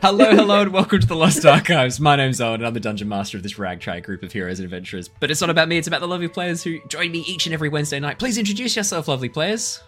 [0.00, 1.98] Hello, hello, and welcome to the Lost Archives.
[1.98, 4.64] My name's Owen, and I'm the dungeon master of this ragtag group of heroes and
[4.64, 5.08] adventurers.
[5.08, 7.52] But it's not about me; it's about the lovely players who join me each and
[7.54, 8.18] every Wednesday night.
[8.18, 9.82] Please introduce yourself, lovely players.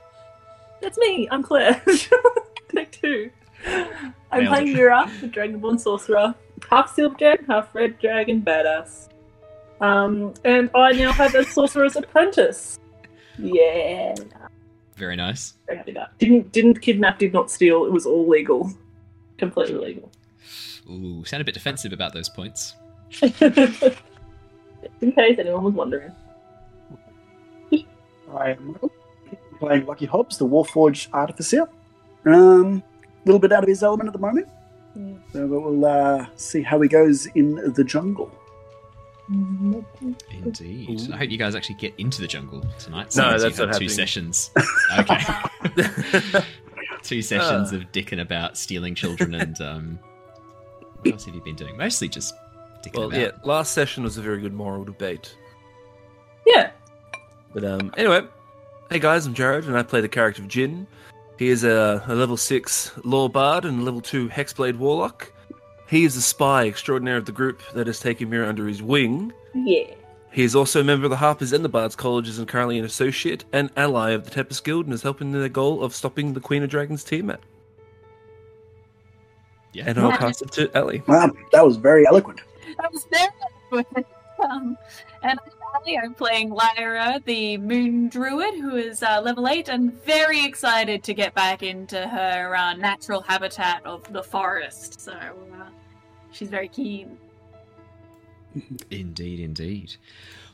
[0.81, 1.29] That's me.
[1.31, 1.83] I'm Claire.
[2.75, 3.31] Take two.
[3.67, 4.75] I'm Nailed playing it.
[4.75, 6.35] Mira, the Dragonborn sorcerer,
[6.71, 9.09] half silverjack, half red dragon badass.
[9.81, 12.79] Um, and I now have a sorcerer's apprentice.
[13.39, 14.15] Yeah,
[14.97, 15.55] Very nice.
[15.67, 15.97] very happy.
[16.19, 17.85] Didn't didn't kidnap, did not steal.
[17.87, 18.71] It was all legal,
[19.41, 20.11] completely legal.
[20.89, 22.75] Ooh, sound a bit defensive about those points.
[23.23, 26.13] In case anyone was wondering.
[28.35, 28.77] I am
[29.59, 31.69] playing Lockie Hobbs, the Warforged Artificer.
[32.25, 34.47] Um, a little bit out of his element at the moment,
[34.99, 35.19] Mm.
[35.33, 38.29] so we'll uh, see how he goes in the jungle.
[39.31, 41.09] Indeed.
[41.13, 43.15] I hope you guys actually get into the jungle tonight.
[43.17, 43.89] No, that's you've not had two happening.
[43.89, 44.51] sessions.
[44.99, 45.21] Okay.
[47.03, 49.99] two sessions of dicking about stealing children and um,
[51.01, 51.77] what else have you been doing?
[51.77, 52.35] Mostly just
[52.83, 53.21] dicking well, about.
[53.21, 55.35] yeah, last session was a very good moral debate.
[56.47, 56.71] Yeah.
[57.53, 58.23] But um, anyway,
[58.91, 60.87] hey guys, I'm Jared, and I play the character of Jin.
[61.39, 65.33] He is a, a level 6 Lore Bard and a level 2 Hexblade Warlock.
[65.89, 69.33] He is the spy extraordinaire of the group that has taken Mira under his wing.
[69.55, 69.95] Yeah.
[70.33, 72.85] He is also a member of the Harpers and the Bards Colleges and currently an
[72.85, 76.35] associate and ally of the Tempest Guild and is helping in their goal of stopping
[76.35, 77.41] the Queen of Dragons Tiamat.
[79.73, 79.85] Yeah.
[79.87, 80.17] And I'll Yeah.
[80.17, 81.03] pass it to Ellie.
[81.07, 82.41] Wow, that was very eloquent.
[82.81, 83.29] That was very
[83.73, 84.07] eloquent.
[84.39, 84.79] Um,
[85.23, 85.99] and I'm Ellie.
[85.99, 91.15] I'm playing Lyra, the moon druid, who is uh, level 8 and very excited to
[91.15, 95.01] get back into her uh, natural habitat of the forest.
[95.01, 95.67] So uh,
[96.33, 97.19] she's very keen.
[98.91, 99.97] Indeed, indeed.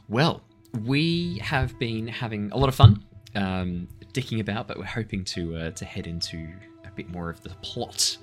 [0.08, 0.42] Well,
[0.84, 5.56] we have been having a lot of fun um, dicking about, but we're hoping to
[5.56, 6.48] uh, to head into
[6.84, 8.16] a bit more of the plot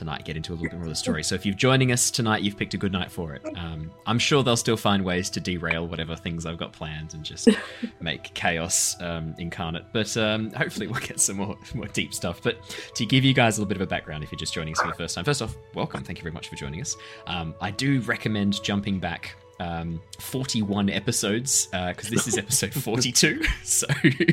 [0.00, 1.22] tonight, get into a little bit more of the story.
[1.22, 3.42] So if you're joining us tonight, you've picked a good night for it.
[3.54, 7.22] Um, I'm sure they'll still find ways to derail whatever things I've got planned and
[7.22, 7.48] just
[8.00, 9.84] make chaos um, incarnate.
[9.92, 12.40] But um, hopefully we'll get some more more deep stuff.
[12.42, 12.56] But
[12.94, 14.80] to give you guys a little bit of a background, if you're just joining us
[14.80, 16.02] for the first time, first off, welcome.
[16.02, 16.96] Thank you very much for joining us.
[17.26, 23.86] Um, I do recommend jumping back um, 41 episodes because this is episode 42 so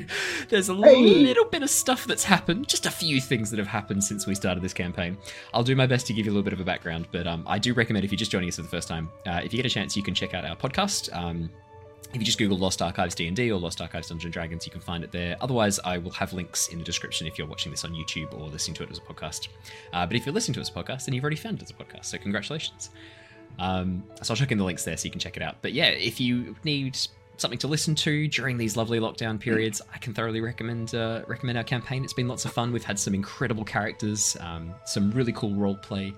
[0.50, 1.02] there's a Hey.
[1.04, 4.34] little bit of stuff that's happened just a few things that have happened since we
[4.34, 5.18] started this campaign
[5.54, 7.44] i'll do my best to give you a little bit of a background but um,
[7.46, 9.58] i do recommend if you're just joining us for the first time uh, if you
[9.58, 11.50] get a chance you can check out our podcast um,
[12.14, 14.80] if you just Google Lost Archives D&D or Lost Archives Dungeons and Dragons, you can
[14.80, 15.36] find it there.
[15.42, 18.48] Otherwise, I will have links in the description if you're watching this on YouTube or
[18.48, 19.50] listening to it as a podcast.
[19.92, 21.64] Uh, but if you're listening to it as a podcast, then you've already found it
[21.64, 22.92] as a podcast, so congratulations.
[23.60, 25.58] Um, so I'll chuck in the links there so you can check it out.
[25.62, 26.98] But yeah, if you need
[27.38, 31.58] something to listen to during these lovely lockdown periods, I can thoroughly recommend uh, recommend
[31.58, 32.04] our campaign.
[32.04, 32.72] It's been lots of fun.
[32.72, 36.14] We've had some incredible characters, um, some really cool role play,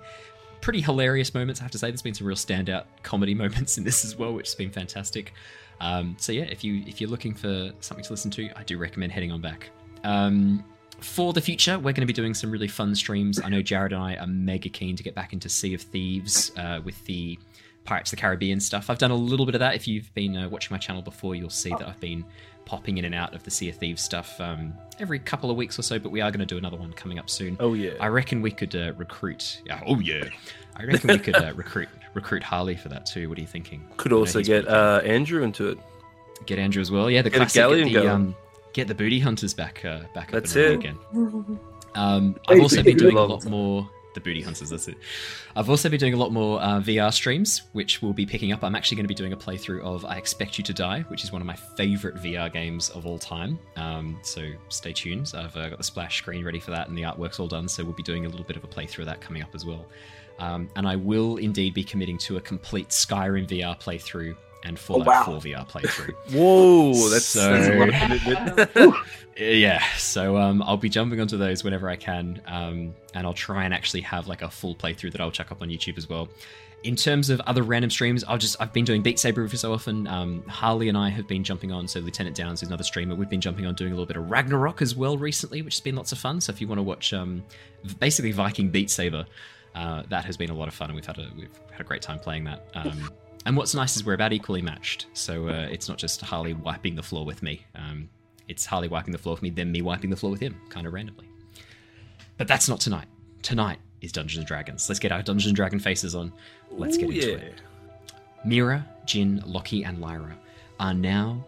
[0.60, 1.60] pretty hilarious moments.
[1.60, 4.32] I have to say, there's been some real standout comedy moments in this as well,
[4.32, 5.32] which has been fantastic.
[5.80, 8.78] Um, so yeah, if you if you're looking for something to listen to, I do
[8.78, 9.70] recommend heading on back.
[10.04, 10.64] Um,
[11.00, 13.40] for the future, we're going to be doing some really fun streams.
[13.42, 16.52] I know Jared and I are mega keen to get back into Sea of Thieves
[16.56, 17.38] uh, with the
[17.84, 18.90] Pirates of the Caribbean stuff.
[18.90, 19.74] I've done a little bit of that.
[19.74, 22.24] If you've been uh, watching my channel before, you'll see that I've been
[22.66, 25.78] popping in and out of the Sea of Thieves stuff um, every couple of weeks
[25.78, 25.98] or so.
[25.98, 27.56] But we are going to do another one coming up soon.
[27.58, 27.92] Oh, yeah.
[28.00, 29.62] I reckon we could uh, recruit.
[29.64, 30.24] Yeah, oh yeah,
[30.76, 33.28] I reckon we could uh, recruit recruit Harley for that too.
[33.28, 33.84] What are you thinking?
[33.96, 35.78] Could know also get uh, Andrew into it.
[36.46, 37.10] get Andrew as well.
[37.10, 37.54] Yeah, the Get classic.
[37.92, 38.36] the, um,
[38.72, 40.74] get the booty hunters back uh, back up That's and it.
[40.74, 40.98] again.
[41.96, 44.70] Um, I've also been doing a lot more the booty hunters.
[44.70, 44.96] That's it.
[45.56, 48.62] I've also been doing a lot more uh, VR streams, which we'll be picking up.
[48.64, 51.24] I'm actually going to be doing a playthrough of I Expect You to Die, which
[51.24, 53.58] is one of my favorite VR games of all time.
[53.76, 55.32] Um, so stay tuned.
[55.36, 57.68] I've uh, got the splash screen ready for that, and the artwork's all done.
[57.68, 59.64] So we'll be doing a little bit of a playthrough of that coming up as
[59.64, 59.86] well.
[60.38, 65.06] Um, and I will indeed be committing to a complete Skyrim VR playthrough and Fallout
[65.06, 65.24] wow.
[65.24, 66.14] 4 VR playthrough.
[66.32, 67.94] Whoa, that's, So- that's a lot of
[68.74, 68.96] commitment.
[69.36, 73.64] Yeah, so um, I'll be jumping onto those whenever I can, um, and I'll try
[73.64, 76.28] and actually have like a full playthrough that I'll chuck up on YouTube as well.
[76.82, 79.72] In terms of other random streams, I'll just I've been doing Beat Saber every so
[79.72, 80.06] often.
[80.06, 83.14] Um, Harley and I have been jumping on, so Lieutenant Downs is another streamer.
[83.14, 85.80] We've been jumping on doing a little bit of Ragnarock as well recently, which has
[85.80, 86.40] been lots of fun.
[86.40, 87.42] So if you want to watch, um,
[87.98, 89.26] basically Viking Beat Saber,
[89.74, 91.84] uh, that has been a lot of fun, and we've had a we've had a
[91.84, 92.66] great time playing that.
[92.74, 93.10] Um,
[93.46, 96.94] and what's nice is we're about equally matched, so uh, it's not just Harley wiping
[96.94, 97.64] the floor with me.
[97.74, 98.08] Um,
[98.48, 100.86] it's Harley wiping the floor with me, then me wiping the floor with him, kind
[100.86, 101.26] of randomly.
[102.36, 103.06] But that's not tonight.
[103.42, 104.88] Tonight is Dungeons and Dragons.
[104.88, 106.32] Let's get our Dungeons and Dragon faces on.
[106.70, 107.36] Let's get Ooh, into yeah.
[107.36, 107.54] it.
[108.44, 110.36] Mira, Jin, Lockie, and Lyra
[110.78, 111.44] are now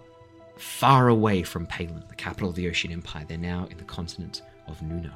[0.57, 3.25] far away from Palin, the capital of the Ocean Empire.
[3.27, 5.13] They're now in the continent of Nuna.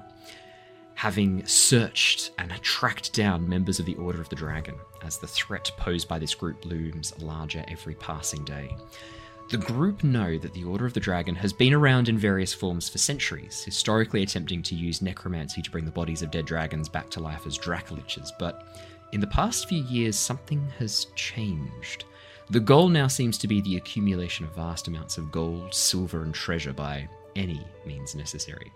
[0.96, 4.74] having searched and tracked down members of the Order of the Dragon
[5.06, 8.76] as the threat posed by this group looms larger every passing day.
[9.48, 12.88] The group know that the Order of the Dragon has been around in various forms
[12.88, 17.08] for centuries, historically attempting to use necromancy to bring the bodies of dead dragons back
[17.10, 18.66] to life as Dracoliches, but
[19.12, 22.04] in the past few years, something has changed.
[22.50, 26.34] The goal now seems to be the accumulation of vast amounts of gold, silver, and
[26.34, 28.72] treasure by any means necessary.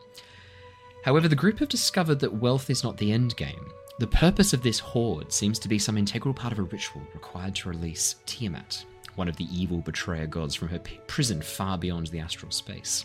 [1.05, 3.73] However, the group have discovered that wealth is not the end game.
[4.00, 7.55] The purpose of this hoard seems to be some integral part of a ritual required
[7.56, 8.87] to release Tiamat,
[9.17, 13.05] one of the evil betrayer gods, from her p- prison far beyond the astral space.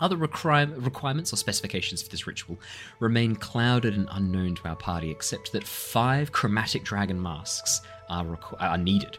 [0.00, 2.58] Other requir- requirements or specifications for this ritual
[3.00, 7.80] remain clouded and unknown to our party, except that five chromatic dragon masks
[8.10, 9.16] are, requ- are needed.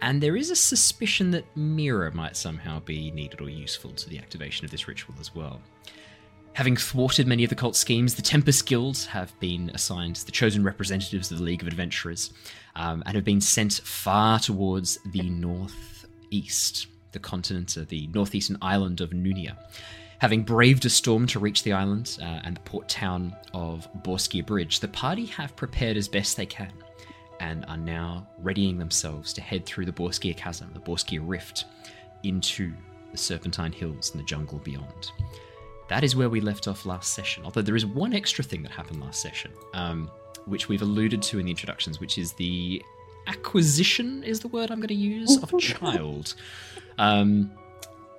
[0.00, 4.16] And there is a suspicion that Mira might somehow be needed or useful to the
[4.16, 5.60] activation of this ritual as well.
[6.54, 10.62] Having thwarted many of the cult schemes, the Tempest Guilds have been assigned the chosen
[10.62, 12.32] representatives of the League of Adventurers
[12.76, 19.00] um, and have been sent far towards the northeast, the continent, uh, the northeastern island
[19.00, 19.56] of Nunia.
[20.20, 24.46] Having braved a storm to reach the island uh, and the port town of Borskia
[24.46, 26.72] Bridge, the party have prepared as best they can
[27.40, 31.64] and are now readying themselves to head through the Borskia Chasm, the Borskia Rift,
[32.22, 32.72] into
[33.10, 35.10] the Serpentine Hills and the jungle beyond.
[35.88, 37.44] That is where we left off last session.
[37.44, 40.10] Although there is one extra thing that happened last session, um,
[40.46, 42.82] which we've alluded to in the introductions, which is the
[43.26, 46.34] acquisition is the word I'm going to use of a child.
[46.98, 47.50] Um,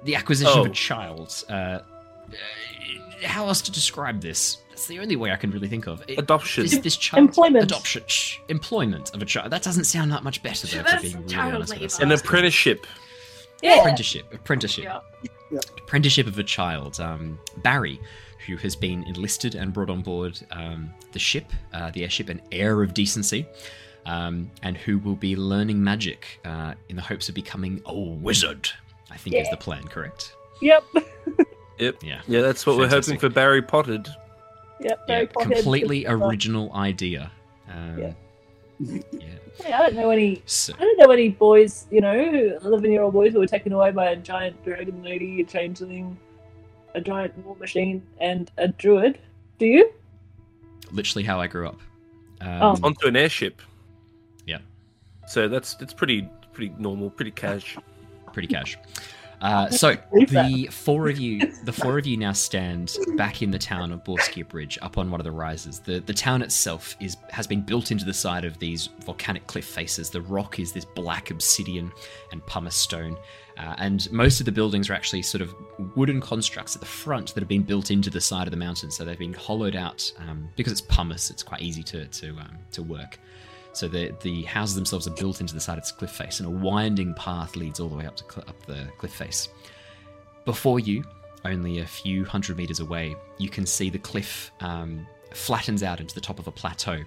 [0.03, 0.69] the acquisition of Oh.
[0.69, 1.43] a child.
[1.49, 1.81] Uh, uh,
[3.23, 4.57] how else to describe this?
[4.69, 6.03] That's the only way I can really think of.
[6.07, 6.63] It- Adoption.
[6.63, 7.63] This, this child Employment.
[7.63, 9.51] adoption, shh, employment of a child.
[9.51, 10.83] That doesn't sound that much better though.
[10.83, 12.03] That's for being really honest with labour.
[12.03, 12.85] An apprenticeship.
[13.63, 13.79] Yeah.
[13.79, 14.99] apprenticeship, apprenticeship Yeah.
[15.77, 17.99] Apprenticeship of a child, um, Barry,
[18.47, 22.41] who has been enlisted and brought on board um, the ship, uh, the airship, an
[22.51, 23.45] heir of decency,
[24.05, 28.69] um, and who will be learning magic uh, in the hopes of becoming a wizard.
[29.11, 30.33] I think is the plan, correct?
[30.61, 30.83] Yep.
[31.77, 32.03] Yep.
[32.03, 32.21] Yeah.
[32.25, 34.07] Yeah, that's what we're hoping for Barry Potted.
[34.79, 34.81] Yep.
[34.81, 35.51] Yeah, Very pothead.
[35.55, 37.29] completely original idea.
[37.69, 38.13] Um, Yeah.
[39.11, 39.27] yeah.
[39.59, 40.41] Yeah, I don't know any.
[40.45, 42.13] So, I don't know any boys, you know,
[42.63, 46.17] eleven-year-old boys who were taken away by a giant dragon lady, a changeling,
[46.93, 49.19] a giant war machine, and a druid.
[49.59, 49.91] Do you?
[50.91, 51.79] literally how I grew up.
[52.41, 52.77] Um, Oh.
[52.83, 53.61] Onto an airship.
[54.45, 54.59] Yeah.
[55.27, 57.77] So that's that's pretty pretty normal, pretty cash.
[58.33, 58.77] pretty cash.
[59.41, 63.59] Uh, so the four of you, the four of you now stand back in the
[63.59, 65.79] town of Borskia Bridge, up on one of the rises.
[65.79, 69.65] the The town itself is has been built into the side of these volcanic cliff
[69.65, 70.09] faces.
[70.09, 71.91] The rock is this black obsidian
[72.31, 73.17] and pumice stone,
[73.57, 75.53] uh, and most of the buildings are actually sort of
[75.95, 78.91] wooden constructs at the front that have been built into the side of the mountain.
[78.91, 81.29] So they've been hollowed out um, because it's pumice.
[81.29, 83.19] It's quite easy to to um, to work.
[83.75, 86.47] So the the houses themselves are built into the side of this cliff face, and
[86.47, 89.49] a winding path leads all the way up to cl- up the cliff face.
[90.45, 91.03] Before you,
[91.43, 96.15] only a few hundred meters away, you can see the cliff um, flattens out into
[96.15, 97.03] the top of a plateau,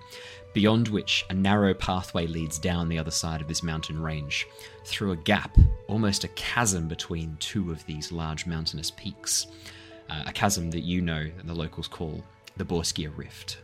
[0.53, 4.47] beyond which a narrow pathway leads down the other side of this mountain range,
[4.85, 5.57] through a gap,
[5.87, 9.47] almost a chasm between two of these large mountainous peaks.
[10.11, 12.23] Uh, a chasm that you know and the locals call
[12.57, 13.59] the Borskia Rift.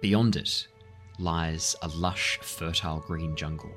[0.00, 0.66] Beyond it
[1.18, 3.72] lies a lush, fertile green jungle,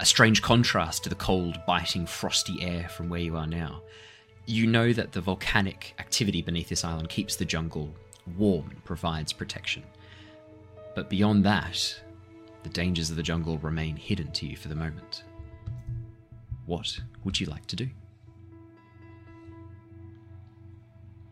[0.00, 3.82] a strange contrast to the cold, biting, frosty air from where you are now.
[4.46, 7.94] You know that the volcanic activity beneath this island keeps the jungle
[8.36, 9.82] warm and provides protection.
[10.94, 12.00] But beyond that,
[12.62, 15.24] the dangers of the jungle remain hidden to you for the moment.
[16.66, 17.88] What would you like to do?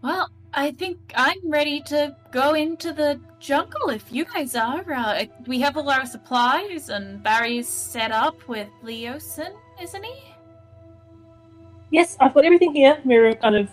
[0.03, 4.85] Well, I think I'm ready to go into the jungle if you guys are.
[4.93, 10.15] Uh, we have a lot of supplies, and Barry's set up with Leosin, isn't he?
[11.91, 13.01] Yes, I've got everything here.
[13.05, 13.71] Mira kind of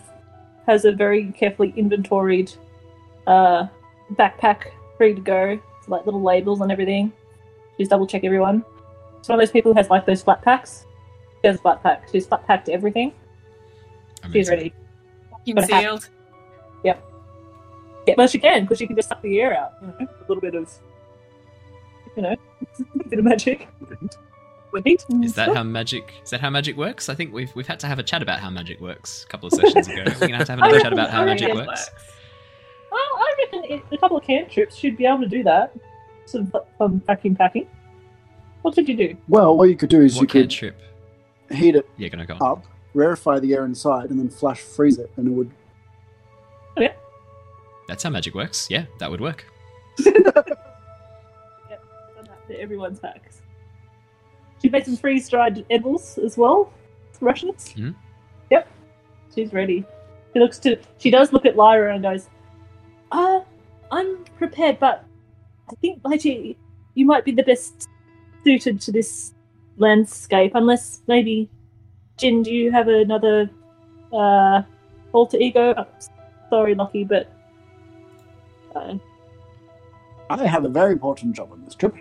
[0.66, 2.52] has a very carefully inventoried
[3.26, 3.66] uh,
[4.14, 7.12] backpack ready to go, like little labels and everything.
[7.76, 8.64] She's double check everyone.
[9.20, 10.86] She's one of those people who has like those flat packs.
[11.42, 12.08] She has a flat pack.
[12.10, 13.12] She's flat packed everything.
[14.32, 14.74] She's ready.
[15.44, 15.70] You But
[16.84, 16.96] ha- sealed.
[18.06, 19.72] Yeah, well, she can because she can just suck the air out.
[19.82, 20.70] You know, a little bit of,
[22.16, 22.36] you know,
[23.00, 23.68] a bit of magic.
[24.72, 26.12] With heat and Is that how magic?
[26.22, 27.08] Is that how magic works?
[27.08, 29.48] I think we've we've had to have a chat about how magic works a couple
[29.48, 30.04] of sessions ago.
[30.06, 31.90] We're gonna have to have another chat about how magic reckon- works.
[32.92, 35.74] Well, I reckon it, a couple of cantrips should be able to do that.
[36.26, 37.66] Some um, vacuum packing.
[38.62, 39.16] What did you do?
[39.28, 40.80] Well, what you could do is you What could cantrip?
[41.50, 42.34] heat it Yeah, gonna go.
[42.40, 42.52] On.
[42.58, 45.50] up, rarefy the air inside, and then flash freeze it, and it would.
[47.88, 48.68] That's how magic works.
[48.70, 49.44] Yeah, that would work.
[50.04, 50.58] Done that
[52.48, 53.42] to everyone's backs.
[54.62, 56.72] She made some freeze dried edibles as well.
[57.20, 57.74] Russians.
[57.76, 57.94] Mhm.
[58.50, 58.68] Yep.
[59.34, 59.84] She's ready.
[60.32, 60.76] She looks to.
[60.98, 62.28] She does look at Lyra and goes,
[63.12, 63.40] "Uh,
[63.90, 65.04] I'm prepared, but
[65.70, 66.56] I think Lychee,
[66.94, 67.88] you might be the best
[68.44, 69.34] suited to this
[69.76, 70.52] landscape.
[70.54, 71.50] Unless maybe,
[72.16, 73.50] Jin, do you have another
[74.12, 74.62] uh
[75.12, 75.74] alter ego?
[75.76, 75.86] Oh,
[76.50, 77.32] sorry, Lockie, but
[78.74, 78.94] uh,
[80.28, 81.94] I have a very important job on this trip.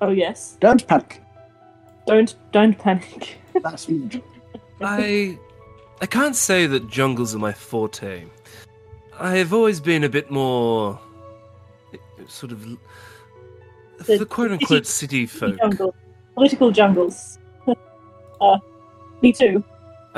[0.00, 1.20] oh yes, Don't panic.
[2.06, 4.22] don't don't panic." That's me.
[4.80, 5.38] I
[6.00, 8.24] I can't say that jungles are my forte.
[9.18, 10.98] I have always been a bit more
[12.26, 12.64] sort of
[14.06, 15.58] The the quote unquote city folk.
[15.58, 15.94] Jungle.
[16.34, 17.38] Political jungles.
[18.40, 18.58] uh,
[19.22, 19.64] me too.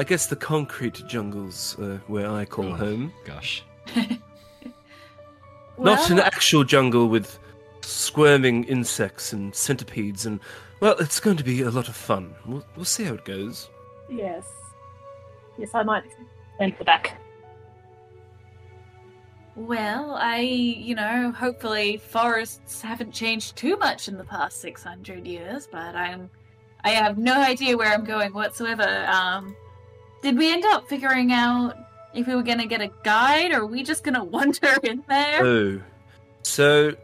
[0.00, 2.74] I guess the concrete jungles uh, where I call Oh.
[2.74, 3.12] home.
[3.26, 3.62] Gosh.
[5.78, 7.38] Not an actual jungle with
[7.82, 10.40] squirming insects and centipedes and
[10.80, 12.34] well, it's going to be a lot of fun.
[12.46, 13.68] We'll, we'll see how it goes.
[14.08, 14.46] Yes.
[15.58, 16.04] Yes, I might
[16.54, 17.20] stand the back.
[19.54, 25.68] Well, I, you know, hopefully forests haven't changed too much in the past 600 years,
[25.70, 26.30] but I'm
[26.84, 29.04] I have no idea where I'm going whatsoever.
[29.06, 29.54] Um
[30.22, 31.76] did we end up figuring out
[32.14, 34.76] if we were going to get a guide or are we just going to wander
[34.82, 35.44] in there?
[35.44, 35.80] Oh,
[36.42, 36.94] so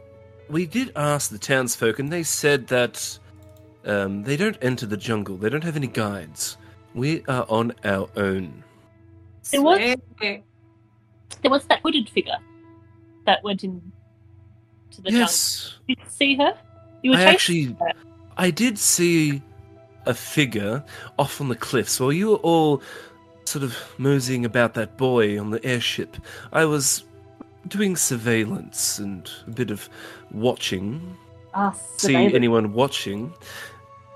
[0.49, 3.19] we did ask the townsfolk, and they said that
[3.85, 5.37] um, they don't enter the jungle.
[5.37, 6.57] They don't have any guides.
[6.95, 8.63] We are on our own.
[9.53, 9.79] It was-
[10.19, 10.43] Sweet.
[11.43, 12.39] There was that hooded figure
[13.27, 13.93] that went in
[14.93, 15.21] to the jungle.
[15.21, 16.57] yes, Did you see her?
[17.03, 18.03] You were I chasing actually,
[18.37, 19.43] I did see
[20.07, 20.85] a figure
[21.19, 22.83] off on the cliffs while you were all
[23.49, 26.17] sort of moseying about that boy on the airship.
[26.53, 27.05] I was
[27.69, 29.89] doing surveillance and a bit of
[30.31, 31.17] watching.
[31.55, 33.33] Ah, see anyone watching.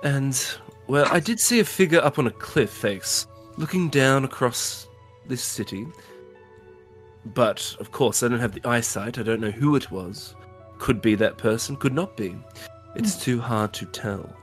[0.02, 0.40] And,
[0.86, 4.88] well, I did see a figure up on a cliff face, looking down across
[5.26, 5.86] this city.
[7.24, 9.18] But, of course, I don't have the eyesight.
[9.18, 10.34] I don't know who it was.
[10.78, 12.34] Could be that person, could not be.
[12.94, 14.34] It's too hard to tell.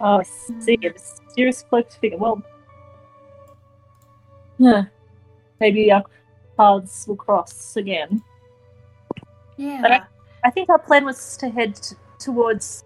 [0.00, 0.22] Oh, I
[0.60, 0.78] see.
[0.82, 2.18] A mysterious cloaked figure.
[2.18, 2.42] Well,
[4.58, 4.84] yeah.
[5.60, 6.04] Maybe our
[6.56, 8.22] paths will cross again.
[9.56, 9.80] Yeah.
[9.82, 10.02] But I-
[10.46, 12.84] I think our plan was to head t- towards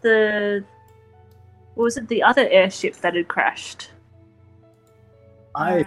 [0.00, 0.64] the.
[1.74, 2.08] What was it?
[2.08, 3.90] The other airship that had crashed.
[5.54, 5.86] I Alright.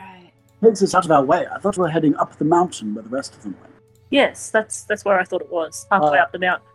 [0.63, 1.47] takes us out of our way.
[1.51, 3.73] I thought we were heading up the mountain where the rest of them went.
[4.11, 5.87] Yes, that's that's where I thought it was.
[5.91, 6.67] Halfway Uh, up the mountain.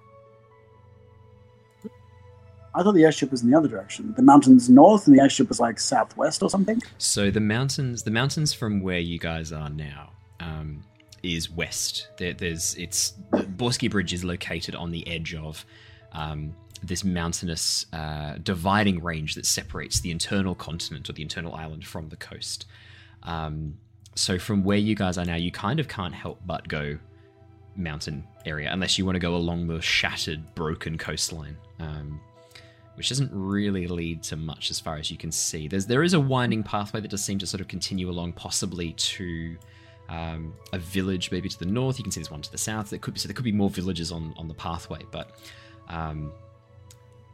[2.77, 4.13] I thought the airship was in the other direction.
[4.17, 6.81] The mountain's north, and the airship was like southwest or something.
[6.99, 10.85] So the mountains, the mountains from where you guys are now, um,
[11.23, 12.09] is west.
[12.19, 15.65] There, there's it's the Borskia Bridge is located on the edge of
[16.13, 21.87] um, this mountainous uh, dividing range that separates the internal continent or the internal island
[21.87, 22.67] from the coast.
[23.23, 23.79] Um,
[24.15, 26.99] so from where you guys are now, you kind of can't help but go
[27.75, 31.57] mountain area unless you want to go along the shattered, broken coastline.
[31.79, 32.21] Um,
[32.97, 35.69] which doesn't really lead to much as far as you can see.
[35.69, 38.93] There's there is a winding pathway that does seem to sort of continue along, possibly
[38.93, 39.57] to
[40.09, 41.99] um, a village, maybe to the north.
[41.99, 42.91] You can see there's one to the south.
[42.91, 45.31] There could be so there could be more villages on on the pathway, but
[45.89, 46.33] um,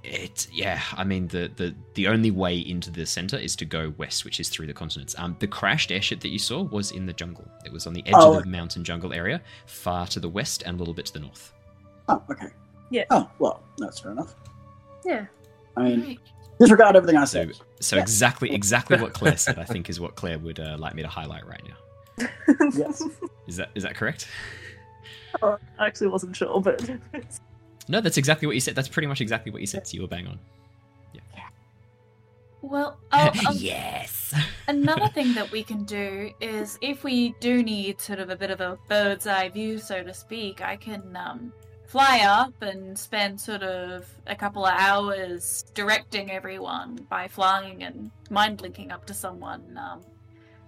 [0.03, 0.81] it yeah.
[0.97, 4.41] I mean the the the only way into the center is to go west, which
[4.41, 5.15] is through the continents.
[5.17, 7.47] Um, the crashed airship that you saw was in the jungle.
[7.65, 10.63] It was on the edge Oh, of the mountain jungle area, far to the west
[10.67, 11.53] and a little bit to the north.
[12.09, 12.49] Oh, okay.
[12.91, 13.05] Yeah.
[13.11, 14.35] Oh, well, that's fair enough.
[15.05, 15.27] Yeah.
[15.77, 16.21] I mean, Right.
[16.59, 17.53] disregard everything I So, said.
[17.81, 18.03] so Yeah.
[18.03, 19.59] exactly, exactly what Claire said.
[19.59, 22.27] I think is what Claire would uh, like me to highlight right now.
[22.75, 23.03] Yes.
[23.47, 24.29] Is that is that correct?
[25.43, 26.89] I actually wasn't sure, but
[27.89, 28.75] No, that's exactly what you said.
[28.75, 29.87] That's pretty much exactly what you said.
[29.87, 30.39] So you were bang on.
[31.15, 31.21] Yeah.
[32.61, 34.35] Well, I'll, I'll yes.
[34.69, 38.51] Another thing that we can do is if we do need sort of a bit
[38.51, 41.53] of a bird's eye view, so to speak, I can um,
[41.93, 48.11] fly up and spend sort of a couple of hours directing everyone by flying and
[48.31, 49.63] mind linking up to someone.
[49.77, 50.01] Um,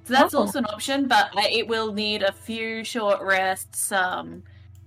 [0.04, 0.40] so that's Oh.
[0.40, 4.42] also an option, but it will need a few short rests um,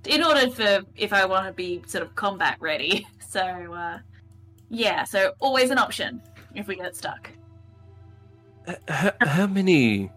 [0.05, 3.05] in order for if I want to be sort of combat ready.
[3.29, 3.41] So
[3.73, 3.99] uh,
[4.69, 6.21] yeah, so always an option
[6.55, 7.29] if we get stuck.
[8.67, 10.09] H- h- how many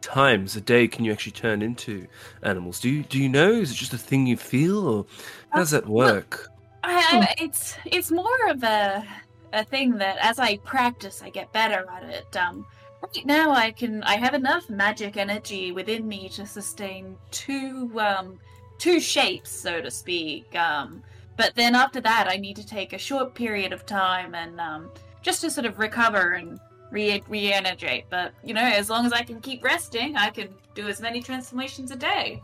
[0.00, 2.08] times a day can you actually turn into
[2.42, 2.80] animals?
[2.80, 3.52] Do you do you know?
[3.52, 5.06] Is it just a thing you feel, or
[5.50, 6.48] how does it work?
[6.84, 9.04] I, I, it's it's more of a
[9.52, 12.36] a thing that as I practice, I get better at it.
[12.36, 12.66] Um,
[13.02, 14.02] Right now, I can.
[14.04, 18.38] I have enough magic energy within me to sustain two, um,
[18.78, 20.54] two shapes, so to speak.
[20.56, 21.02] Um,
[21.36, 24.90] but then after that, I need to take a short period of time and um,
[25.22, 26.58] just to sort of recover and
[26.90, 28.04] re re-energize.
[28.08, 31.20] But you know, as long as I can keep resting, I can do as many
[31.20, 32.42] transformations a day.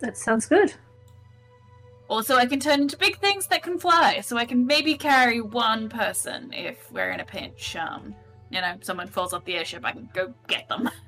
[0.00, 0.74] That sounds good.
[2.08, 5.40] Also, I can turn into big things that can fly, so I can maybe carry
[5.40, 7.74] one person if we're in a pinch.
[7.74, 8.14] Um,
[8.50, 10.88] you know, someone falls off the airship, I can go get them.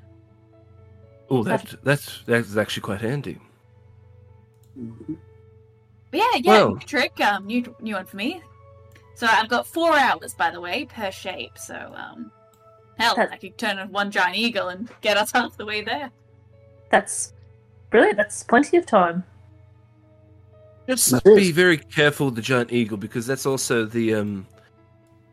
[1.31, 3.39] Oh, that that's that's actually quite handy.
[4.75, 5.17] But
[6.13, 8.43] yeah, yeah, Well- new trick, um, new new one for me.
[9.15, 11.59] So I've got four hours, by the way, per shape.
[11.59, 12.33] So um,
[12.99, 16.11] hell, I could turn into one giant eagle and get us half the way there.
[16.91, 17.35] That's
[17.91, 18.17] brilliant.
[18.17, 19.25] That's plenty of time.
[20.89, 21.51] Just That be is.
[21.51, 24.47] very careful with the giant eagle because that's also the um.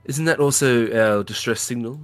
[0.05, 1.99] Isn't that also our distress signal?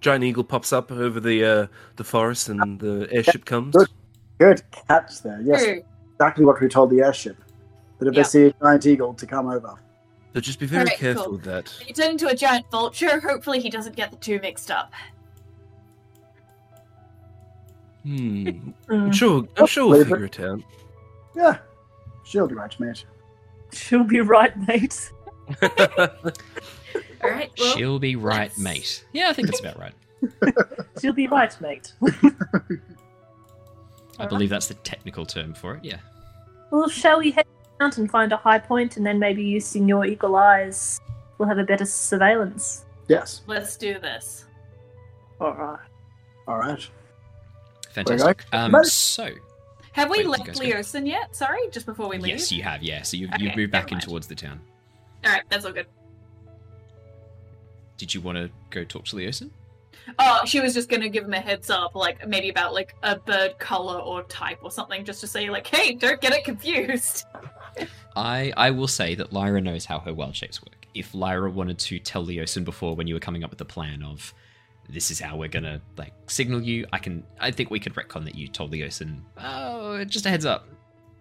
[0.00, 3.74] Giant eagle pops up over the uh, the forest and the airship comes.
[3.74, 3.88] Good.
[4.38, 5.40] Good catch there.
[5.42, 5.84] Yes, True.
[6.14, 7.36] exactly what we told the airship.
[7.98, 8.22] That if Yeah.
[8.22, 9.74] they see a giant eagle to come over.
[10.34, 11.32] So just be very Alright, careful cool.
[11.34, 11.72] with that.
[11.78, 14.92] When you turn into a giant vulture, hopefully he doesn't get the two mixed up.
[18.02, 18.46] Hmm.
[18.48, 18.74] Mm.
[18.90, 19.46] I'm sure.
[19.56, 20.26] I'm sure we'll Flavor.
[20.26, 20.60] figure it out.
[21.36, 21.58] Yeah,
[22.24, 23.04] she'll be right, mate.
[23.72, 25.10] She'll be right, mate.
[25.62, 27.50] All right.
[27.58, 29.04] Well, She'll be right, let's- mate.
[29.12, 29.94] Yeah, I think that's about right.
[31.00, 31.92] She'll be right, mate.
[34.18, 35.84] I believe that's the technical term for it.
[35.84, 35.98] Yeah.
[36.70, 37.46] Well, shall we head
[37.80, 41.00] out and find a high point, and then maybe using your eagle eyes,
[41.38, 42.84] we'll have a better surveillance.
[43.08, 43.42] Yes.
[43.46, 44.44] let's do this.
[45.40, 45.78] All right.
[46.46, 46.88] All right.
[47.92, 48.44] Fantastic.
[48.52, 49.30] Um, so,
[49.92, 50.58] Have we Wait, left guys.
[50.58, 51.34] Leosin yet?
[51.36, 52.32] Sorry, just before we leave.
[52.32, 52.82] yes, you have.
[52.82, 53.02] Yeah.
[53.02, 54.60] So you've, you've moved back never in towards the town.
[55.24, 55.86] All right, that's all good.
[57.98, 59.50] Did you want to go talk to Leosin?
[60.18, 63.16] Oh, she was just gonna give him a heads up, like maybe about like a
[63.16, 67.24] bird color or type or something, just to say like, "Hey, don't get it confused."
[68.16, 70.86] I I will say that Lyra knows how her wild shapes work.
[70.94, 74.02] If Lyra wanted to tell Leosin before when you were coming up with the plan
[74.02, 74.34] of
[74.92, 78.24] this is how we're gonna like signal you, I can I think we could retcon
[78.24, 80.68] that you told Leosin, oh just a heads up.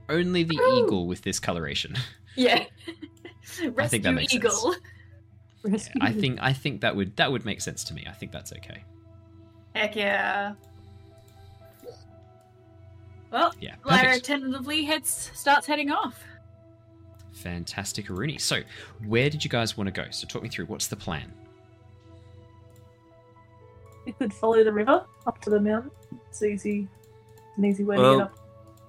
[0.10, 0.86] Only the Ooh.
[0.86, 1.96] eagle with this coloration.
[2.38, 2.64] Yeah.
[3.62, 4.46] Rescue I think that makes sense.
[4.46, 4.76] eagle.
[5.66, 8.06] Yeah, I think I think that would that would make sense to me.
[8.10, 8.84] I think that's okay.
[9.76, 10.54] Heck yeah.
[13.32, 13.76] Well, Yeah.
[13.86, 16.24] Lyra tentatively heads starts heading off.
[17.34, 18.40] Fantastic Aruni.
[18.40, 18.62] So
[19.06, 20.06] where did you guys want to go?
[20.12, 21.32] So talk me through what's the plan?
[24.06, 25.92] We could follow the river up to the mountain.
[26.30, 26.88] It's easy.
[27.36, 28.38] It's an easy way to get up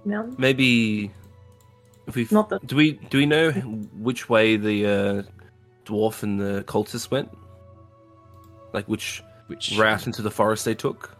[0.05, 0.37] the mountain.
[0.39, 1.11] Maybe
[2.07, 5.23] if we Not that do we do we know which way the uh,
[5.85, 7.31] dwarf and the cultist went?
[8.73, 11.17] Like which Which route into the forest they took?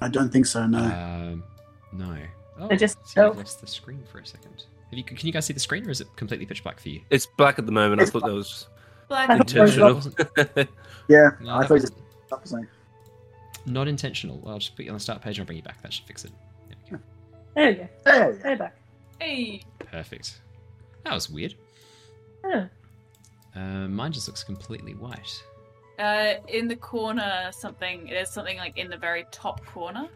[0.00, 0.66] I don't think so.
[0.66, 0.78] No.
[0.78, 1.42] Um,
[1.92, 2.16] no.
[2.60, 4.64] Oh, They just see, I've lost the screen for a second.
[4.90, 6.88] Have you, can you guys see the screen, or is it completely pitch black for
[6.88, 7.00] you?
[7.10, 8.00] It's black at the moment.
[8.00, 8.68] I It's thought that was
[9.08, 10.02] Black I and don't intentional.
[11.08, 11.90] yeah, No, I that thought was you
[12.30, 12.54] that was
[13.66, 14.42] not intentional.
[14.46, 15.80] I'll just put you on the start page and I'll bring you back.
[15.82, 16.32] That should fix it.
[16.68, 17.02] There we go.
[17.54, 17.88] There we go.
[18.04, 18.76] Hey, Hey, back.
[19.18, 19.62] Hey.
[19.78, 20.40] Perfect.
[21.04, 21.54] That was weird.
[22.44, 22.66] Yeah.
[23.56, 25.42] Uh, mine just looks completely white.
[25.98, 28.06] Uh, in the corner, something.
[28.06, 30.08] There's something like in the very top corner,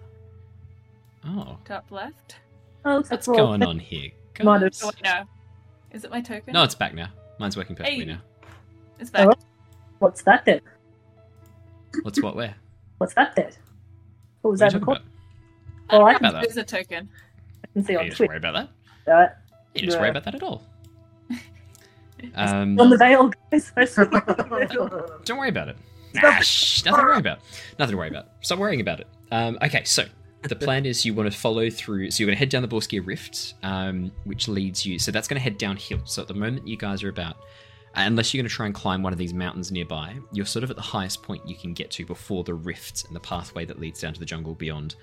[1.26, 2.36] Oh, top left.
[2.84, 4.10] Oh, looks what's we're going on here?
[4.42, 4.82] Might have- guys?
[4.82, 5.22] Oh wait, no.
[5.92, 6.52] Is it my token?
[6.52, 7.08] No, it's back now.
[7.38, 8.12] Mine's working perfectly Hey.
[8.12, 8.20] now.
[8.98, 9.28] It's back.
[9.28, 9.34] Oh.
[9.98, 10.60] What's that then?
[12.02, 12.36] What's what?
[12.36, 12.54] Where?
[12.98, 13.50] What's that then?
[14.42, 15.08] What was What that you in talking about?
[15.90, 16.42] Oh, I About can, that.
[16.42, 17.08] There's a token.
[17.64, 18.30] I can see You on just Twitter.
[18.30, 19.12] worry about that.
[19.12, 19.28] Right.
[19.74, 20.62] You just worry about that at all.
[22.36, 23.72] Um, On the veil, guys.
[23.76, 23.84] I.
[25.24, 25.76] Don't worry about it.
[26.14, 27.40] Nah, shh, nothing to worry about.
[27.80, 28.28] Nothing to worry about.
[28.42, 29.08] Stop worrying about it.
[29.32, 30.04] Um, okay, so
[30.42, 32.12] the plan is you want to follow through.
[32.12, 35.00] So you're going to head down the Borskia Rift, um, which leads you.
[35.00, 36.00] So that's going to head downhill.
[36.04, 37.38] So at the moment you guys are about,
[37.94, 40.70] unless you're going to try and climb one of these mountains nearby, you're sort of
[40.70, 43.78] at the highest point you can get to before the rift and the pathway that
[43.78, 44.94] leads down to the jungle beyond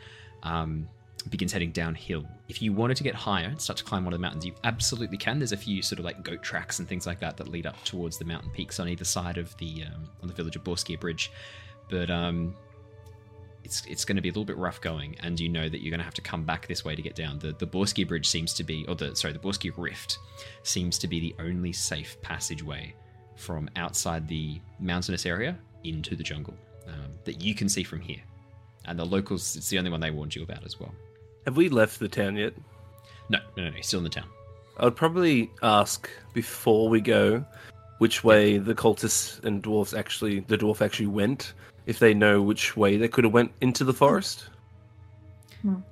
[0.44, 0.88] um,
[1.30, 2.26] begins heading downhill.
[2.48, 4.54] If you wanted to get higher and start to climb one of the mountains, you
[4.64, 5.40] absolutely can.
[5.40, 7.82] There's a few sort of like goat tracks and things like that that lead up
[7.84, 11.00] towards the mountain peaks on either side of the um, on the village of Borskia
[11.00, 11.32] Bridge,
[11.90, 12.56] but um,
[13.64, 15.92] it's it's going to be a little bit rough going, and you know that you're
[15.92, 17.40] going to have to come back this way to get down.
[17.40, 20.18] The the Borskia Bridge seems to be, or the sorry, the Borskia Rift
[20.64, 22.94] seems to be the only safe passageway
[23.36, 26.56] from outside the mountainous area into the jungle
[26.88, 28.22] um, that you can see from here.
[28.86, 30.94] And the locals, it's the only one they warned you about as well.
[31.46, 32.54] Have we left the town yet?
[33.30, 34.28] No, no, no, no, still in the town.
[34.78, 37.46] I would probably ask before we go
[38.00, 41.54] which way the cultists and dwarves actually the dwarf actually went?
[41.90, 44.48] If they know which way they could have went into the forest?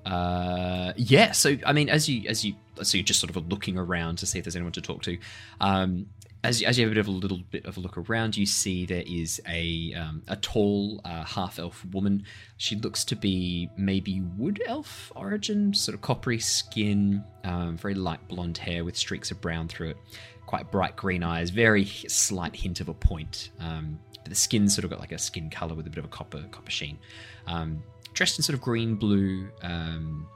[0.05, 1.31] Uh, yeah.
[1.31, 4.25] So I mean, as you as you so you're just sort of looking around to
[4.25, 5.17] see if there's anyone to talk to.
[5.59, 6.07] Um,
[6.43, 8.45] as, as you have a bit of a little bit of a look around, you
[8.45, 12.23] see there is a um, a tall uh, half elf woman.
[12.57, 18.25] She looks to be maybe wood elf origin, sort of coppery skin, um, very light
[18.27, 19.97] blonde hair with streaks of brown through it,
[20.45, 23.49] quite bright green eyes, very slight hint of a point.
[23.59, 26.09] Um, the skin sort of got like a skin color with a bit of a
[26.09, 26.97] copper copper sheen.
[27.47, 30.27] Um, dressed in sort of green blue um,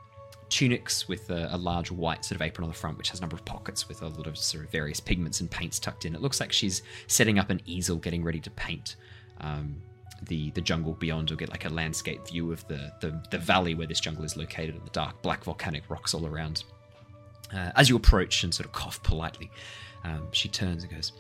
[0.50, 3.22] tunics with a, a, large white sort of apron on the front, which has a
[3.22, 6.14] number of pockets with a lot of sort of various pigments and paints tucked in.
[6.14, 8.98] It looks like she's setting up an easel, getting ready to paint
[9.40, 9.82] um,
[10.28, 11.30] the the jungle beyond.
[11.30, 14.38] You'll get like a landscape view of the, the the valley where this jungle is
[14.38, 16.64] located, and the dark black volcanic rocks all around.
[17.54, 19.50] Uh, as you approach and sort of cough politely,
[20.04, 21.14] um, she turns and goes,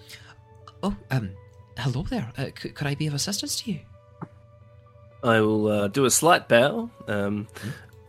[0.84, 1.32] "Oh, um,
[1.78, 2.32] hello there.
[2.38, 3.80] Uh, c- could I be of assistance to you?"
[5.24, 6.90] I will uh, do a slight bow.
[7.08, 7.48] Um,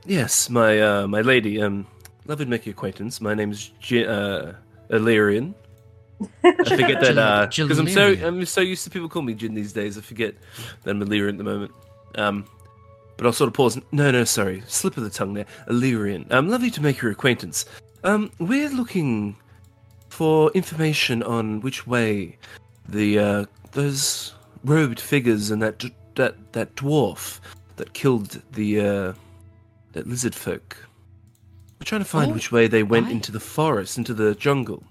[0.06, 1.60] yes, my uh, my lady.
[1.62, 1.86] Um,
[2.26, 3.20] lovely to make your acquaintance.
[3.20, 4.52] My name's G- uh,
[4.90, 5.54] Illyrian.
[6.44, 9.72] I forget that because I'm so I'm so used to people calling me Jin these
[9.72, 9.98] days.
[9.98, 10.34] I forget
[10.84, 11.72] that I'm Illyrian at the moment.
[12.14, 12.46] Um,
[13.16, 13.78] but I'll sort of pause.
[13.92, 15.46] No, no, sorry, slip of the tongue there.
[15.68, 16.26] Illyrian.
[16.30, 17.66] Um, lovely to make your acquaintance.
[18.04, 19.36] Um, we're looking
[20.08, 22.38] for information on which way
[22.88, 27.40] the uh, those robed figures and that that that dwarf
[27.76, 29.12] that killed the uh,
[29.92, 30.76] that lizard folk.
[31.80, 34.34] We're trying to find Oh, which way they went I- into the forest, into the
[34.34, 34.84] jungle.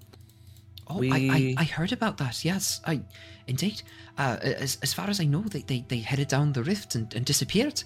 [0.87, 2.43] Oh, I, We- I, I heard about that.
[2.43, 3.01] Yes, I
[3.47, 3.81] indeed.
[4.17, 7.11] Uh, as, as far as I know, they, they, they headed down the rift and,
[7.15, 7.81] and disappeared.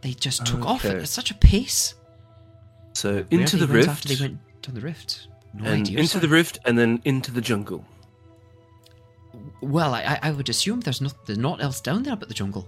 [0.00, 1.04] They just took off at Okay.
[1.04, 1.94] such a pace.
[2.92, 5.28] So into the rift, After they went down the rift.
[5.54, 5.98] No and idea.
[5.98, 6.22] into sorry.
[6.22, 7.84] the rift, and then into the jungle.
[9.60, 12.66] Well, I, I- would assume there's not there's not else down there but the jungle.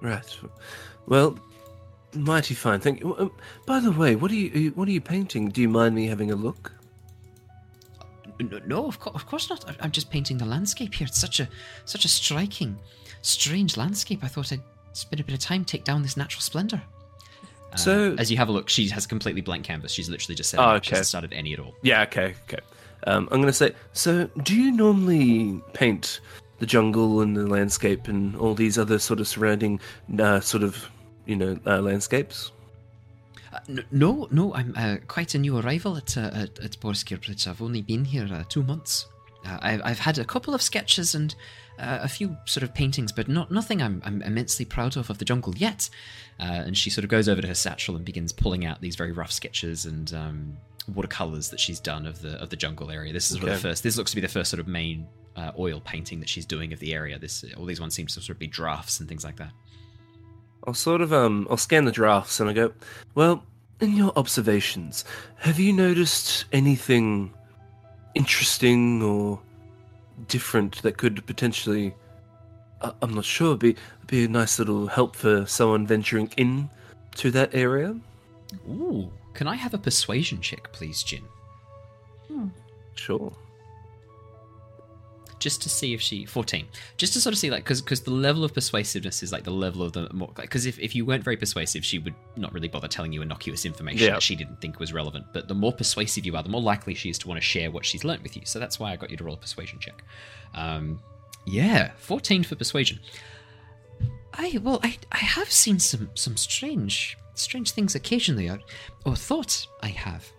[0.00, 0.38] Right.
[1.06, 1.38] Well,
[2.14, 2.80] mighty fine.
[2.80, 3.16] Thank you.
[3.18, 3.32] Um,
[3.66, 5.48] by the way, what are you what are you painting?
[5.48, 6.72] Do you mind me having a look?
[8.40, 9.64] No, no of, co- of course not.
[9.80, 11.06] I'm just painting the landscape here.
[11.06, 11.48] It's such a
[11.84, 12.76] such a striking,
[13.22, 14.24] strange landscape.
[14.24, 14.60] I thought I'd
[14.92, 16.82] spend a bit of time take down this natural splendor.
[17.72, 19.92] Uh, So- as you have a look, she has completely blank canvas.
[19.92, 20.82] She's literally just setting Oh, up.
[20.84, 20.96] She okay.
[20.96, 21.74] hasn't started any at all.
[21.82, 22.02] Yeah.
[22.02, 22.34] Okay.
[22.48, 22.58] Okay.
[23.06, 23.74] Um, I'm going to say.
[23.92, 26.20] So, do you normally paint
[26.58, 29.80] the jungle and the landscape and all these other sort of surrounding,
[30.18, 30.88] uh, sort of,
[31.26, 32.52] you know, uh, landscapes?
[33.52, 33.58] Uh,
[33.90, 37.46] no, no, I'm uh, quite a new arrival at uh, at, at Borskia Bridge.
[37.46, 39.06] I've only been here uh, two months.
[39.44, 41.34] Uh, I've, I've had a couple of sketches and
[41.76, 45.24] a few sort of paintings, but not nothing I'm, I'm immensely proud of of the
[45.24, 45.90] jungle yet.
[46.38, 49.10] And she sort of goes over to her satchel and begins pulling out these very
[49.10, 50.56] rough sketches and um,
[50.92, 53.12] watercolors that she's done of the of the jungle area.
[53.12, 53.46] This is Okay.
[53.50, 53.82] the first.
[53.82, 56.72] This looks to be the first sort of main uh, oil painting that she's doing
[56.72, 57.18] of the area.
[57.18, 59.50] This all these ones seem to sort of be drafts and things like that.
[60.66, 62.72] I'll sort of um I'll scan the drafts and I go,
[63.14, 63.44] well,
[63.80, 65.04] in your observations,
[65.38, 67.32] have you noticed anything
[68.14, 69.40] interesting or
[70.28, 71.94] different that could potentially
[72.80, 76.68] I- I'm not sure be be a nice little help for someone venturing in
[77.16, 77.96] to that area?
[78.68, 81.24] Ooh, can I have a persuasion check, please, Jin?
[82.96, 83.32] Sure.
[85.40, 86.66] just to see if she 14
[86.96, 89.50] just to sort of see like because because the level of persuasiveness is like the
[89.50, 92.68] level of the more because if, if you weren't very persuasive she would not really
[92.68, 94.12] bother telling you innocuous information Yeah.
[94.14, 96.94] that she didn't think was relevant but the more persuasive you are the more likely
[96.94, 98.96] she is to want to share what she's learnt with you so that's why i
[98.96, 100.02] got you to roll a persuasion check
[100.54, 100.98] um
[101.46, 102.98] yeah 14 for persuasion
[104.32, 108.58] i well i i have seen some some strange strange things occasionally or,
[109.04, 110.30] or thought i have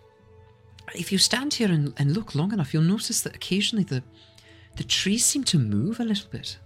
[0.94, 4.02] if you stand here and, and look long enough you'll notice that occasionally the
[4.76, 6.58] the trees seem to move a little bit.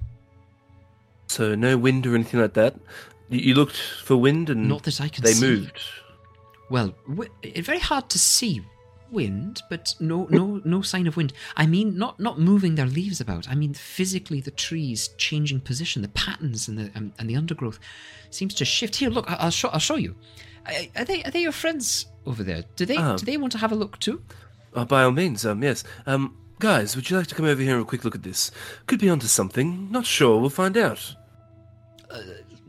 [1.28, 2.74] So no wind or anything like that.
[3.28, 5.46] You, you looked for wind and Not that I can they see.
[5.46, 5.80] moved.
[6.68, 6.94] Well,
[7.42, 8.62] it's very hard to see
[9.12, 11.32] wind, but no, no, no sign of wind.
[11.56, 13.48] I mean, not not moving their leaves about.
[13.48, 17.78] I mean, physically, the trees changing position, the patterns and the um, and the undergrowth
[18.30, 18.96] seems to shift.
[18.96, 19.68] Here, look, I- I'll show.
[19.68, 20.14] I'll show you.
[20.96, 22.64] Are they are they your friends over there?
[22.76, 24.22] Do they Um, do they want to have a look too?
[24.74, 25.82] Uh, by all means, um, yes.
[26.06, 28.22] Um, guys, would you like to come over here and have a quick look at
[28.22, 28.50] this?
[28.86, 29.90] Could be onto something.
[29.90, 30.38] Not sure.
[30.40, 31.16] We'll find out.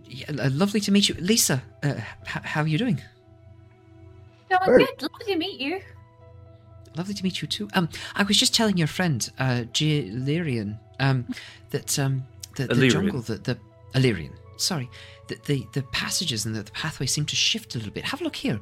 [0.08, 1.62] Yeah, uh, lovely to meet you, Lisa.
[1.84, 3.02] Uh, h- how are you doing?
[4.50, 5.02] Going Very- good.
[5.04, 5.82] Lovely to meet you.
[6.96, 7.70] Lovely to meet you too.
[7.74, 11.26] Um, I was just telling your friend, uh, Jalerian, um,
[11.70, 12.24] that um,
[12.58, 13.58] the, the jungle, the the
[13.96, 14.90] Illyrian, sorry,
[15.28, 18.04] that the the passages and the, the pathway seem to shift a little bit.
[18.06, 18.60] Have a look here.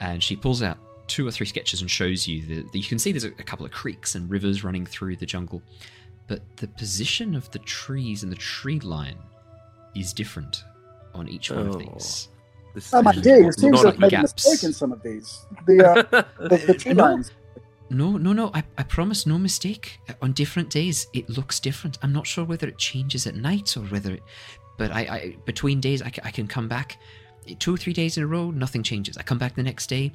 [0.00, 3.12] And she pulls out two or three sketches and shows you that you can see
[3.12, 5.62] there's a, a couple of creeks and rivers running through the jungle,
[6.26, 9.18] but the position of the trees and the tree line
[9.94, 10.64] is different
[11.14, 11.78] on each one of Oh.
[11.78, 12.28] these.
[12.74, 14.34] This Oh my dear, not- it seems not to have made a gaps.
[14.46, 15.44] mistake in some of these.
[15.66, 16.02] The, uh,
[16.48, 17.02] the, the tree No.
[17.04, 17.32] lines.
[17.90, 18.50] No, no, no.
[18.54, 20.00] I, I promise, no mistake.
[20.22, 21.98] On different days, it looks different.
[22.02, 24.22] I'm not sure whether it changes at night or whether it.
[24.78, 26.98] But I, I between days, I, I can come back.
[27.58, 29.18] Two or three days in a row, nothing changes.
[29.18, 30.12] I come back the next day,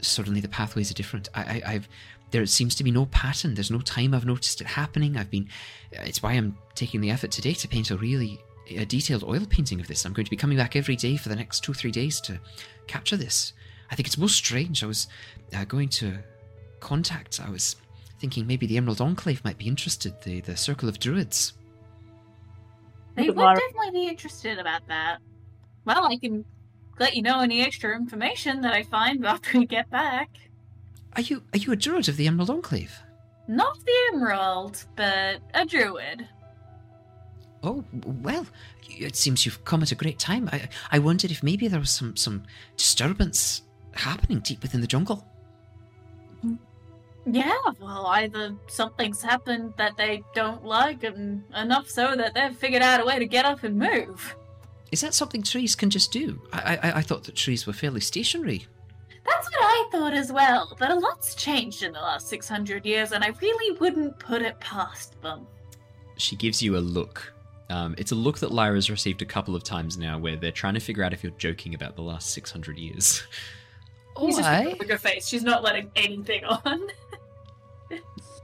[0.00, 1.28] suddenly the pathways are different.
[1.34, 1.88] I, I, I've
[2.32, 3.54] there seems to be no pattern.
[3.54, 5.16] There's no time I've noticed it happening.
[5.16, 5.48] I've been.
[5.92, 9.80] It's why I'm taking the effort today to paint a really a detailed oil painting
[9.80, 10.04] of this.
[10.04, 12.20] I'm going to be coming back every day for the next two or three days
[12.22, 12.40] to
[12.86, 13.52] capture this.
[13.90, 14.82] I think it's most strange.
[14.82, 15.08] I was
[15.54, 16.18] uh, going to
[16.82, 17.40] contact.
[17.40, 17.76] I was
[18.18, 20.20] thinking maybe the Emerald Enclave might be interested.
[20.22, 21.54] The the Circle of Druids.
[23.14, 25.18] They would at definitely be interested about that.
[25.84, 26.44] Well, I can
[26.98, 30.30] let you know any extra information that I find after we get back.
[31.16, 32.94] Are you are you a druid of the Emerald Enclave?
[33.48, 36.26] Not the Emerald, but a druid.
[37.62, 37.84] Oh
[38.22, 38.46] well,
[38.88, 40.48] it seems you've come at a great time.
[40.52, 42.44] I I wondered if maybe there was some some
[42.76, 43.62] disturbance
[43.94, 45.26] happening deep within the jungle.
[47.24, 52.82] Yeah, well, either something's happened that they don't like, and enough so that they've figured
[52.82, 54.34] out a way to get up and move.
[54.90, 56.40] Is that something trees can just do?
[56.52, 58.66] I I, I thought that trees were fairly stationary.
[59.24, 63.12] That's what I thought as well, but a lot's changed in the last 600 years,
[63.12, 65.46] and I really wouldn't put it past them.
[66.16, 67.32] She gives you a look.
[67.70, 70.74] Um, it's a look that Lyra's received a couple of times now, where they're trying
[70.74, 73.22] to figure out if you're joking about the last six hundred years.
[74.14, 74.76] Oh, He's just aye.
[74.90, 75.26] her face.
[75.26, 76.88] She's not letting anything on.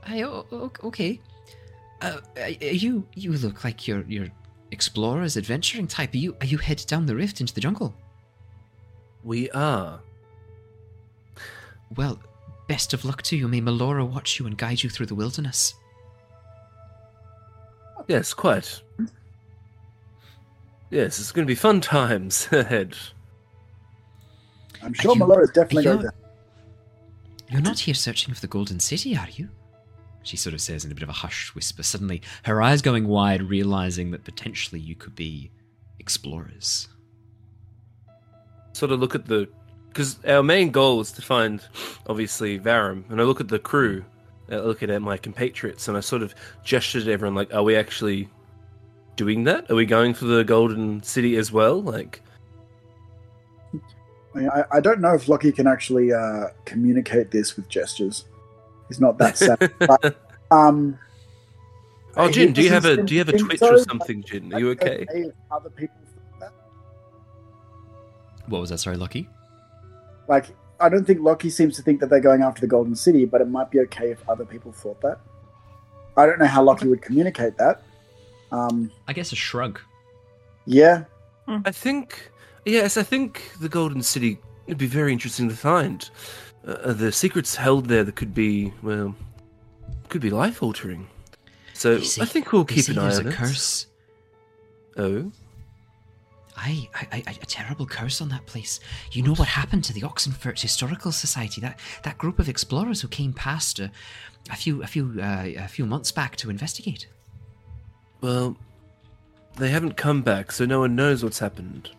[0.09, 1.21] Aye, okay.
[2.01, 4.29] Uh, uh, you you look like you're you're
[4.71, 6.15] explorers, adventuring type.
[6.15, 7.95] Are you are you headed down the rift into the jungle?
[9.25, 10.01] We are.
[11.97, 12.19] Well,
[12.69, 13.49] best of luck to you.
[13.49, 15.75] May Melora watch you and guide you through the wilderness.
[18.07, 18.81] Yes, quite.
[20.91, 22.97] Yes, it's going to be fun times ahead.
[24.83, 26.15] I'm sure you- Melora's definitely you're- going to.
[27.51, 29.49] You're not here searching for the Golden City, are you?
[30.23, 33.09] She sort of says in a bit of a hushed whisper, suddenly her eyes going
[33.09, 35.51] wide, realizing that potentially you could be
[35.99, 36.89] explorers.
[38.73, 39.49] Sort of look at the.
[39.89, 41.61] Because our main goal is to find,
[42.07, 43.09] obviously, Varram.
[43.11, 44.05] And I look at the crew,
[44.51, 47.75] I look at my compatriots, and I sort of gesture to everyone, like, are we
[47.75, 48.29] actually
[49.17, 49.71] doing that?
[49.71, 51.83] Are we going for the Golden City as well?
[51.83, 52.21] Like,
[54.37, 58.27] I, I, I don't know if Lockie can actually uh, communicate this with gestures.
[58.89, 59.73] He's not that sad.
[59.79, 60.17] but,
[60.51, 60.99] um,
[62.17, 64.23] oh, he Jin, do you have a do you have a Twitch so, or something,
[64.23, 64.53] Jin?
[64.53, 65.31] Are you that's okay?
[65.51, 66.53] other people think that.
[68.47, 68.79] What was that?
[68.79, 69.29] Sorry, Lockie?
[70.27, 73.25] Like, I don't think Lockie seems to think that they're going after the Golden City,
[73.25, 75.21] but it might be okay if other people thought that.
[76.17, 77.83] I don't know how Lockie would communicate that.
[78.51, 79.79] Um, I guess a shrug.
[80.67, 81.05] yeah,
[81.47, 82.31] I think,
[82.65, 86.09] yes, I think the Golden City would be very interesting to find.
[86.69, 89.15] Uh, the secrets held there that could be, well,
[90.11, 91.09] could be life altering.
[91.73, 93.35] So say- I think we'll keep an eye on a it.
[93.35, 93.87] curse.
[94.97, 95.33] Oh,
[96.61, 98.81] Aye, I, I, a terrible curse on that place.
[99.13, 101.61] You know what happened to the Oxenfurt Historical Society?
[101.61, 103.93] That that group of explorers who came past a,
[104.51, 107.07] a few a few uh, a few months back to investigate.
[108.21, 108.57] well,
[109.57, 111.91] they haven't come back, so no one knows what's happened.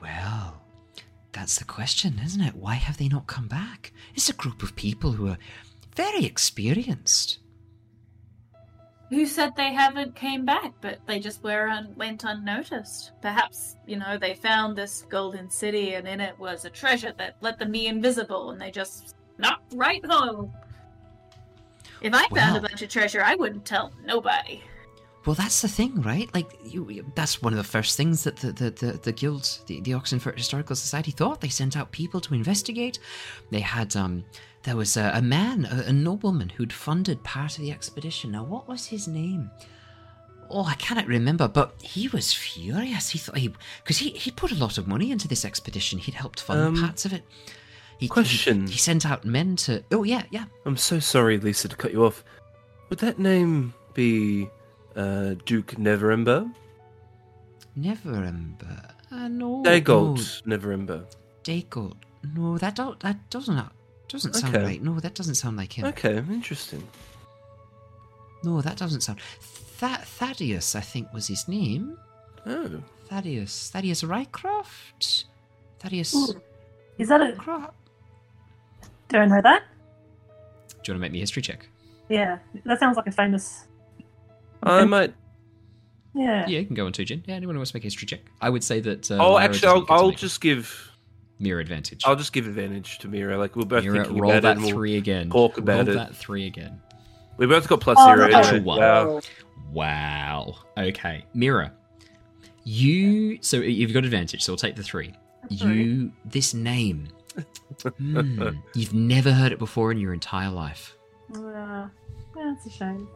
[0.00, 0.53] Well,
[1.34, 2.54] that's the question, isn't it?
[2.54, 3.92] Why have they not come back?
[4.14, 5.38] It's a group of people who are
[5.94, 7.38] very experienced.
[9.10, 13.12] Who said they haven't came back, but they just were un- went unnoticed?
[13.20, 17.36] Perhaps, you know, they found this golden city and in it was a treasure that
[17.40, 20.52] let them be invisible and they just knocked right home.
[22.00, 24.62] If I found Well- a bunch of treasure, I wouldn't tell nobody.
[25.26, 26.28] Well, that's the thing, right?
[26.34, 29.48] Like, you, you- that's one of the first things that the the, the, the guild,
[29.66, 31.40] the, the Oxenfurt Historical Society, thought.
[31.40, 32.98] They sent out people to investigate.
[33.50, 34.24] They had, um,
[34.64, 38.32] there was a, a man, a, a nobleman, who'd funded part of the expedition.
[38.32, 39.50] Now, what was his name?
[40.50, 43.08] Oh, I cannot remember, but he was furious.
[43.08, 43.48] He thought he,
[43.82, 45.98] because he he put a lot of money into this expedition.
[45.98, 47.22] He'd helped fund Um, parts of it.
[47.98, 48.66] He, question.
[48.66, 49.82] He, he sent out men to.
[49.90, 50.44] Oh yeah, yeah.
[50.66, 52.22] I'm so sorry, Lisa, to cut you off.
[52.90, 54.50] Would that name be
[54.96, 56.50] uh, Duke Neverember?
[57.78, 58.90] Neverember.
[59.10, 59.62] Uh, no.
[59.62, 60.56] Dagult no.
[60.56, 61.04] Neverember.
[61.42, 61.94] Dagult.
[62.34, 63.60] No, that don't, that doesn't
[64.08, 64.64] doesn't sound Okay.
[64.64, 64.82] right.
[64.82, 65.84] No, that doesn't sound like him.
[65.86, 66.86] Okay, interesting.
[68.44, 69.18] No, that doesn't sound.
[69.80, 71.96] Th- Thaddeus, I think, was his name.
[72.46, 73.70] Oh, Thaddeus.
[73.70, 75.24] Thaddeus Rycroft.
[75.80, 76.14] Thaddeus.
[76.14, 76.40] Ooh.
[76.98, 77.70] is that a Cro-
[79.08, 79.64] Don't know that.
[80.82, 81.68] Do you want to make me a history check?
[82.08, 83.64] Yeah, that sounds like a famous.
[84.64, 85.14] I might.
[86.14, 86.46] Yeah.
[86.48, 87.24] Yeah, you can go on two, Jin.
[87.26, 88.20] Yeah, anyone who wants to make a history check?
[88.40, 89.10] I would say that.
[89.10, 90.20] Uh, oh, Lyra actually, I'll, I'll make it.
[90.20, 90.90] just give.
[91.40, 92.02] mirror advantage.
[92.06, 93.36] I'll just give advantage to Mira.
[93.36, 94.56] Like we're both Mira, thinking roll about that it.
[94.56, 95.30] and we'll- three again.
[95.30, 95.98] talk about roll it.
[95.98, 96.80] that three again.
[97.36, 98.28] We both got plus Oh, zero.
[98.28, 98.38] no.
[98.38, 98.60] anyway.
[98.60, 98.78] One.
[98.78, 99.20] Wow.
[99.72, 100.54] Wow.
[100.78, 101.72] Okay, Mira,
[102.62, 103.38] you.
[103.42, 104.42] So you've got advantage.
[104.44, 105.12] So we'll take the three.
[105.50, 106.12] You.
[106.24, 107.08] This name.
[107.98, 110.96] Hmm, you've never heard it before in your entire life.
[111.34, 111.88] Uh,
[112.32, 113.08] that's a shame.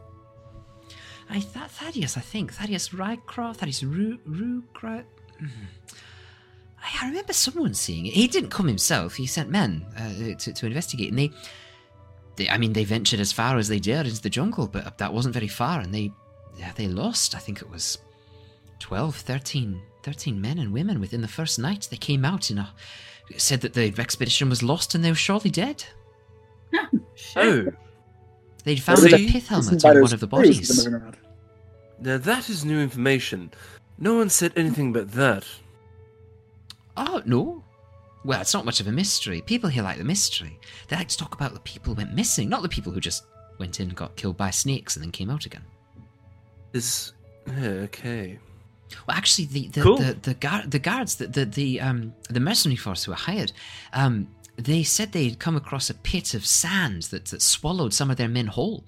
[1.29, 2.53] I thought Thaddeus, I think.
[2.53, 5.05] Thaddeus Rycroft, Thaddeus Ru Rugrat.
[7.01, 8.13] I remember someone seeing it.
[8.13, 9.15] He didn't come himself.
[9.15, 11.31] He sent men uh, to, to investigate, and they,
[12.35, 15.13] they, I mean, they ventured as far as they dared into the jungle, but that
[15.13, 16.11] wasn't very far, and they,
[16.57, 17.35] yeah, they lost.
[17.35, 17.99] I think it was
[18.79, 21.87] 12, 13, 13 men and women within the first night.
[21.91, 22.73] They came out in a,
[23.37, 25.83] said that the expedition was lost, and they were surely dead.
[27.35, 27.67] Oh,
[28.69, 29.27] They'd found See?
[29.27, 30.87] a pith helmet on one of the bodies.
[31.99, 33.51] Now that is new information.
[33.97, 35.43] No one said anything but that.
[36.95, 37.63] Oh, no.
[38.23, 39.41] Well, it's not much of a mystery.
[39.41, 40.59] People here like the mystery.
[40.87, 43.23] They like to talk about the people who went missing, not the people who just
[43.57, 45.63] went in, got killed by snakes, and then came out again.
[46.73, 47.13] Is
[47.47, 48.37] yeah, okay.
[49.07, 49.97] Well, actually, the the Cool.
[49.97, 53.51] the, the, guard, the guards, the the the, um, the mercenary force who were hired,
[53.93, 54.27] um,
[54.65, 58.27] they said they'd come across a pit of sand that, that swallowed some of their
[58.27, 58.83] men whole,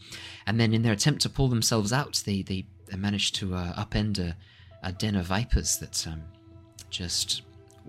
[0.45, 3.73] and then in their attempt to pull themselves out, they they, they managed to uh,
[3.73, 4.35] upend a,
[4.83, 6.23] a den of vipers that um,
[6.89, 7.43] just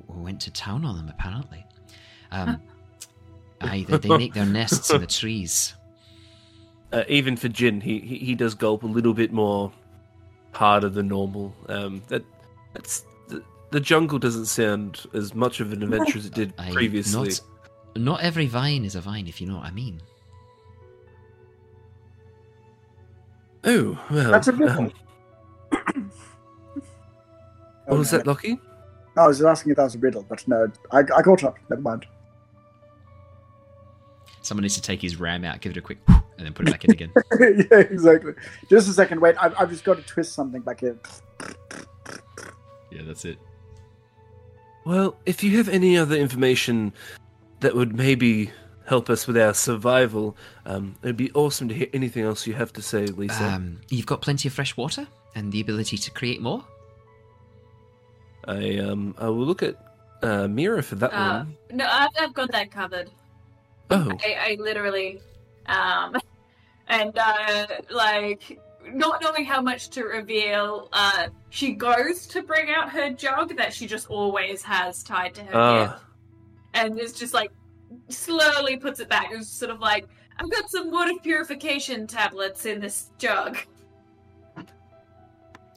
[0.07, 1.09] went to town on them.
[1.09, 1.65] Apparently,
[2.31, 2.61] um,
[3.61, 5.75] aye, they, they make their nests in the trees.
[6.93, 9.73] Uh, even for Jin, he, he he does gulp a little bit more
[10.53, 11.55] harder than normal.
[11.69, 12.23] Um, that
[12.75, 16.71] that's the, the jungle doesn't sound as much of an adventure as it did Aye,
[16.71, 17.31] previously.
[17.31, 17.41] Not,
[17.97, 20.01] not every vine is a vine, if you know what I mean.
[23.65, 24.31] Oh well.
[24.31, 24.91] That's a good um,
[25.71, 26.11] one.
[27.87, 28.59] what was that, Lockie?
[29.17, 31.59] No, I was asking if that was a riddle, but no, I, I caught up.
[31.69, 32.07] Never mind.
[34.41, 36.73] Someone needs to take his ram out, give it a quick, and then put it
[36.73, 37.13] back in again.
[37.41, 38.33] yeah, exactly.
[38.69, 39.21] Just a second.
[39.21, 40.99] Wait, I've, I've just got to twist something back in.
[42.91, 43.39] yeah, that's it.
[44.85, 46.93] Well, if you have any other information
[47.63, 48.51] that would maybe
[48.87, 52.73] help us with our survival, um, it'd be awesome to hear anything else you have
[52.75, 53.45] to say, Lisa.
[53.45, 56.65] Um, you've got plenty of fresh water and the ability to create more.
[58.47, 59.77] I um I will look at
[60.23, 61.57] uh, Mira for that Uh, one.
[61.73, 63.11] no, I've, I've got that covered.
[63.91, 65.21] Oh, I, I literally,
[65.67, 66.17] um,
[66.89, 72.91] and uh, like not knowing how much to reveal, uh, she goes to bring out
[72.91, 76.01] her jug that she just always has tied to her hip, ah,
[76.75, 77.51] and is just like
[78.09, 79.29] slowly puts it back.
[79.31, 80.07] It's sort of like
[80.39, 83.59] I've got some water purification tablets in this jug.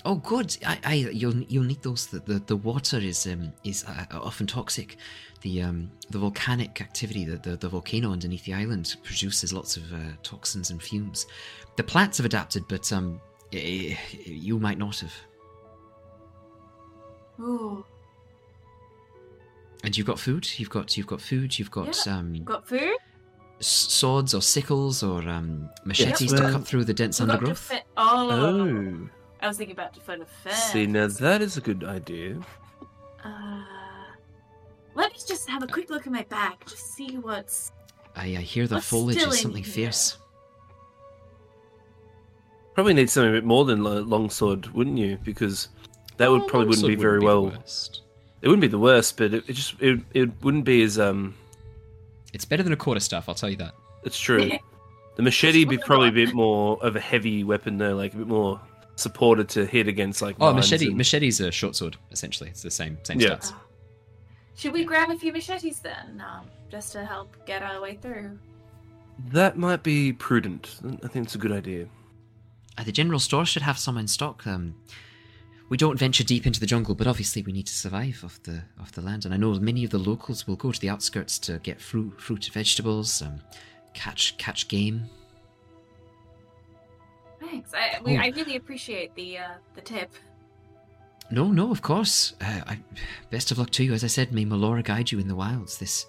[0.08, 0.56] Oh, good.
[0.64, 2.06] I, I, you'll you'll need those.
[2.06, 4.98] The, the, the water is um is uh, often toxic.
[5.42, 9.92] The um the volcanic activity, the, the the volcano underneath the island produces lots of
[9.92, 11.26] uh, toxins and fumes.
[11.76, 13.20] The plants have adapted, but um
[13.52, 15.14] eh, you might not have.
[17.40, 17.84] Ooh,
[19.86, 20.48] And you've got food.
[20.60, 21.58] You've got you've got food.
[21.58, 22.96] You've got um got food.
[23.60, 27.70] s- swords or sickles or um machetes to well- cut through the dense We've undergrowth.
[27.72, 29.10] defe- oh, oh.
[29.42, 30.56] I was thinking about defend a fence.
[30.58, 32.40] See, now that is a good idea.
[33.24, 33.64] Uh,
[34.96, 37.72] let me just have a quick look at my bag, just see what's.
[38.16, 40.18] I, I hear the foliage is something fierce.
[42.74, 45.18] Probably need something a bit more than lo- longsword, wouldn't you?
[45.24, 45.70] Because
[46.18, 47.46] that would Oh, probably wouldn't be very the well.
[47.48, 48.02] worst.
[48.42, 51.36] It wouldn't be the worst, but it, it just it, it wouldn't be as um.
[52.34, 53.74] It's better than a quarter staff, I'll tell you that.
[54.04, 54.52] It's true.
[55.16, 58.18] The machete would be probably a bit more of a heavy weapon though, like a
[58.18, 58.60] bit more
[58.98, 60.36] supported to hit against like.
[60.40, 60.88] Oh, machete.
[60.88, 62.50] and- Machete's a short sword, essentially.
[62.50, 63.30] It's the same same Yeah.
[63.36, 63.54] stats.
[64.58, 68.38] Should we grab a few machetes then, um, just to help get our way through?
[69.32, 70.76] That might be prudent.
[71.04, 71.88] I think it's a good idea.
[72.78, 74.46] Uh, the general store should have some in stock.
[74.46, 74.76] Um,
[75.70, 78.62] we don't venture deep into the jungle, but obviously we need to survive off the
[78.80, 79.26] off the land.
[79.26, 82.20] And I know many of the locals will go to the outskirts to get fruit,
[82.22, 83.42] fruit, vegetables, um,
[83.94, 85.10] catch catch game.
[87.40, 87.72] Thanks.
[87.74, 88.22] I we, Oh.
[88.22, 90.12] I really appreciate the uh, the tip.
[91.32, 92.34] No, no, of course.
[92.40, 92.80] Uh, I,
[93.32, 93.94] best of luck to you.
[93.94, 95.80] As I said, may Melora guide you in the wilds.
[95.80, 96.06] This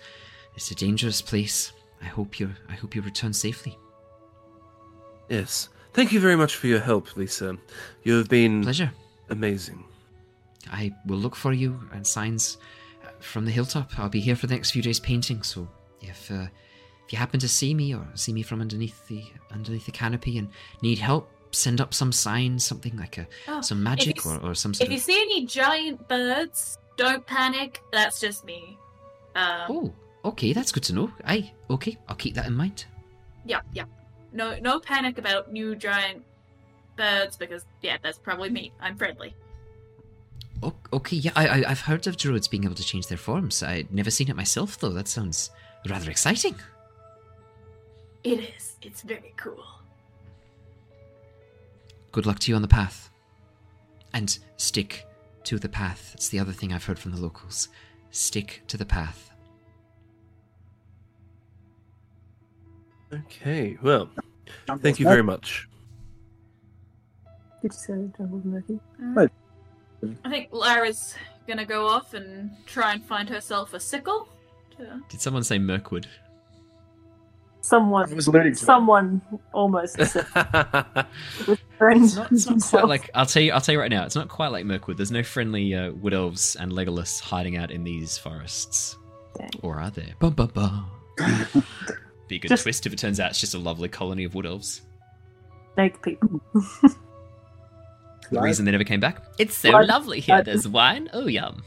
[0.57, 1.73] is a dangerous place.
[2.03, 3.79] I hope you I hope you return safely.
[5.31, 5.71] Yes.
[5.95, 7.57] Thank you very much for your help, Lisa.
[8.05, 8.93] You have been Pleasure.
[9.31, 9.85] Amazing.
[10.71, 12.59] I will look for you and signs
[13.05, 13.99] uh, from the hilltop.
[13.99, 15.43] I'll be here for the next few days painting.
[15.43, 15.69] So
[16.01, 16.47] if uh,
[17.07, 19.23] if you happen to see me or see me from underneath the
[19.53, 20.49] underneath the canopy and
[20.83, 24.55] need help, send up some sign, something like a Oh, some magic you or, or
[24.55, 25.03] some sort If you of.
[25.05, 27.81] see any giant birds, don't panic.
[27.93, 28.77] That's just me.
[29.37, 31.11] Um, Oh, okay, that's good to know.
[31.25, 32.87] Aye, okay, I'll keep that in mind.
[33.45, 33.85] Yeah, yeah.
[34.33, 36.25] No, no panic about new giant
[36.97, 38.73] birds because yeah, that's probably me.
[38.81, 39.35] I'm friendly.
[40.63, 43.63] O- okay, yeah, I, I I've heard of druids being able to change their forms.
[43.63, 44.91] I'd never seen it myself though.
[44.91, 45.51] That sounds
[45.89, 46.57] rather exciting.
[48.25, 48.77] It is.
[48.83, 49.65] It's very cool.
[52.13, 53.11] Good luck to you on the path.
[54.15, 55.07] And stick
[55.45, 56.13] to the path.
[56.15, 57.69] It's the other thing I've heard from the locals.
[58.11, 59.31] Stick to the path.
[63.13, 64.09] Okay, well,
[64.81, 65.66] thank you very much.
[67.69, 68.79] Did you say Jungle Murky?
[68.99, 69.31] Right.
[70.25, 71.15] I think Lyra's
[71.49, 74.29] gonna go off and try and find herself a sickle.
[74.77, 75.01] To...
[75.09, 76.07] Did someone say Mirkwood?
[77.61, 78.65] Someone, I was alluding to it.
[78.65, 79.21] someone
[79.53, 80.25] almost said
[81.49, 82.17] with friends.
[82.17, 83.51] It's not, it's not quite like I'll tell you.
[83.53, 84.05] I'll tell you right now.
[84.05, 84.97] It's not quite like Mirkwood.
[84.97, 88.97] There's no friendly uh, wood elves and Legolas hiding out in these forests,
[89.37, 89.51] Dang.
[89.63, 90.15] or are there?
[90.21, 90.91] Bum, bum, bum.
[92.29, 94.37] Be a good Just- twist if it turns out it's just a lovely colony of
[94.37, 94.83] wood elves.
[95.75, 96.41] snake people.
[98.31, 98.45] The Right.
[98.45, 99.23] reason they never came back?
[99.39, 99.87] It's so Right.
[99.87, 100.37] lovely here.
[100.37, 100.45] Right.
[100.45, 101.09] There's wine.
[101.13, 101.63] Oh yum.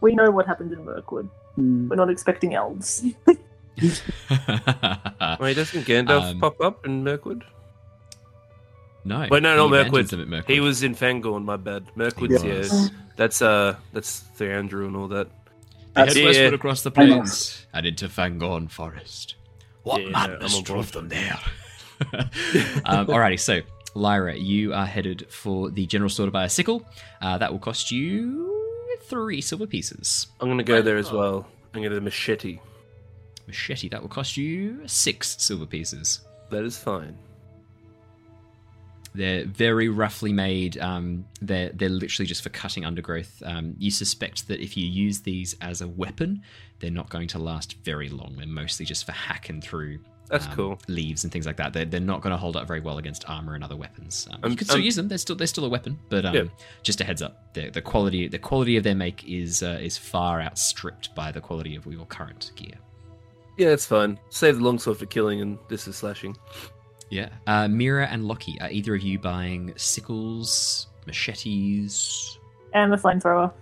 [0.00, 1.28] We know what happened in Mirkwood.
[1.56, 1.88] Hmm.
[1.88, 3.04] We're not expecting elves.
[3.26, 3.38] Wait,
[5.54, 7.44] doesn't Gandalf Um, pop up in Mirkwood?
[9.04, 9.26] no.
[9.30, 10.12] Wait, no, he not Mirkwood.
[10.12, 10.44] Mirkwood.
[10.48, 11.84] He was in Fangorn, my bad.
[11.96, 12.88] Mirkwood's, He yeah.
[13.16, 15.28] That's, uh, that's Theandrew and all that.
[15.94, 16.24] They head That's- Yeah.
[16.26, 19.34] westward across the plains and into Fangorn Forest.
[19.82, 21.38] What Yeah, madness I'm drove them there?
[22.84, 23.60] um, alrighty, so
[23.94, 26.86] Lyra, you are headed for the general store to buy a sickle.
[27.20, 28.50] Uh, that will cost you
[29.02, 30.28] three silver pieces.
[30.40, 31.46] I'm gonna go there as well.
[31.74, 32.60] I'm gonna get a machete.
[33.46, 36.20] Machete, that will cost you six silver pieces.
[36.50, 37.16] That is fine.
[39.12, 40.78] They're very roughly made.
[40.78, 43.42] Um, they're they're literally just for cutting undergrowth.
[43.44, 46.42] Um, you suspect that if you use these as a weapon,
[46.78, 48.36] they're not going to last very long.
[48.36, 49.98] They're mostly just for hacking through.
[50.30, 50.78] That's um, cool.
[50.86, 51.72] Leaves and things like that.
[51.72, 54.28] They're, they're not going to hold up very well against armor and other weapons.
[54.30, 55.08] Um, Um, you can still um, use them.
[55.08, 56.42] They're still they're still a weapon, but um, Yeah.
[56.82, 57.52] just a heads up.
[57.54, 61.40] The, the quality the quality of their make is uh, is far outstripped by the
[61.40, 62.74] quality of your current gear.
[63.58, 64.18] Yeah, it's fine.
[64.30, 66.36] Save the longsword for killing, and this is slashing.
[67.10, 67.28] Yeah.
[67.48, 72.38] Uh, Mira and Lockie, are either of you buying sickles, machetes,
[72.72, 73.52] and the flamethrower.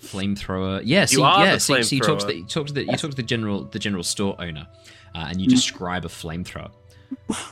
[0.00, 0.82] flamethrower?
[0.84, 1.54] Yeah, see, are yeah.
[1.54, 2.36] the See, so you talk to the flamethrower.
[2.38, 4.66] you talk to the you talk to the general the general store owner,
[5.14, 6.70] uh, and you describe a flamethrower.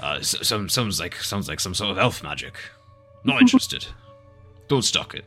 [0.02, 2.54] Uh, s- some sounds like sounds like some sort of elf magic.
[3.24, 3.86] Not interested.
[4.68, 5.24] Don't stock it.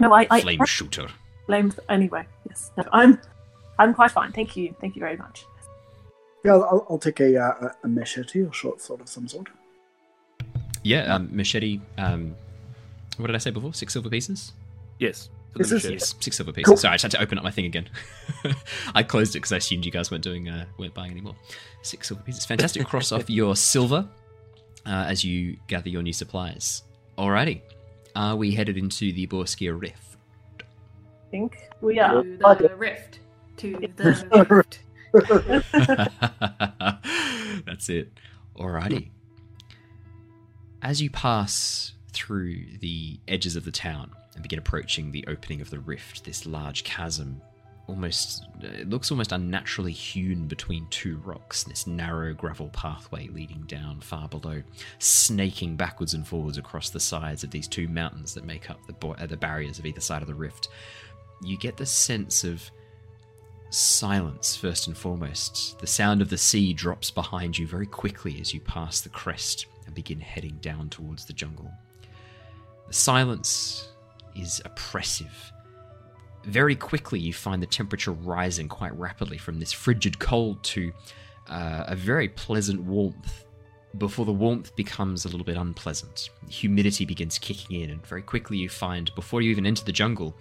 [0.00, 1.06] No, I, I Flame shooter.
[1.44, 1.70] flame.
[1.90, 3.20] Anyway, yes, no, I'm,
[3.78, 4.32] I'm quite fine.
[4.32, 5.44] Thank you, thank you very much.
[6.44, 9.28] Yeah, I'll, I'll, I'll take a, uh, a a machete or short sword of some
[9.28, 9.48] sort.
[10.82, 11.80] Yeah, um, machete.
[11.98, 12.34] Um,
[13.18, 13.74] what did I say before?
[13.74, 14.52] Six silver pieces.
[14.98, 15.28] Yes.
[15.52, 15.92] For the This is- machete.
[15.94, 16.66] Yes, six silver pieces.
[16.68, 16.76] Cool.
[16.76, 17.88] Sorry, I just had to open up my thing again.
[18.94, 21.36] I closed it because I assumed you guys weren't doing, uh, weren't buying anymore.
[21.82, 22.44] Six silver pieces.
[22.46, 22.86] Fantastic.
[22.86, 24.08] Cross off your silver
[24.86, 26.82] uh, as you gather your new supplies.
[27.18, 27.60] Alrighty.
[28.16, 30.16] Are we headed into the Borskia Rift?
[30.60, 32.22] I think we are.
[32.22, 33.20] To the rift.
[33.58, 34.80] To the rift.
[37.66, 38.12] That's it.
[38.56, 39.10] Alrighty.
[40.82, 45.68] As you pass through the edges of the town and begin approaching the opening of
[45.68, 47.42] the rift, this large chasm
[47.86, 51.64] almost it looks almost unnaturally hewn between two rocks.
[51.64, 54.62] This narrow gravel pathway leading down far below,
[54.98, 58.94] snaking backwards and forwards across the sides of these two mountains that make up the
[58.94, 60.68] bo- uh, the barriers of either side of the rift.
[61.42, 62.62] You get the sense of
[63.68, 65.78] silence first and foremost.
[65.80, 69.66] The sound of the sea drops behind you very quickly as you pass the crest
[69.84, 71.70] and begin heading down towards the jungle.
[72.86, 73.90] The silence
[74.34, 75.52] is oppressive.
[76.44, 80.92] Very quickly, you find the temperature rising quite rapidly from this frigid cold to
[81.48, 83.44] uh, a very pleasant warmth
[83.98, 86.30] before the warmth becomes a little bit unpleasant.
[86.48, 90.34] Humidity begins kicking in, and very quickly you find, before you even enter the jungle,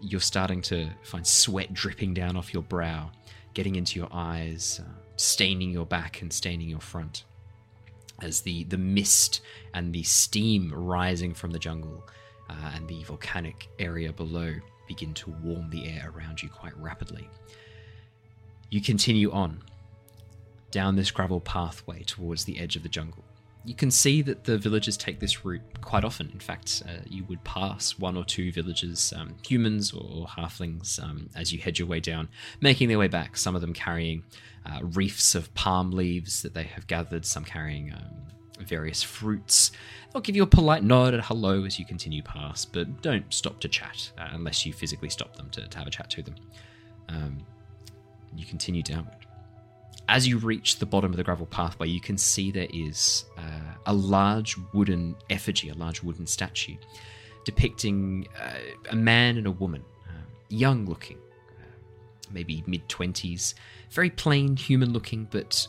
[0.00, 3.10] you're starting to find sweat dripping down off your brow,
[3.54, 7.24] getting into your eyes, uh, staining your back and staining your front.
[8.22, 9.42] As the, the mist
[9.74, 12.02] and the steam rising from the jungle
[12.48, 14.54] uh, and the volcanic area below
[14.86, 17.28] begin to warm the air around you quite rapidly.
[18.70, 19.62] You continue on
[20.70, 23.24] down this gravel pathway towards the edge of the jungle.
[23.66, 26.30] you can see that the villagers take this route quite often.
[26.32, 31.28] In fact, uh, you would pass one or two villages, um, humans or halflings, um,
[31.34, 32.28] as you head your way down,
[32.60, 33.36] making their way back.
[33.36, 34.22] Some of them carrying
[34.64, 39.72] uh, reefs of palm leaves that they have gathered, some carrying um, various fruits.
[40.12, 43.60] They'll give you a polite nod and hello as you continue past, but don't stop
[43.60, 46.34] to chat uh, unless you physically stop them to, to have a chat to them.
[47.08, 47.38] Um,
[48.34, 49.26] you continue downward
[50.08, 53.74] as you reach the bottom of the gravel pathway, you can see there is uh,
[53.86, 56.76] a large wooden effigy, a large wooden statue,
[57.44, 61.18] depicting uh, a man and a woman, uh, young looking,
[61.58, 61.62] uh,
[62.30, 63.54] maybe mid 20s,
[63.90, 65.66] very plain human looking, but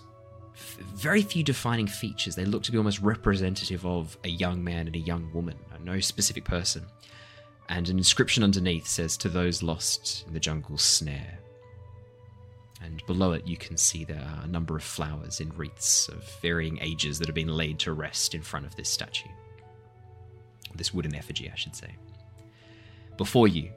[0.95, 2.35] very few defining features.
[2.35, 5.77] They look to be almost representative of a young man and a young woman, uh,
[5.83, 6.85] no specific person.
[7.69, 11.39] And an inscription underneath says, To those lost in the jungle's snare
[12.81, 16.23] and below it you can see there are a number of flowers in wreaths of
[16.41, 19.29] varying ages that have been laid to rest in front of this statue.
[20.75, 21.95] This wooden effigy, I should say.
[23.17, 23.71] Before you,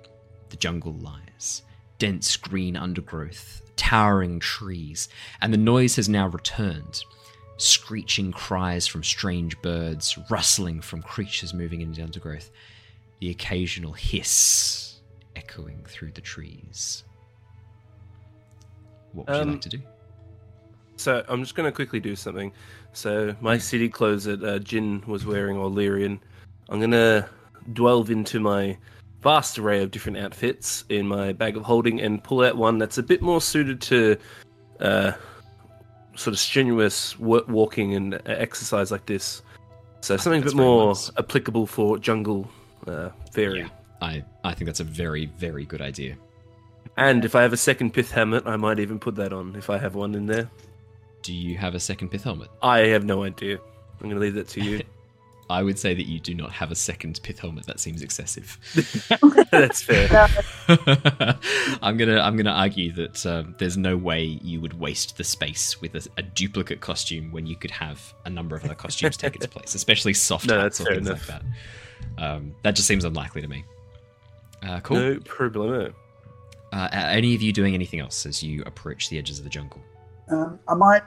[0.51, 1.63] the jungle lies
[1.99, 5.09] dense green undergrowth, towering trees,
[5.41, 7.03] and the noise has now returned.
[7.57, 12.51] Screeching cries from strange birds, rustling from creatures moving in the undergrowth,
[13.21, 15.01] the occasional hiss
[15.35, 17.05] echoing through the trees.
[19.13, 19.81] What would you Um, like to do?
[20.97, 22.53] So I'm just going to quickly do something.
[22.93, 26.21] So my city clothes that uh, Jin was wearing, or Lyrian,
[26.69, 27.27] I'm going to
[27.73, 28.77] delve into my
[29.23, 32.99] vast array of different outfits in my bag of holding and pull out one that's
[32.99, 34.17] a bit more suited to
[34.81, 35.13] uh,
[36.17, 39.43] sort of strenuous wa- walking and exercise like this.
[40.01, 41.11] So something a bit more nice.
[41.19, 42.51] applicable for jungle
[42.87, 43.61] uh, fairy.
[43.61, 43.69] Yeah.
[44.01, 46.17] I, I think that's a very, very good idea.
[46.97, 49.69] And if I have a second pith helmet, I might even put that on if
[49.69, 50.51] I have one in there.
[51.23, 52.49] Do you have a second pith helmet?
[52.63, 53.59] I have no idea.
[53.59, 54.83] I'm going to leave that to you.
[55.51, 57.67] I would say that you do not have a second pith helmet.
[57.67, 58.57] That seems excessive.
[59.51, 60.29] That's fair.
[61.83, 65.81] I'm gonna I'm gonna argue that um, there's no way you would waste the space
[65.81, 69.35] with a, a duplicate costume when you could have a number of other costumes take
[69.35, 71.29] its place, especially soft No, hats or things enough.
[71.29, 71.43] like
[72.17, 72.25] that.
[72.25, 73.65] Um, that just seems unlikely to me.
[74.63, 74.99] Uh, cool.
[74.99, 75.93] No problemo.
[76.73, 79.51] Uh, are any of you doing anything else as you approach the edges of the
[79.51, 79.81] jungle?
[80.29, 81.03] Um, I might,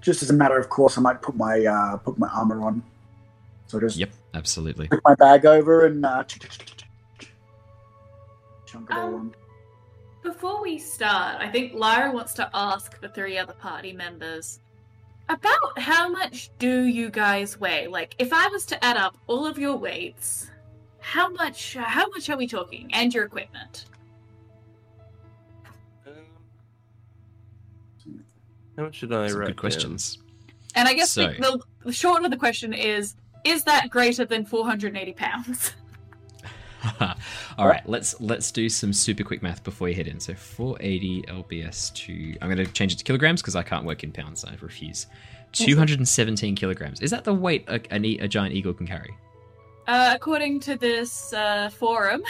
[0.00, 2.82] just as a matter of course, I might put my uh, put my armor on.
[3.66, 4.88] So just Yep, absolutely.
[4.88, 6.44] put my bag over and uh, chunk
[8.90, 9.34] it all Um, on.
[10.22, 14.60] Before we start, I think Lyra wants to ask the three other party members
[15.28, 17.86] about how much do you guys weigh?
[17.88, 20.50] Like, if I was to add up all of your weights,
[21.00, 21.74] how much?
[21.74, 22.90] How much are we talking?
[22.94, 23.84] And your equipment.
[28.76, 29.46] How much should I Some write?
[29.48, 30.18] good questions.
[30.74, 34.24] And I guess So- the, the, the short of the question is: Is that greater
[34.24, 35.74] than 480 pounds?
[37.58, 40.20] All right, let's let's do some super quick math before you head in.
[40.20, 44.04] So 480 lbs to I'm going to change it to kilograms because I can't work
[44.04, 44.44] in pounds.
[44.44, 45.06] I refuse.
[45.52, 47.00] 217 kilograms.
[47.00, 49.14] Is that the weight a, a, a giant eagle can carry?
[49.86, 52.22] Uh, according to this uh, forum,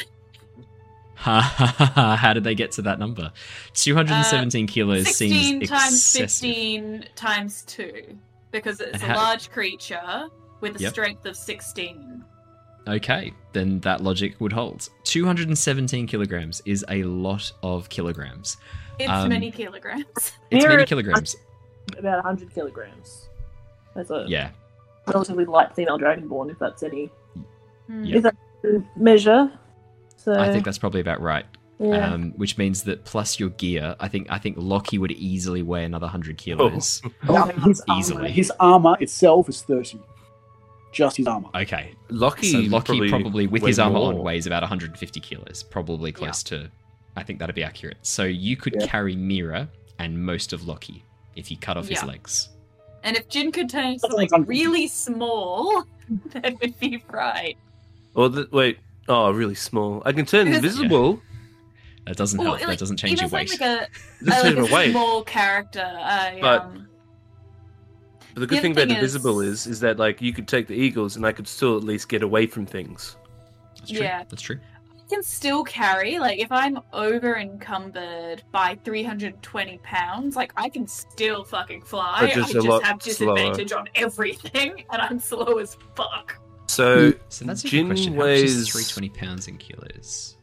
[1.16, 2.16] Ha ha ha ha!
[2.16, 3.32] How did they get to that number?
[3.74, 6.40] 217 kilos 16 seems times excessive.
[6.40, 8.18] 15 times 2
[8.50, 10.28] because it's a large creature
[10.64, 10.92] with a Yep.
[10.92, 12.24] strength of 16
[12.86, 14.88] Okay, then that logic would hold.
[15.04, 18.58] 217 kilograms is a lot of kilograms.
[18.98, 20.32] it's Um, many kilograms It's
[20.64, 21.34] Near many kilograms.
[21.98, 23.28] About 100 kilograms.
[23.94, 24.50] That's a Yeah,
[25.06, 27.10] relatively light female dragonborn, if that's any
[27.86, 28.04] Hmm.
[28.04, 28.16] Yeah.
[28.16, 29.50] Is that a measure.
[30.16, 31.44] So I think that's probably about right.
[31.78, 32.12] yeah.
[32.14, 35.84] Um, which means that plus your gear, I think I think Lockie would easily weigh
[35.84, 37.02] another 100 kilos.
[37.28, 38.16] Now, his easily.
[38.22, 40.00] Armor, his armor itself is thirty.
[40.94, 41.48] Just his armor.
[41.54, 44.12] Okay, Lucky, so Lockie probably, with his armor more.
[44.12, 46.70] on weighs about 150 kilos, probably close to.
[47.16, 47.98] I think that'd be accurate.
[48.02, 48.86] So you could Yeah.
[48.86, 49.68] carry Mira
[49.98, 51.04] and most of Lockie
[51.36, 52.48] if you cut off his legs.
[53.02, 55.84] and if Jin could turn into something like- really small
[56.32, 57.56] that would be right
[58.14, 58.78] Or the, wait,
[59.08, 60.02] oh, really small.
[60.06, 61.20] I can turn Because- invisible.
[62.06, 62.58] That doesn't Or, help.
[62.60, 63.50] like, that doesn't change your weight.
[63.50, 63.88] like a,
[64.24, 64.90] Just uh, like a away.
[64.92, 66.86] small character uh, But- um,
[68.34, 68.90] but the good the thing, about.
[68.90, 71.84] Invisible is is that like you could take the Eagles and I could still at
[71.84, 73.16] least get away from things.
[73.78, 74.00] That's true.
[74.00, 74.24] Yeah.
[74.28, 74.58] That's true.
[74.92, 80.88] I can still carry like if I'm over encumbered by 320 pounds, like I can
[80.88, 82.32] still fucking fly.
[82.34, 83.80] Just I just have disadvantage slower.
[83.80, 86.40] on everything, and I'm slow as fuck.
[86.66, 88.16] So, so that's a good question.
[88.16, 88.54] Weighs...
[88.54, 90.36] How much 320 pounds in kilos?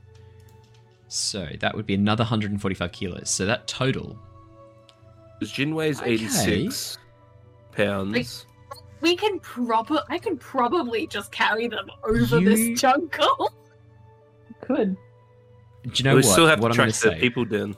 [1.09, 3.29] So that would be another 145 kilos.
[3.29, 4.17] So that total.
[5.41, 6.11] Jin weighs okay.
[6.11, 6.99] 86
[7.71, 8.13] pounds.
[8.13, 12.49] Like, we can probably, I can probably just carry them over you...
[12.49, 13.51] this jungle.
[14.61, 14.95] Could.
[15.83, 16.31] Do you know we what?
[16.31, 17.75] still have what to track the people down.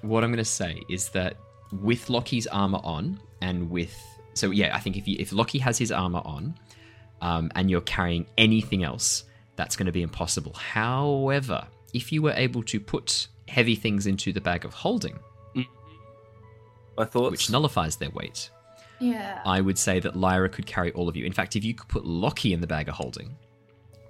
[0.00, 1.36] What I'm going to say is that
[1.82, 3.94] with Lockie's armor on, and with
[4.34, 6.54] so yeah, I think if you, if Lockie has his armor on,
[7.20, 9.24] um, and you're carrying anything else,
[9.56, 10.54] that's going to be impossible.
[10.54, 15.18] However, if you were able to put heavy things into the bag of holding,
[16.96, 18.50] my thoughts, which nullifies their weight,
[19.00, 19.40] yeah.
[19.46, 21.24] I would say that Lyra could carry all of you.
[21.24, 23.36] In fact, if you could put Lockie in the bag of holding,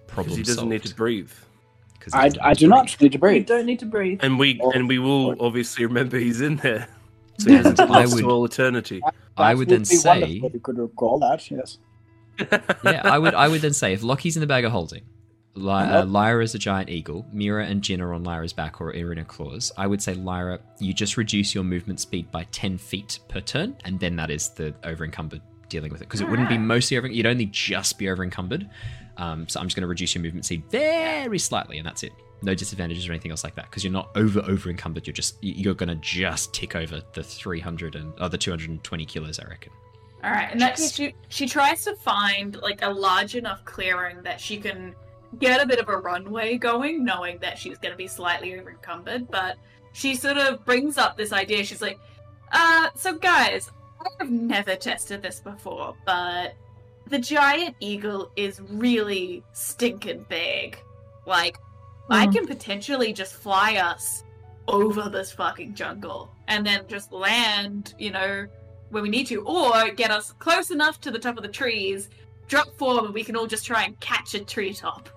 [0.06, 1.26] problem because he doesn't need to breathe.
[1.28, 1.32] breathe.
[2.00, 3.46] 'Cause he I, I do not need to You breathe.
[3.46, 4.20] don't need to breathe.
[4.22, 6.88] And we Or- and we will obviously remember he's in there.
[7.38, 9.00] So he hasn't I lost would- to all eternity.
[9.36, 11.50] I would then say- wonderful if you could recall that.
[11.50, 11.78] Yes.
[12.84, 13.34] yeah, I would.
[13.34, 15.02] I would then say if Lockie's in the bag of holding,
[15.58, 17.26] Ly- uh, Lyra is a giant eagle.
[17.32, 19.72] Mira and Jin are on Lyra's back or are in her claws.
[19.76, 23.76] I would say Lyra, you just reduce your movement speed by ten feet per turn,
[23.84, 26.96] and then that is the over encumbered dealing with it because it wouldn't be mostly
[26.96, 27.06] over.
[27.06, 28.68] You'd only just be over encumbered.
[29.16, 32.12] Um, so I'm just going to reduce your movement speed very slightly, and that's it.
[32.40, 35.06] No disadvantages or anything else like that because you're not over over encumbered.
[35.06, 39.40] You're just you're going to just tick over the 300 and oh, the 220 kilos,
[39.40, 39.72] I reckon.
[40.22, 40.50] All right.
[40.50, 44.94] and that she she tries to find like a large enough clearing that she can
[45.38, 49.30] get a bit of a runway going, knowing that she's going to be slightly encumbered.
[49.30, 49.56] But
[49.92, 51.64] she sort of brings up this idea.
[51.64, 51.98] She's like,
[52.52, 53.70] "Uh, so guys,
[54.20, 56.54] I've never tested this before, but
[57.08, 60.78] the giant eagle is really stinking big.
[61.26, 61.58] Like,
[62.10, 62.32] I Mhm.
[62.32, 64.24] can potentially just fly us
[64.66, 68.46] over this fucking jungle and then just land, you know,
[68.90, 72.08] when we need to, or get us close enough to the top of the trees,
[72.46, 75.08] drop form, and we can all just try and catch a treetop.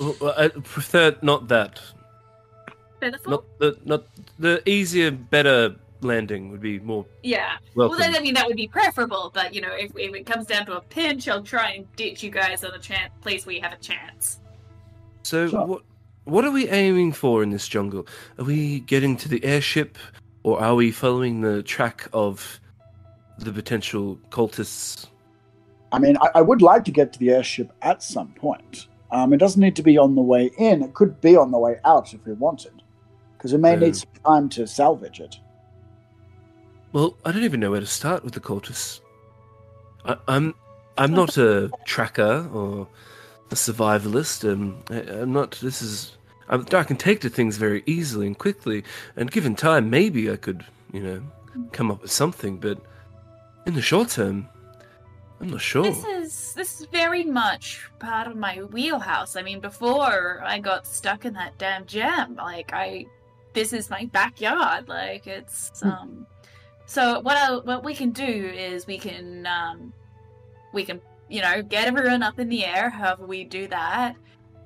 [0.00, 1.80] Well, I prefer not that.
[3.00, 3.30] Pitiful?
[3.32, 4.02] Not the not
[4.38, 7.58] the easier, better landing would be more Yeah.
[7.74, 7.98] welcome.
[7.98, 10.46] Well, then, I mean, that would be preferable, but, you know, if, if it comes
[10.46, 13.54] down to a pinch, I'll try and ditch you guys on a chan place where
[13.54, 14.40] you have a chance.
[15.22, 15.66] so Sure.
[15.66, 15.82] what
[16.24, 18.06] what are we aiming for in this jungle?
[18.38, 19.98] Are we getting to the airship,
[20.42, 22.60] or are we following the track of
[23.38, 25.06] the potential cultists?
[25.92, 28.86] I mean, I, I would like to get to the airship at some point.
[29.12, 30.82] Um, it doesn't need to be on the way in.
[30.82, 32.82] It could be on the way out if we wanted,
[33.36, 35.38] because we may Um, need some time to salvage it.
[36.92, 39.00] Well, I don't even know where to start with the cultists.
[40.04, 40.54] I, I'm
[40.96, 42.88] I'm not a tracker or
[43.50, 44.44] a survivalist.
[44.44, 45.58] I, I'm not.
[45.60, 46.16] This is.
[46.48, 48.84] I'm, I can take to things very easily and quickly,
[49.16, 51.22] and given time, maybe I could, you know,
[51.72, 52.58] come up with something.
[52.58, 52.78] But
[53.66, 54.48] in the short term,
[55.40, 55.84] I'm not sure.
[55.84, 59.36] This is this is very much part of my wheelhouse.
[59.36, 63.06] I mean, before I got stuck in that damn jam, like I,
[63.54, 64.88] this is my backyard.
[64.88, 66.26] Like it's um.
[66.84, 69.92] So what I, what we can do is we can um,
[70.74, 72.90] we can you know get everyone up in the air.
[72.90, 74.16] However we do that,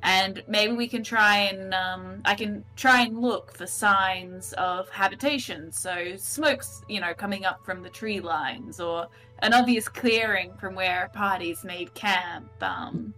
[0.04, 4.88] and maybe we can try and um, I can try and look for signs of
[4.90, 5.72] habitation.
[5.72, 9.08] So smokes, you know, coming up from the tree lines or
[9.40, 13.14] an obvious clearing from where parties made camp, um,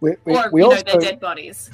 [0.00, 1.70] We, we, or we you also, know their dead bodies.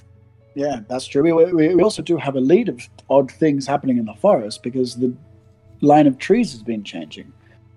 [0.54, 1.22] yeah, that's true.
[1.22, 2.80] We, we, we also do have a lead of
[3.11, 5.14] odd things happening in the forest because the
[5.82, 7.30] line of trees has been changing.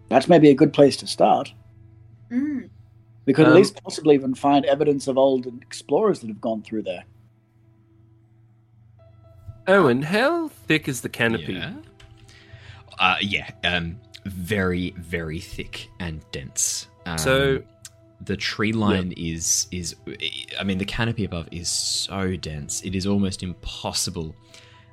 [0.07, 1.53] That's maybe a good place to start.
[2.31, 2.69] Mm.
[3.29, 6.63] We could at Um, least possibly even find evidence of old explorers that have gone
[6.63, 7.03] through there.
[9.67, 11.53] Owen, how thick is the canopy?
[11.53, 11.73] Yeah.
[12.97, 13.51] Uh, yeah.
[13.63, 16.87] Um, very, very thick and dense.
[17.05, 17.63] Um, So-
[18.21, 19.95] the tree line is is.
[20.59, 22.81] I mean, the canopy above is so dense.
[22.81, 24.35] It is almost impossible.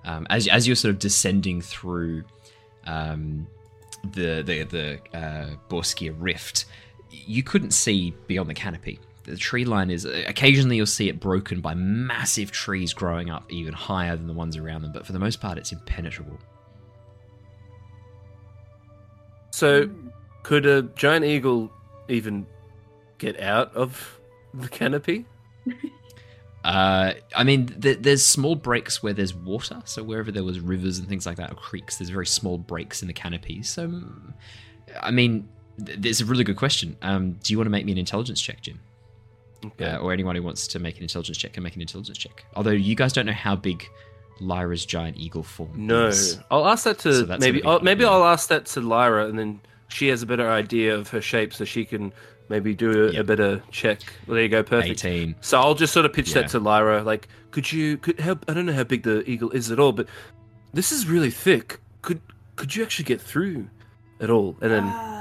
[0.05, 2.23] Um, as as you're sort of descending through
[2.85, 3.47] um,
[4.13, 6.67] the the the uh, Borskia Rift,
[7.27, 8.99] you couldn't see beyond the canopy.
[9.25, 13.73] The tree line is occasionally you'll see it broken by massive trees growing up even
[13.73, 16.39] higher than the ones around them, but for the most part, it's impenetrable.
[19.51, 19.89] So,
[20.43, 21.73] could a giant eagle
[22.09, 22.47] even
[23.19, 24.21] get out of
[24.55, 25.27] the canopy?
[26.67, 29.81] Uh, I mean, th- there's small breaks where there's water.
[29.85, 33.03] So wherever there was rivers and things like that, or creeks, there's very small breaks
[33.03, 33.63] in the canopy.
[33.63, 34.35] So, mm,
[35.01, 35.49] I mean,
[35.79, 36.97] there's a really good question.
[37.03, 38.79] Um, do you want to make me an intelligence check, Jin?
[39.65, 39.85] Okay.
[39.87, 42.45] Uh, or anyone who wants to make an intelligence check can make an intelligence check.
[42.55, 43.89] Although you guys don't know how big
[44.41, 46.39] Lyra's giant eagle form No, is.
[46.51, 47.63] I'll ask that to that's maybe.
[47.65, 48.05] I'll, maybe.
[48.05, 51.53] I'll ask that to Lyra, and then she has a better idea of her shape,
[51.55, 52.13] so she can
[52.49, 54.01] maybe do a, a better check.
[54.27, 55.05] Well, there you go, perfect.
[55.05, 55.37] 18.
[55.41, 56.43] So I'll just sort of pitch Yeah.
[56.43, 57.03] that to Lyra.
[57.03, 57.97] Like, could you?
[57.97, 58.39] Could how?
[58.47, 60.07] I don't know how big the eagle is at all, but
[60.75, 61.81] this is really thick.
[62.03, 62.21] Could
[62.57, 63.69] could you actually get through
[64.21, 64.57] at all?
[64.61, 65.16] And then Uh,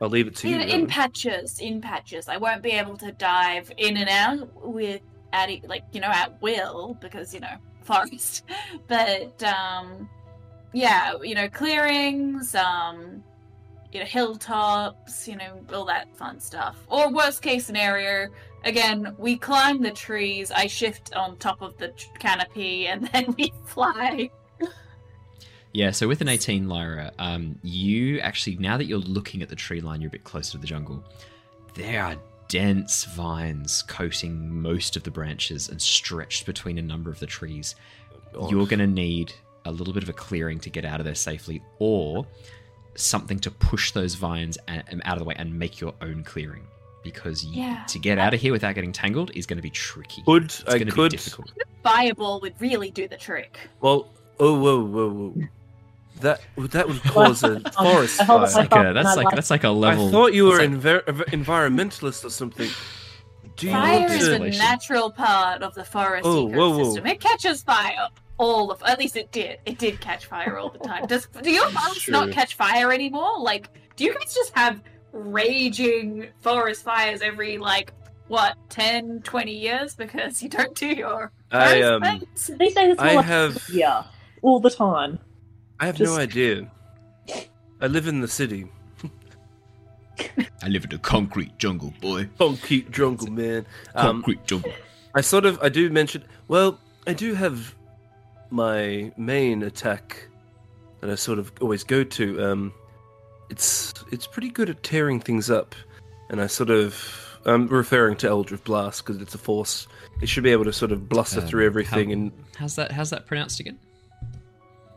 [0.00, 0.56] I'll leave it to you.
[0.56, 2.28] in, in patches, in patches.
[2.28, 5.00] I won't be able to dive in and out with
[5.32, 8.44] at like you know at will because you know forest.
[8.88, 10.08] But um,
[10.72, 13.22] yeah, you know clearings, um,
[13.92, 16.76] you know hilltops, you know all that fun stuff.
[16.88, 18.28] Or worst case scenario,
[18.64, 20.50] again we climb the trees.
[20.50, 24.30] I shift on top of the canopy and then we fly.
[25.76, 29.56] Yeah, so with an 18 Lyra, um, you actually, now that you're looking at the
[29.56, 31.04] tree line, you're a bit closer to the jungle.
[31.74, 32.16] There are
[32.48, 37.74] dense vines coating most of the branches and stretched between a number of the trees.
[38.34, 39.34] Oh, You're going to need
[39.66, 42.26] a little bit of a clearing to get out of there safely, or
[42.94, 46.66] something to push those vines um, out of the way and make your own clearing.
[47.04, 47.84] Because you, Yeah.
[47.88, 50.22] to get out of here without getting tangled is going to be tricky.
[50.24, 51.10] Could it's I going to could?
[51.12, 51.52] be difficult.
[51.82, 53.58] Fireball would really do the trick.
[53.82, 54.08] Well,
[54.40, 55.42] oh whoa whoa whoa.
[56.20, 58.68] That that would cause a forest I hold up fire.
[58.68, 60.08] my Like a, that's like like- that's like a level.
[60.08, 62.70] I thought you were that's envir- environmentalist or something.
[63.56, 64.34] Do you Fire want is to?
[64.42, 66.84] a natural part of the forest Oh, whoa, whoa.
[66.94, 67.08] ecosystem.
[67.10, 68.82] It catches fire all of.
[68.84, 69.60] At least it did.
[69.64, 71.06] It did catch fire all the time.
[71.06, 73.38] Does do your forests not catch fire anymore?
[73.40, 77.92] Like, do you guys just have raging forest fires every like
[78.28, 82.50] what 10, 20 years because you don't do your I um things?
[82.58, 84.04] These days it's more I like have yeah,
[84.42, 85.18] all the time.
[85.80, 86.70] I have just- no idea.
[87.80, 88.66] I live in the city.
[90.62, 92.28] I live in a concrete jungle, boy.
[92.38, 93.66] Concrete jungle, man.
[93.94, 94.72] Um, Concrete jungle.
[95.14, 96.24] I sort of I do mention.
[96.48, 97.74] Well, I do have
[98.50, 100.28] my main attack
[101.00, 102.42] that I sort of always go to.
[102.44, 102.72] Um,
[103.50, 105.74] it's it's pretty good at tearing things up,
[106.30, 109.86] and I sort of I'm referring to Eldritch Blast because it's a force.
[110.22, 112.90] It should be able to sort of bluster Um, through everything how- and How's that?
[112.92, 113.78] How's that pronounced again?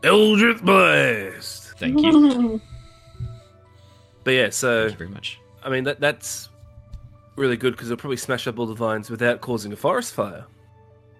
[0.02, 1.78] Eldritch Blast.
[1.78, 2.60] Thank you.
[4.22, 5.40] But yeah, so Thank you very much.
[5.64, 6.50] I mean that that's
[7.36, 10.44] really good because it'll probably smash up all the vines without causing a forest fire.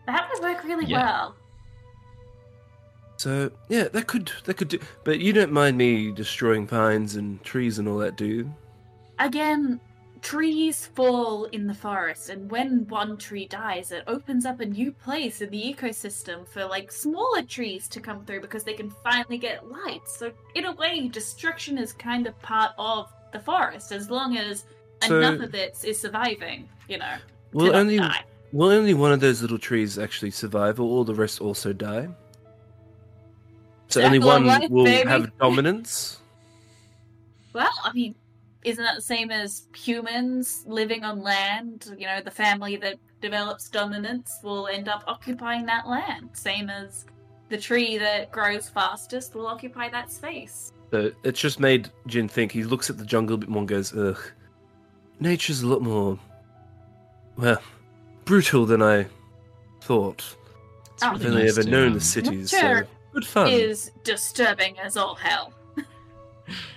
[0.07, 1.03] That would work really Yeah.
[1.03, 1.35] well.
[3.17, 4.79] So yeah, that could that could do.
[5.05, 8.55] But you don't mind me destroying vines and trees and all that, do you?
[9.19, 9.81] Again,
[10.23, 14.93] trees fall in the forest, and when one tree dies, it opens up a new
[14.93, 19.39] place in the ecosystem for like smaller trees to come through because they can finally
[19.39, 20.03] get light.
[20.07, 24.65] So, in a way, destruction is kind of part of the forest as long as
[25.07, 27.17] So- enough of it is surviving, you know.
[27.53, 28.25] Will only die.
[28.53, 32.09] will only one of those little trees actually survive, or all the rest also die?
[33.89, 35.09] So only Circle of one life, will baby.
[35.09, 36.17] have dominance.
[37.53, 38.15] Well, I mean,
[38.63, 41.95] isn't that the same as humans living on land?
[41.99, 46.31] You know, the family that develops dominance will end up occupying that land.
[46.33, 47.07] Same as
[47.49, 50.73] the tree that grows fastest will occupy that space.
[50.91, 52.53] So it's just made Jin think.
[52.53, 54.21] He looks at the jungle a bit more and goes, "Ugh,
[55.21, 56.19] nature's a lot more,
[57.37, 57.63] well,
[58.25, 59.07] brutal than I
[59.81, 60.37] thought.
[60.95, 61.09] It's Oh.
[61.09, 62.53] I've really only nice ever known the cities.
[62.53, 63.49] Nature So good fun.
[63.51, 65.53] Is disturbing as all hell.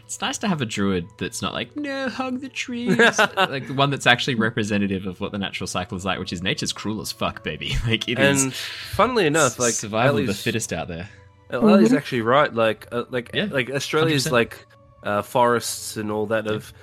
[0.05, 2.97] It's nice to have a druid that's not like no hug the trees,
[3.37, 6.41] like the one that's actually representative of what the natural cycle is like, which is
[6.43, 7.75] nature's cruel as fuck, baby.
[7.87, 11.09] Like it is and funnily enough, like survival of the fittest out there.
[11.51, 11.97] Ally's Mhm.
[11.97, 12.51] actually right.
[12.53, 14.31] Like, uh, like, Yeah, like Australia's 100%.
[14.31, 14.65] like
[15.03, 16.73] uh, forests and all that of,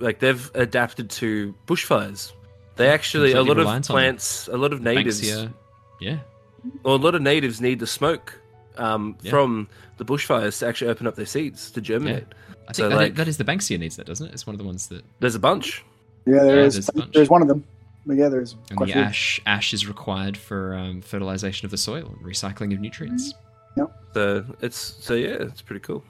[0.00, 2.32] like they've adapted to bushfires.
[2.76, 4.02] They actually a lot of reliant on them.
[4.04, 5.52] plants, a lot of natives, Banksia,
[6.00, 6.18] yeah,
[6.84, 8.34] or a lot of natives need the smoke
[8.78, 9.30] um, Yeah.
[9.30, 9.68] from
[9.98, 12.24] the bushfires to actually open up their seeds to germinate.
[12.68, 14.32] I think So, that, like- that is the Banksia needs that, doesn't it?
[14.32, 15.84] It's one of the ones that There's a bunch.
[16.26, 16.74] Yeah, there Yeah, is.
[16.74, 17.12] there's a bunch.
[17.14, 17.64] There's one of them.
[18.06, 21.76] But yeah, there's and quite the ash ash is required for um, fertilization of the
[21.76, 23.34] soil and recycling of nutrients.
[23.76, 23.84] Yeah.
[24.14, 26.02] So it's so yeah, it's pretty cool.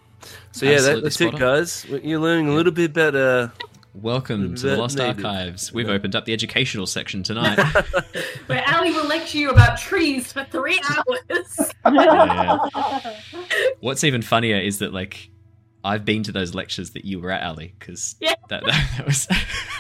[0.52, 1.40] So yeah, that, that's it, on.
[1.40, 1.84] guys.
[1.86, 3.48] You're learning a little bit about uh,
[4.02, 5.24] Welcome to the Lost native.
[5.24, 5.72] Archives.
[5.72, 7.58] We've opened up the educational section tonight.
[8.46, 11.72] Where Ally will lecture you about trees for three hours.
[13.80, 15.30] What's even funnier is that like
[15.82, 18.34] I've been to those lectures that you were at, Ally, because Yeah.
[18.50, 19.26] that, that, that was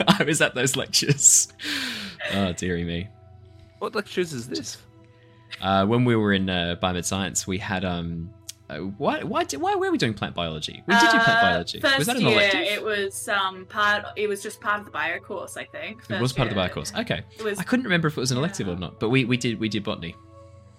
[0.08, 1.46] I was at those lectures.
[2.32, 3.06] Oh dearie me.
[3.78, 4.78] what lectures is this?
[5.60, 8.30] Uh, when we were in uh, biomed science, we had um.
[8.70, 10.82] Uh, why why why were we doing plant biology?
[10.86, 11.80] We did do plant Uh, biology.
[11.80, 12.60] First Was that an year, elective?
[12.60, 14.04] it was um part.
[14.16, 16.02] It was just part of the bio course, I think.
[16.02, 16.92] It was First part of the bio course.
[16.94, 17.58] Okay, was.
[17.58, 19.68] I couldn't remember if it was an elective or not, but we, we did we
[19.70, 20.14] did botany.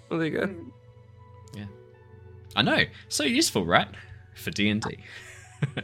[0.10, 0.48] Well, there you go.
[0.48, 0.66] Mm.
[2.56, 3.88] I know, so useful, right?
[4.36, 4.98] For D and D.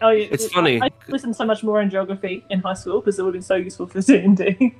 [0.00, 0.28] oh, yeah.
[0.30, 0.80] It's funny.
[0.80, 3.40] I, I listened so much more in geography in high school because it would have
[3.40, 4.74] been so useful for D and D.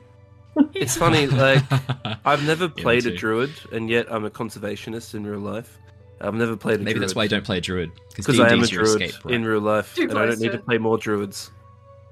[0.75, 1.62] It's funny, like
[2.25, 5.79] I've never me played a druid, and yet I'm a conservationist in real life.
[6.21, 7.03] I've never played a Maybe druid.
[7.03, 9.35] that's why you don't play a druid because I am a druid escape, right?
[9.35, 11.51] in real life, Too and I don't need to to play more druids.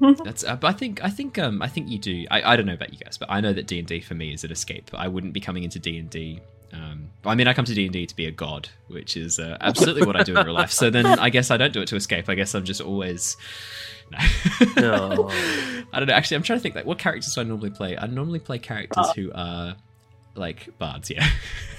[0.24, 0.44] That's.
[0.44, 1.02] Uh, but I think.
[1.04, 1.38] I think.
[1.38, 1.60] Um.
[1.60, 2.24] I think you do.
[2.30, 4.14] I, I don't know about you guys, but I know that D and D for
[4.14, 4.90] me is an escape.
[4.94, 6.40] I wouldn't be coming into D and D.
[6.72, 7.10] Um.
[7.24, 9.56] I mean, I come to D and D to be a god, which is uh,
[9.60, 10.70] absolutely what I do in real life.
[10.70, 12.28] So then, I guess I don't do it to escape.
[12.28, 13.36] I guess I'm just always.
[14.12, 14.18] No.
[14.76, 15.28] No.
[15.92, 16.14] I don't know.
[16.14, 16.74] Actually, I'm trying to think.
[16.76, 17.96] Like, what characters do I normally play?
[17.98, 19.12] I normally play characters Oh.
[19.16, 19.74] who are
[20.38, 21.28] like bards, yeah,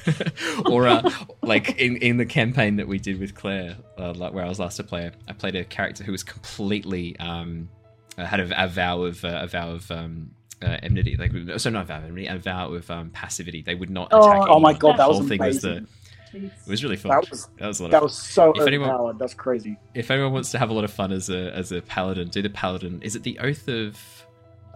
[0.66, 1.10] or uh,
[1.42, 4.60] like in in the campaign that we did with Claire, uh, like where I was
[4.60, 7.70] last a player, I played a character who was completely um
[8.18, 10.32] uh, had a, a vow of uh, a vow of um.
[10.62, 13.62] Uh, enmity, like so not a vow of enmity, a vow of um, passivity.
[13.62, 14.50] They would not Oh, attack.
[14.50, 14.74] oh my.
[14.74, 15.70] God, The that was whole thing was the.
[15.70, 15.88] amazing.
[16.34, 17.12] It was really fun.
[17.12, 19.78] That was that was a lot that of was so If anyone- That's crazy.
[19.94, 22.42] if anyone wants to have a lot of fun as a as a paladin, do
[22.42, 23.02] the paladin.
[23.04, 24.19] Is it the oath of?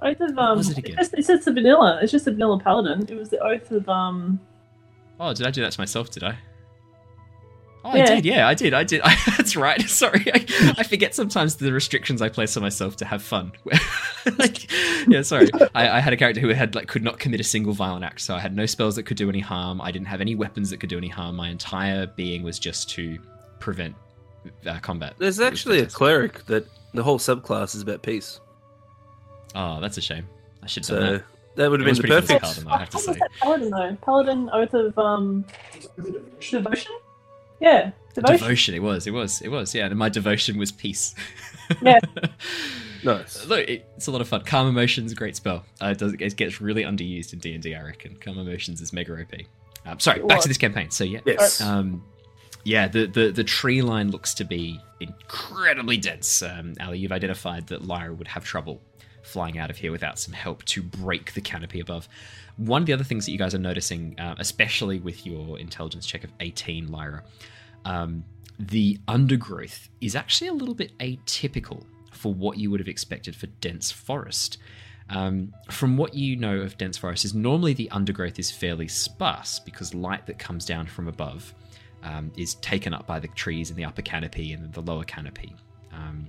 [0.03, 0.57] Oath of um.
[0.57, 0.95] was it again?
[0.99, 1.99] It's, just, it's just the vanilla.
[2.01, 3.05] It's just the vanilla paladin.
[3.09, 4.39] It was the oath of um.
[5.19, 6.09] Oh, did I do that to myself?
[6.11, 6.37] Did I?
[7.85, 8.03] Oh, Yeah.
[8.03, 8.25] I did.
[8.25, 8.73] Yeah, I did.
[8.73, 9.01] I did.
[9.37, 9.81] that's right.
[9.89, 13.51] Sorry, I, I forget sometimes the restrictions I place on myself to have fun.
[14.37, 14.71] like,
[15.07, 15.49] yeah, sorry.
[15.75, 18.21] I, I had a character who had like could not commit a single violent act,
[18.21, 19.81] so I had no spells that could do any harm.
[19.81, 21.35] I didn't have any weapons that could do any harm.
[21.35, 23.19] My entire being was just to
[23.59, 23.95] prevent
[24.65, 25.15] uh, combat.
[25.17, 28.39] There's actually a cleric that the whole subclass is about peace.
[29.55, 30.27] Oh, that's a shame.
[30.61, 31.23] I should have done So that.
[31.55, 32.41] that would have It been the pretty perfect.
[32.41, 33.19] paladin, I have to say.
[33.41, 33.97] paladin though?
[34.01, 35.45] Paladin oath of um.
[36.39, 36.91] Devotion.
[37.59, 38.37] Yeah, devotion.
[38.39, 38.75] Devotion.
[38.75, 39.07] It was.
[39.07, 39.41] It was.
[39.41, 39.73] It was.
[39.75, 39.85] Yeah.
[39.85, 41.15] And my devotion was peace.
[41.81, 41.99] Yeah.
[43.05, 43.45] Nice.
[43.47, 44.43] Look, it, it's a lot of fun.
[44.45, 45.65] Calm emotions, great spell.
[45.81, 47.75] Uh, it does it gets really underused in D and D.
[47.75, 48.15] I reckon.
[48.15, 49.41] Calm emotions is mega OP.
[49.85, 50.89] Um, sorry, back to this campaign.
[50.89, 51.59] So yeah, Yes.
[51.59, 52.01] um,
[52.63, 52.87] yeah.
[52.87, 56.41] The, the the tree line looks to be incredibly dense.
[56.41, 58.79] Um, Ally, you've identified that Lyra would have trouble
[59.23, 62.07] flying out of here without some help to break the canopy above.
[62.57, 66.05] One of the other things that you guys are noticing, uh, especially with your intelligence
[66.05, 67.23] check of 18, Lyra,
[67.85, 68.23] um,
[68.59, 73.47] the undergrowth is actually a little bit atypical for what you would have expected for
[73.47, 74.57] dense forest.
[75.09, 79.59] Um, from what you know of dense forest, is normally the undergrowth is fairly sparse
[79.59, 81.53] because light that comes down from above
[82.03, 85.55] um, is taken up by the trees in the upper canopy and the lower canopy.
[85.91, 86.27] Um,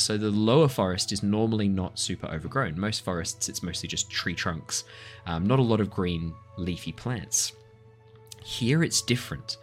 [0.00, 2.78] so the lower forest is normally not super overgrown.
[2.78, 4.84] Most forests, it's mostly just tree trunks,
[5.26, 7.52] um, not a lot of green leafy plants.
[8.42, 9.56] Here it's different.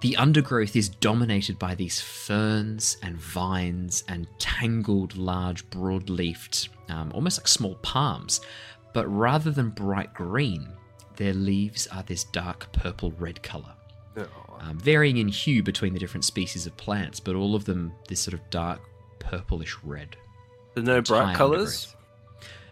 [0.00, 7.12] The undergrowth is dominated by these ferns and vines and tangled, large, broad leafed, um,
[7.14, 8.40] almost like small palms.
[8.94, 10.68] But rather than bright green,
[11.16, 13.74] their leaves are this dark purple red colour,
[14.60, 18.20] um, varying in hue between the different species of plants, but all of them this
[18.20, 18.80] sort of dark
[19.22, 20.16] purplish red.
[20.74, 21.94] so no bright colours.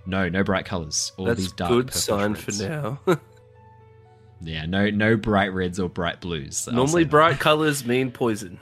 [0.07, 1.13] No, no bright colours.
[1.17, 2.57] All That's these dark good sign reds.
[2.59, 3.01] for now.
[4.43, 6.67] Yeah, no, no bright reds or bright blues.
[6.67, 7.11] Normally, say that.
[7.11, 8.59] bright colours mean poison.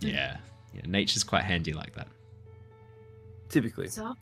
[0.00, 0.38] Yeah,
[0.74, 2.08] yeah, nature's quite handy like that.
[3.48, 3.86] Typically.
[3.86, 4.16] So,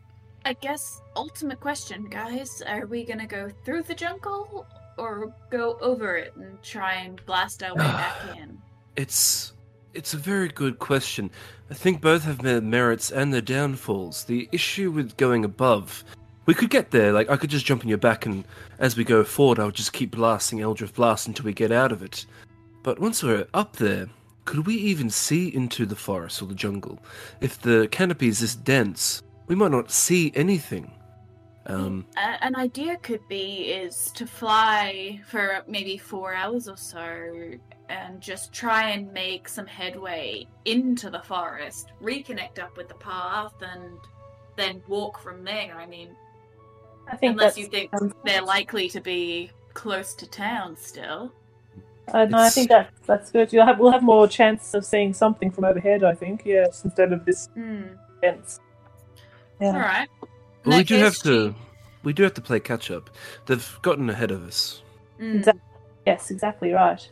[0.45, 4.67] I guess ultimate question, guys: Are we gonna go through the jungle
[4.99, 8.59] or go over it and try and blast our way back in?
[8.95, 9.54] It's
[9.95, 11.31] it's a very good question.
[11.71, 14.25] I think both have their merits and their downfalls.
[14.25, 16.05] The issue with going above,
[16.47, 17.13] we could get there.
[17.13, 18.45] Like I could just jump in your back, and
[18.79, 21.93] as we go forward, I would just keep blasting Eldritch Blast until we get out
[21.93, 22.27] of it.
[22.83, 24.09] But once we're up there,
[24.45, 26.99] could we even see into the forest or the jungle?
[27.41, 30.91] If the canopy is this dense, we might not see anything.
[31.67, 37.55] Um, an idea could be is to fly for maybe four hours or so
[37.89, 43.55] and just try and make some headway into the forest, reconnect up with the path,
[43.61, 43.99] and
[44.57, 45.77] then walk from there.
[45.79, 46.11] I mean,
[47.09, 51.33] I think unless you think um, they're likely to be close to town still.
[52.09, 53.53] Uh, no, I think that that's good.
[53.53, 56.05] You'll have we'll have more chance of seeing something from overhead.
[56.05, 57.85] I think yes, instead of this Hmm.
[58.21, 58.61] fence.
[59.61, 59.69] Yeah.
[59.69, 60.09] All right.
[60.23, 60.29] In
[60.71, 61.55] but we do have case, to.
[62.03, 63.09] We do have to play catch up.
[63.47, 64.83] They've gotten ahead of us.
[65.19, 65.37] Mm.
[65.37, 65.63] Exactly.
[66.07, 67.11] Yes, exactly right.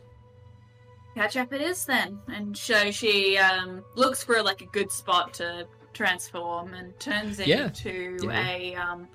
[1.15, 2.19] Catch up it is then.
[2.27, 7.65] And so she um, looks for like a good spot to transform and turns Yeah.
[7.65, 8.49] into Yeah.
[8.49, 9.07] a um,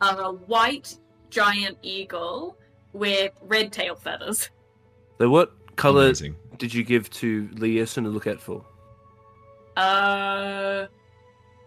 [0.00, 0.96] a white
[1.30, 2.56] giant eagle
[2.92, 4.48] with red tail feathers.
[5.18, 6.36] So, what color Amazing.
[6.58, 8.64] did you give to Lee Essen to look out for?
[9.76, 10.86] Uh,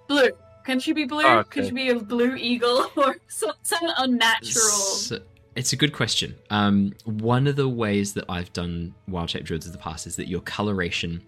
[0.07, 0.29] blue.
[0.65, 1.23] Can she be blue?
[1.25, 1.59] Oh, okay.
[1.61, 4.53] Can she be a blue eagle or some, some unnatural?
[4.53, 5.19] So-
[5.55, 6.35] it's a good question.
[6.49, 10.15] Um, one of the ways that I've done wild shape druids in the past is
[10.15, 11.21] that your coloration,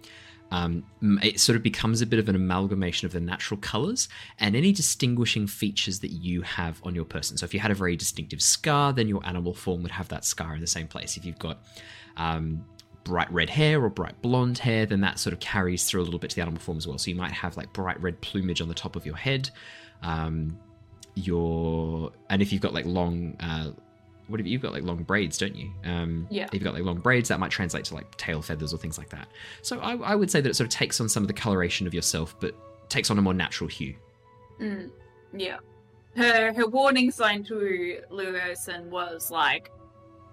[0.52, 0.84] um,
[1.22, 4.10] it sort of becomes a bit of an amalgamation of the natural colors
[4.40, 7.38] and any distinguishing features that you have on your person.
[7.38, 10.26] So if you had a very distinctive scar, then your animal form would have that
[10.26, 11.18] scar in the same place.
[11.18, 11.64] If you've got
[12.18, 12.66] um,
[13.04, 16.20] bright red hair or bright blonde hair, then that sort of carries through a little
[16.20, 16.98] bit to the animal form as well.
[16.98, 19.50] So you might have like bright red plumage on the top of your head.
[20.02, 20.60] Um,
[21.16, 23.72] your and if you've got like long, uh,
[24.28, 25.72] what have you, you've got like long braids, don't you?
[25.84, 26.46] Um, Yeah.
[26.46, 28.98] If you've got like long braids, that might translate to like tail feathers or things
[28.98, 29.28] like that.
[29.62, 31.88] So I, I would say that it sort of takes on some of the coloration
[31.88, 32.56] of yourself, but
[32.90, 33.96] takes on a more natural hue.
[34.60, 34.90] Mm,
[35.34, 35.58] yeah.
[36.16, 39.72] Her her warning sign to Luosen was like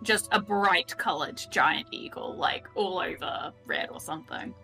[0.03, 4.55] just a bright coloured giant eagle, like all over red or something.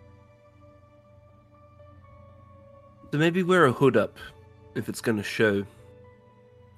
[3.11, 4.17] So maybe wear a hood up
[4.75, 5.65] if it's going to show.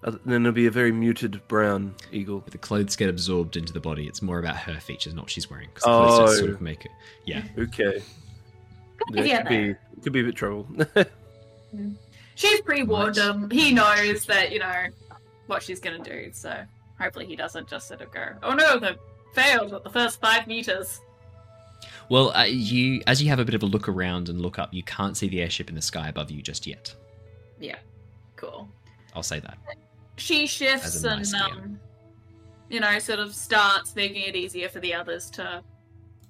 [0.04, 2.40] Other- Then it'll be a very muted brown eagle.
[2.40, 4.08] But the clothes get absorbed into the body.
[4.08, 5.70] It's more about her features, not what she's wearing.
[5.74, 6.54] Because the clothes just sort Oh.
[6.56, 6.92] of make it.
[7.26, 7.44] Yeah.
[7.58, 8.02] Okay.
[9.14, 10.68] Good That could be could be a bit trouble.
[12.36, 13.50] She's pre-warned him.
[13.50, 14.86] He knows that you know
[15.48, 16.30] what she's gonna do.
[16.34, 16.64] So
[17.00, 18.96] hopefully he doesn't just sort of go, "Oh no, they
[19.34, 21.00] failed at the first five meters."
[22.10, 24.74] Well, uh, you as you have a bit of a look around and look up,
[24.74, 26.94] you can't see the airship in the sky above you just yet.
[27.60, 27.78] Yeah,
[28.36, 28.70] cool.
[29.16, 29.58] I'll say that.
[30.22, 31.80] She shifts As nice and um,
[32.70, 35.64] you know, sort of starts making it easier for the others to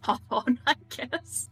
[0.01, 0.59] hop on.
[0.65, 1.49] I guess.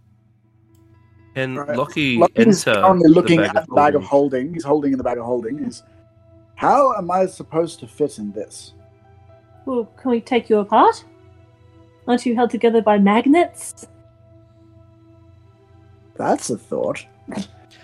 [1.35, 1.77] and Right.
[1.77, 2.81] Lockie Lucky's enter?
[2.81, 4.53] currently the looking bag at the bag of holding.
[4.53, 5.59] He's holding in the bag of holding.
[5.65, 5.83] Is
[6.55, 8.73] how am I supposed to fit in this?
[9.65, 11.03] Well, can we take you apart?
[12.07, 13.85] Aren't you held together by magnets?
[16.15, 17.05] That's a thought.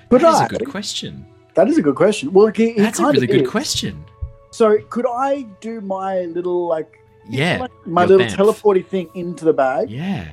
[0.09, 1.25] But that is I, a good question.
[1.53, 2.33] that is a good question.
[2.33, 3.49] Well, he, he That's a really good is.
[3.49, 4.03] question.
[4.55, 7.67] So, could I do my little like Yeah.
[7.85, 8.35] my your little bamf.
[8.55, 9.89] teleporty thing into the bag?
[9.89, 10.29] Yeah.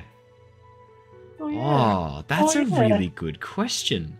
[1.41, 1.59] Oh, yeah.
[1.59, 2.79] Oh, that's Oh, a yeah.
[2.79, 4.17] really good question.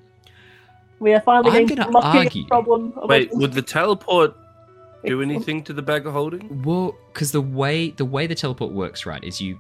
[0.99, 2.93] We are finally I'm getting gonna argue- the problem.
[3.05, 4.35] Wait, would the teleport
[5.05, 6.61] do anything to the bag of holding?
[6.63, 9.57] Well, because the way the way the teleport works, right, is you.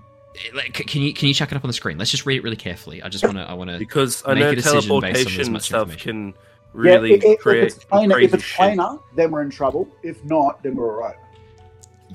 [0.53, 1.97] Like, can you can you chuck it up on the screen?
[1.97, 3.01] Let's just read it really carefully.
[3.01, 5.03] I just want to I want to Because I Make know a decision based on
[5.05, 6.33] as teleportation much stuff can
[6.73, 8.79] really yeah, if, create if it's planar, crazy if it's shit.
[9.15, 9.87] then we're in trouble.
[10.01, 11.15] If not, then we're alright.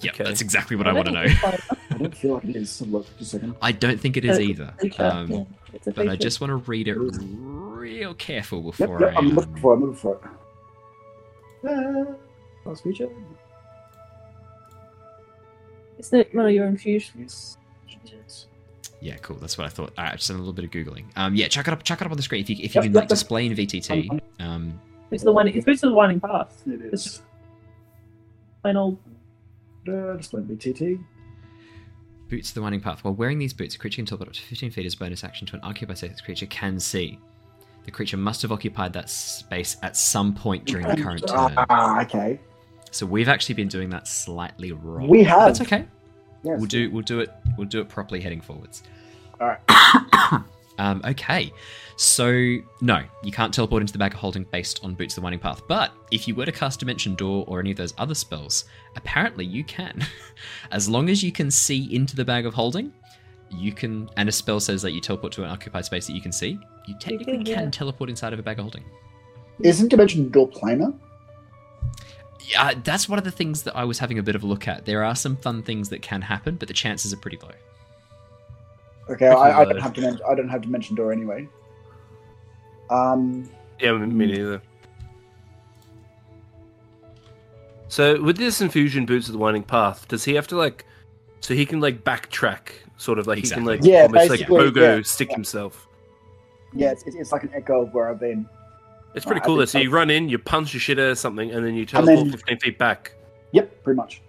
[0.01, 0.25] Yeah, Okay.
[0.25, 1.21] that's exactly what I want to know.
[1.25, 1.59] I
[1.99, 2.81] don't feel like it is.
[2.83, 3.57] Look, just a second.
[3.61, 4.73] I don't think it is either.
[4.81, 9.19] Feature, Um, yeah, but I just want to read it real careful before yep, I.
[9.19, 9.77] I'm um, looking for it.
[9.77, 10.21] I'm looking for
[11.65, 11.69] it.
[11.69, 12.15] Uh,
[12.65, 13.09] last feature.
[15.99, 17.58] Isn't it one of your infusions?
[19.01, 19.37] Yeah, cool.
[19.37, 19.93] That's what I thought.
[19.97, 21.05] All right, I've just done a little bit of googling.
[21.17, 22.81] Um, yeah, chuck it up, chuck it up on the screen if you if you
[22.81, 24.21] Yep, can yep, like display in VTT.
[24.41, 24.81] Um,
[25.11, 25.47] It's the one.
[25.49, 26.63] It's boots of the winding path.
[26.67, 27.23] It It's is.
[28.63, 28.99] plain old.
[29.89, 31.03] Uh, display VTT.
[32.29, 33.05] boots of the winding path.
[33.05, 35.47] While wearing these boots, a creature can teleport up to 15 feet as bonus action
[35.47, 37.19] to an occupied space the creature can see.
[37.85, 41.55] The creature must have occupied that space at some point during the current turn.
[41.71, 42.39] Ah, okay.
[42.91, 45.09] So we've actually been doing that slightly wrong.
[45.09, 45.47] We have.
[45.47, 45.87] That's okay.
[46.43, 46.59] Yes.
[46.59, 48.83] We'll do we'll do it we'll do it properly heading forwards.
[49.41, 50.45] All right.
[50.79, 51.53] Um, okay,
[51.97, 55.25] so no, you can't teleport into the bag of holding based on Boots of the
[55.25, 55.63] Winding Path.
[55.67, 58.65] But if you were to cast Dimension Door or any of those other spells,
[58.95, 60.07] apparently you can.
[60.71, 62.93] as long as you can see into the bag of holding,
[63.51, 64.09] you can.
[64.17, 66.61] And a spell says that you teleport to an occupied space that you can see.
[66.87, 68.85] You technically can, can teleport inside of a bag of holding.
[69.61, 70.97] Isn't Dimension Door planar?
[72.41, 74.69] Yeah, that's one of the things that I was having a bit of a look
[74.69, 74.85] at.
[74.87, 77.51] There are some fun things that can happen, but the chances are pretty low.
[79.11, 80.01] Okay, I, I don't have to.
[80.01, 81.49] Men- I don't have Dimension Door anyway.
[82.91, 83.49] Um.
[83.81, 84.63] Yeah, me me neither.
[87.89, 90.85] So with this infusion boots of the winding path, does he have to like
[91.41, 94.71] so he can like backtrack sort of like he can like Yeah, almost like basically,
[94.71, 95.35] pogo yeah, stick yeah.
[95.35, 95.87] himself.
[96.75, 98.47] Yeah, it's, it's, it's like an echo of where I've been.
[99.15, 99.57] It's uh, pretty I cool.
[99.57, 101.75] think That so you run in, you punch your shit out of something, and then
[101.75, 103.13] you And teleport then- 15 feet back,
[103.53, 104.21] Yep, pretty much.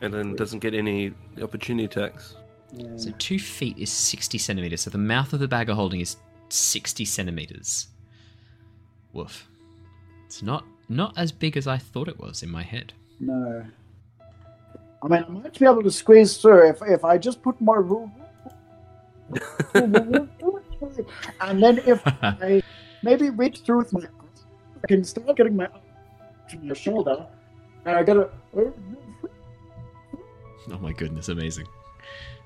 [0.00, 1.12] and then doesn't get any
[1.42, 2.36] opportunity attacks.
[2.72, 2.86] Yeah.
[2.96, 4.82] So two feet is 60 centimeters.
[4.82, 6.16] So the mouth of the bag of holding is
[6.50, 7.88] 60 centimeters.
[9.12, 9.48] Woof.
[10.26, 12.92] It's not not as big as I thought it was in my head.
[13.18, 13.64] No.
[15.02, 17.74] I mean, I might be able to squeeze through if if I just put my
[17.74, 18.08] rule.
[19.74, 19.92] and
[21.62, 22.62] then if I
[23.02, 25.82] maybe reach through with my, I can start getting my arm
[26.50, 27.26] to my shoulder,
[27.84, 28.30] and I gotta.
[28.56, 28.72] oh
[30.80, 31.66] my goodness, amazing.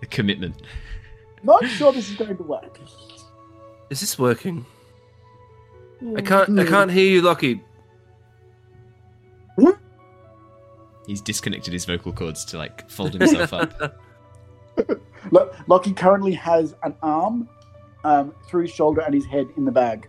[0.01, 0.63] The commitment.
[1.43, 2.81] Not sure this is going to work.
[3.91, 4.65] Is this working?
[6.17, 6.59] I can't.
[6.59, 7.63] I can't hear you, Lockie.
[11.07, 14.01] He's disconnected his vocal cords to like fold himself up.
[15.31, 17.49] Look, Lockie currently has an arm
[18.05, 20.09] um, through his shoulder and his head in the bag,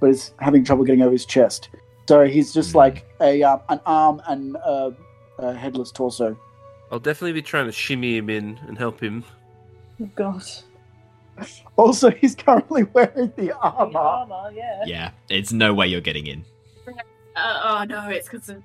[0.00, 1.68] but is having trouble getting over his chest.
[2.08, 2.78] So he's just Hmm.
[2.78, 4.90] like a um, an arm and uh,
[5.38, 6.36] a headless torso.
[6.92, 9.24] I'll definitely be trying to shimmy him in and help him.
[10.00, 10.42] Oh, God.
[11.76, 13.98] Also, he's currently wearing the The armor.
[13.98, 14.82] armor, yeah.
[14.86, 16.44] Yeah, it's no way you're getting in.
[17.36, 18.62] Uh, oh no, it's because of.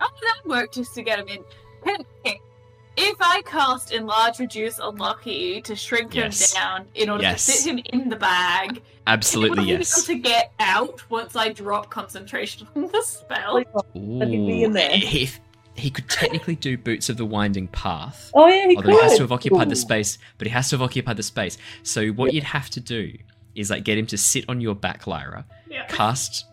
[0.00, 1.44] Oh, that worked just to get him in.
[2.96, 6.52] If I cast Enlarge Reduce on Lockie to shrink Yes.
[6.54, 7.46] him down in order Yes.
[7.46, 8.80] to fit him in the bag,
[9.10, 10.04] Absolutely will he be able yes.
[10.04, 13.62] to get out once I drop concentration on the spell?
[13.74, 14.90] Oh, let him be in there.
[14.90, 15.28] He,
[15.74, 19.16] he could technically do Boots of the Winding Path, Oh, yeah, he although he has
[19.16, 20.18] to have occupied the space.
[20.38, 21.58] But he has to have occupied the space.
[21.82, 23.12] So what you'd have to do
[23.56, 25.86] is like get him to sit on your back, Lyra, Yeah.
[25.86, 26.46] cast,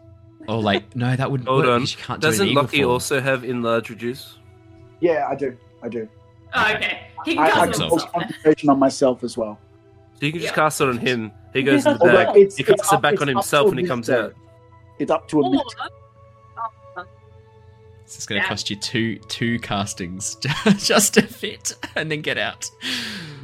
[0.47, 1.81] or like no, that wouldn't Hold work on.
[1.81, 2.89] because you can't do it Doesn't eagle Lockie form.
[2.91, 4.39] also have enlarge reduce?
[4.99, 5.55] Yeah, I do.
[5.83, 6.09] I do.
[6.55, 7.07] Oh, okay.
[7.23, 8.07] He can I, I cast can it so.
[8.07, 9.59] concentration on myself as well.
[10.19, 10.55] So you can just Yeah.
[10.55, 11.31] cast it on him.
[11.53, 11.91] He goes Yeah.
[11.93, 12.37] in the Although bag.
[12.37, 14.15] it's- he it's casts it back it's on himself when he comes day.
[14.19, 14.33] out.
[14.99, 15.65] It's up to a minute.
[15.79, 15.89] Or-
[16.97, 17.03] Oh,
[18.03, 18.49] It's going to Yeah.
[18.49, 20.35] cost you two two castings
[20.77, 22.65] just to fit and then get out.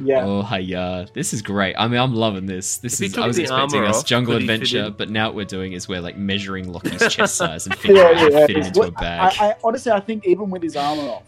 [0.02, 0.24] Yeah.
[0.24, 0.80] Oh, hiya.
[0.80, 1.74] Uh, this is great.
[1.78, 2.78] I mean, I'm loving this.
[2.78, 3.12] This If is.
[3.12, 5.74] took I was expecting us jungle could he fit adventure, but now what we're doing
[5.74, 8.56] is we're like measuring Lockie's chest size and figuring Yeah, out how yeah, to fit
[8.56, 8.66] him yeah.
[8.68, 9.34] into a bag.
[9.38, 11.22] I, I honestly, I think even with his armor off,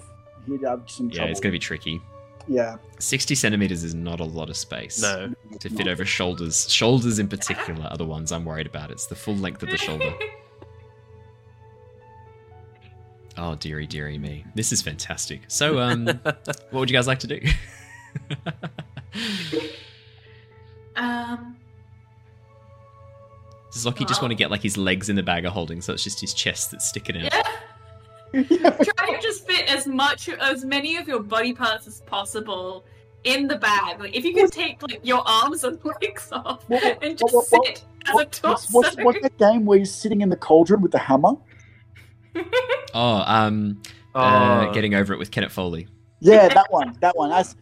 [0.47, 2.01] he'd have some yeah, it's going to be tricky.
[2.49, 2.77] Yeah.
[2.99, 5.01] 60 centimeters is not a lot of space.
[5.03, 5.35] No.
[5.61, 6.71] To fit over shoulders.
[6.71, 8.91] Shoulders in particular are the ones I'm worried about.
[8.91, 10.13] It's the full length of the shoulder.
[13.39, 14.47] Oh, dearie, dearie me.
[14.55, 15.43] This is fantastic.
[15.49, 17.41] So, um, what would you guys like to do?
[20.97, 21.55] um,
[23.73, 25.93] Does Lockie just want to get like his legs in the bag of holding, so
[25.93, 27.35] it's just his chest that's sticking out?
[27.35, 27.43] yeah.
[28.33, 32.85] Try to just fit as much, as many of your body parts as possible
[33.25, 33.99] in the bag.
[34.01, 37.35] Like, if you can take like your arms and legs off What- what- and just
[37.35, 38.49] what- what- sit as a torso.
[38.49, 41.33] what's, what's, what's that game where you're sitting in the cauldron with the hammer?
[42.95, 43.83] Oh, um,
[44.15, 45.87] Oh, uh, getting over it with Bennett Foddy.
[46.21, 46.97] Yeah, that one.
[47.01, 47.29] That one.
[47.29, 47.55] That's,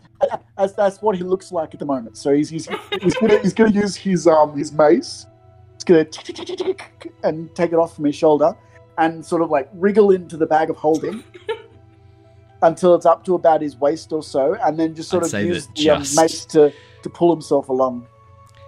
[0.57, 2.17] that's that's what he looks like at the moment.
[2.17, 2.69] So he's he's,
[3.03, 5.27] he's gonna he's gonna use his um his mace.
[5.75, 6.59] He's gonna tick, tick, tick, tick,
[7.01, 8.55] tick, and take it off from his shoulder
[8.99, 11.25] and sort of like wriggle into the bag of holding
[12.63, 15.47] until it's up to about his waist or so, and then just sort I'd of
[15.47, 16.73] use that the um, mace to
[17.03, 18.07] to pull himself along.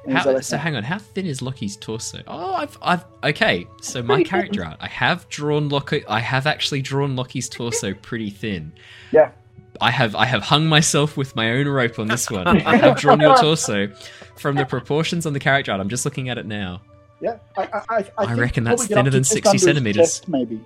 [0.09, 2.23] How, so hang on, how thin is Lockie's torso?
[2.29, 3.67] Oh, I've, I've, okay.
[3.83, 6.07] So my character art, I have drawn Lockie.
[6.07, 8.73] I have actually drawn Lockie's torso pretty thin.
[9.11, 9.33] Yeah.
[9.81, 12.47] I have, I have hung myself with my own rope on this one.
[12.47, 13.89] I have drawn your torso
[14.37, 15.81] from the proportions on the character art.
[15.81, 16.83] I'm just looking at it now.
[17.21, 20.23] Yeah, I, I, I, I reckon that's thinner than 60 centimeters.
[20.29, 20.61] maybe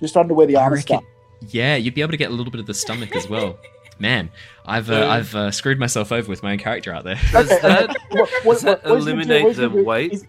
[0.00, 1.04] just under where the I armor reckon, stuff.
[1.52, 3.58] yeah, you'd be able to get a little bit of the stomach as well.
[3.98, 4.30] Man,
[4.66, 7.18] I've, uh, So- I've uh, screwed myself over with my own character out there.
[7.32, 10.12] Does that, What, what, does that what he's gonna do- eliminate what he's the weight?
[10.12, 10.26] Is,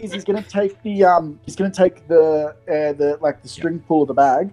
[0.00, 3.40] is he's going to take the um he's going to take the uh, the like
[3.42, 4.50] the string pull of the bag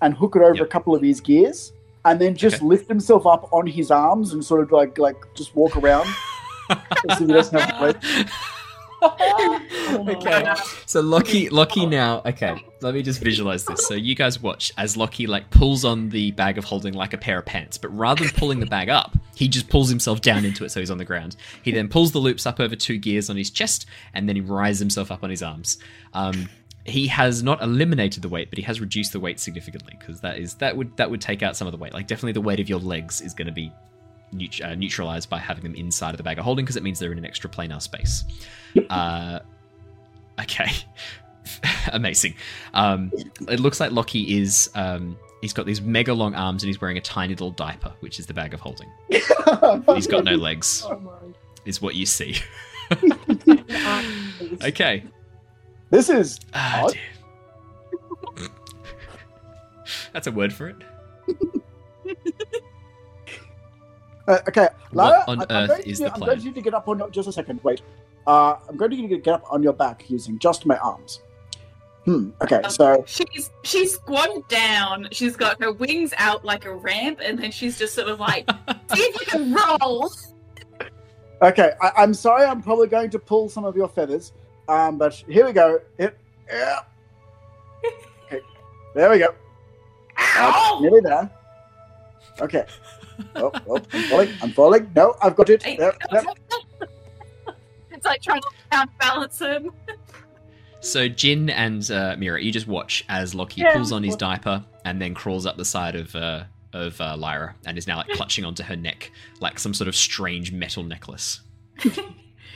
[0.00, 0.64] and hook it over Yep.
[0.64, 1.72] a couple of his gears
[2.06, 2.64] and then just Okay.
[2.64, 6.06] lift himself up on his arms and sort of like like just walk around
[6.70, 6.78] as
[7.10, 7.96] if he doesn't have weight.
[9.02, 10.54] okay.
[10.86, 12.20] So Lockie, Lockie now.
[12.24, 13.86] Okay, let me just visualize this.
[13.86, 17.18] So you guys watch as Lockie like pulls on the bag of holding like a
[17.18, 20.44] pair of pants, but rather than pulling the bag up, he just pulls himself down
[20.44, 21.36] into it, so he's on the ground.
[21.62, 24.42] He then pulls the loops up over two gears on his chest, and then he
[24.42, 25.78] rises himself up on his arms.
[26.12, 26.48] Um,
[26.84, 30.38] he has not eliminated the weight, but he has reduced the weight significantly because that
[30.38, 31.92] is that would that would take out some of the weight.
[31.92, 33.72] Like definitely the weight of your legs is going to be
[34.32, 36.98] neut- uh, neutralized by having them inside of the bag of holding because it means
[36.98, 38.24] they're in an extra planar space.
[38.90, 39.40] Uh,
[40.40, 40.70] okay,
[41.92, 42.34] amazing.
[42.74, 43.12] Um,
[43.48, 44.70] it looks like Lockie is.
[44.74, 48.18] Um, he's got these mega long arms and he's wearing a tiny little diaper, which
[48.18, 48.90] is the bag of holding.
[49.08, 51.34] He's got no legs, oh
[51.64, 52.36] is what you see.
[54.62, 55.04] okay.
[55.90, 56.92] This is Odd.
[58.36, 58.48] dear.
[60.12, 60.76] That's a word for it.
[64.28, 64.68] Uh, okay.
[64.92, 66.74] Lyra, on I- I'm earth going to- is the I'm going to need to get
[66.74, 67.60] up on your, just a second.
[67.64, 67.82] Wait.
[68.26, 71.22] Uh, I'm going to need to get up on your back using just my arms.
[72.04, 72.30] Hmm.
[72.42, 72.60] Okay.
[72.68, 75.08] So She's she's squatted down.
[75.12, 78.48] She's got her wings out like a ramp, and then she's just sort of like,
[78.94, 80.10] see if you can roll.
[81.40, 82.44] Okay, I, I'm sorry.
[82.44, 84.32] I'm probably going to pull some of your feathers,
[84.68, 85.80] um, but here we go.
[85.98, 86.18] It,
[86.50, 86.80] yeah.
[88.26, 88.40] Okay,
[88.94, 89.28] there we go.
[90.18, 90.78] Uh, Ow!
[90.82, 91.30] nearly there.
[92.40, 92.64] Okay.
[93.36, 94.28] Oh, oh, I'm falling.
[94.42, 94.90] I'm falling.
[94.94, 95.62] No, I've got it.
[95.62, 96.22] There, there.
[97.90, 99.72] It's like trying to counterbalance him.
[100.78, 103.72] So Jin and uh, Mira, you just watch as Lockie Yeah.
[103.72, 107.56] pulls on his diaper and then crawls up the side of uh, of uh, Lyra
[107.66, 111.40] and is now like clutching onto her neck like some sort of strange metal necklace.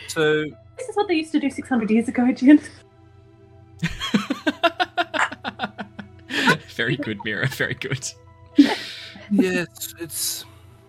[0.09, 0.45] So
[0.77, 2.61] This is what they used to do 600 years ago, Jin.
[6.77, 7.49] very good, Mira.
[7.49, 8.09] Very good.
[9.31, 10.45] yes, it's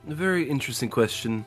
[0.08, 1.46] a very interesting question.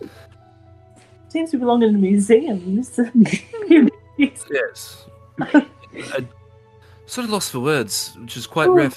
[1.29, 2.83] seems to belong in a museum.
[4.19, 5.05] Yes.
[5.41, 6.27] I,
[7.05, 8.75] sort of lost for words, which is quite Ooh.
[8.77, 8.91] rare.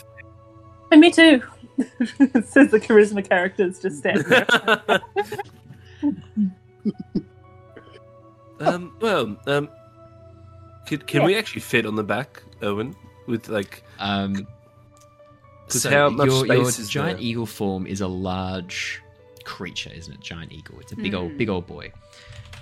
[0.92, 1.42] and me too.
[2.46, 4.46] Says the charisma characters just stand there.
[8.62, 9.70] um, well, um,
[10.88, 11.28] can, can Yeah.
[11.28, 12.96] we actually fit on the back, Owen?
[13.28, 14.48] With like, Um,
[15.68, 17.28] 'Cause so how much your, your space is giant there?
[17.28, 19.02] eagle form is a large
[19.46, 20.20] creature, isn't it?
[20.20, 20.80] Giant eagle.
[20.80, 21.38] It's a big old, Hmm.
[21.38, 21.92] big old boy.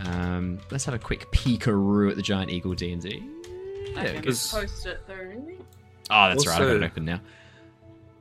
[0.06, 3.24] Um, let's have a quick peekaroo at the giant eagle D and D.
[3.95, 4.22] There we go.
[4.32, 5.58] Post it though, really.
[6.10, 6.62] Oh, that's right.
[6.62, 7.20] I've got it open now.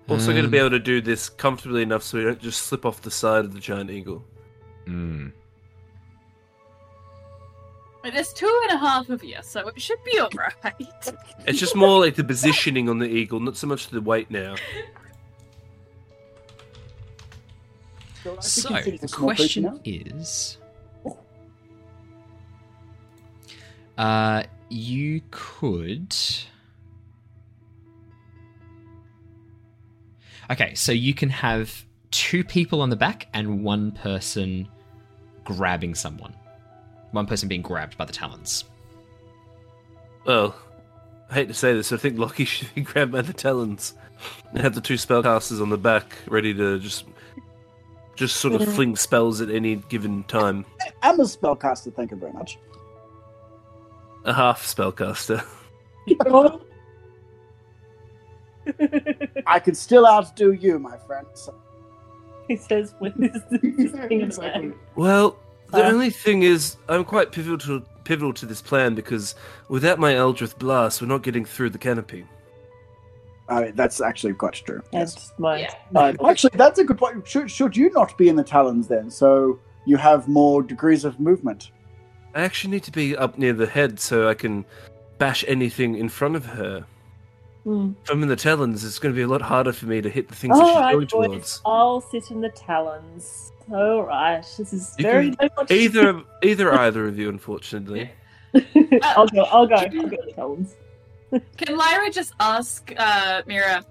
[0.09, 2.63] also going to Um, be able to do this comfortably enough so we don't just
[2.63, 4.25] slip off the side of the giant eagle.
[4.87, 5.33] mm.
[8.03, 10.55] But There's two and a half of you, so it should be alright.
[11.47, 14.55] It's just more like the positioning on the eagle, not so much the weight now.
[18.41, 20.59] So, I think So he's a the question is,
[23.99, 26.15] uh, you could.
[30.51, 34.69] Okay, so you can have two people on the back and one person
[35.45, 36.35] grabbing someone.
[37.13, 38.65] One person being grabbed by the talons.
[40.25, 40.55] Well,
[41.31, 43.95] I hate to say this, I think Lockie should be grabbed by the talons
[44.53, 47.05] and have the two spellcasters on the back ready to just
[48.17, 48.73] just sort of Yeah.
[48.75, 50.65] fling spells at any given time.
[51.03, 52.59] I'm a spellcaster, thank you very much.
[54.25, 55.45] A half spellcaster.
[59.47, 61.27] I can still outdo you, my friend.
[61.35, 61.55] So-
[62.49, 63.43] he says with his,
[63.77, 64.75] his thing in.
[64.95, 65.37] Well,
[65.73, 65.89] the Uh.
[65.91, 69.35] only thing is, I'm quite pivotal pivotal to this plan because
[69.69, 72.25] without my Eldritch Blast, we're not getting through the canopy.
[73.49, 74.83] I mean, that's actually quite true.
[74.93, 75.15] Yes.
[75.15, 75.75] That's my, Yeah.
[75.93, 77.27] my Actually, that's a good point.
[77.27, 79.11] Should, should you not be in the talons then?
[79.11, 81.71] So you have more degrees of movement.
[82.35, 84.65] I actually need to be up near the head so I can
[85.19, 86.85] bash anything in front of her.
[87.65, 87.93] Hmm.
[88.05, 90.11] If I'm in the talons, it's going to be a lot harder for me to
[90.11, 91.11] hit the things All that she's right, going boys.
[91.11, 91.61] towards.
[91.65, 93.53] I'll sit in the talons.
[93.73, 94.43] All right.
[94.57, 98.11] This is You very can Either, either, either of you, unfortunately.
[99.03, 99.43] I'll go.
[99.45, 99.75] I'll go.
[99.75, 100.75] I'll go to the talons.
[101.57, 103.85] Can Lyra just ask uh, Mira,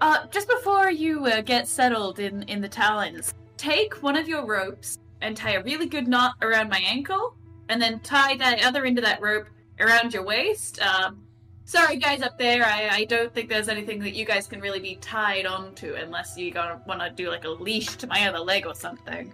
[0.00, 4.44] uh, just before you uh, get settled in, in the talons, take one of your
[4.44, 7.34] ropes and tie a really good knot around my ankle,
[7.68, 9.46] and then tie that other end of that rope
[9.80, 10.80] around your waist.
[10.80, 11.22] Um,
[11.64, 14.80] sorry, guys up there, I, I don't think there's anything that you guys can really
[14.80, 18.38] be tied onto unless you gonna want to do like a leash to my other
[18.40, 19.32] leg or something.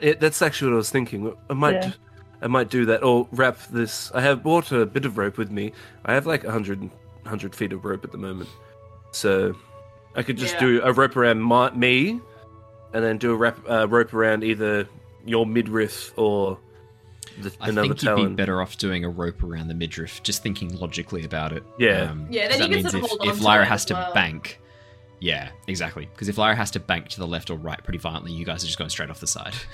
[0.00, 1.34] It, that's actually what I was thinking.
[1.48, 1.92] I might, Yeah.
[2.42, 4.10] I might do that or wrap this.
[4.14, 5.72] I have bought a bit of rope with me.
[6.04, 8.48] I have like 100, 100 feet of rope at the moment,
[9.12, 9.54] so
[10.14, 10.60] I could just Yeah.
[10.60, 12.20] do a rope around my, me,
[12.92, 14.86] and then do a wrap, uh, rope around either
[15.24, 16.58] your midriff or
[17.40, 18.20] the, I another think talon.
[18.22, 21.62] you'd be better off doing a rope around the midriff, just thinking logically about it.
[21.78, 22.10] Yeah.
[22.10, 23.62] Um, Yeah, 'cause then you that can means sort of if, hold on if Lyra
[23.64, 24.14] it has to well.
[24.14, 24.60] bank,
[25.20, 26.06] yeah, exactly.
[26.12, 28.62] Because if Lyra has to bank to the left or right pretty violently, you guys
[28.62, 29.54] are just going straight off the side.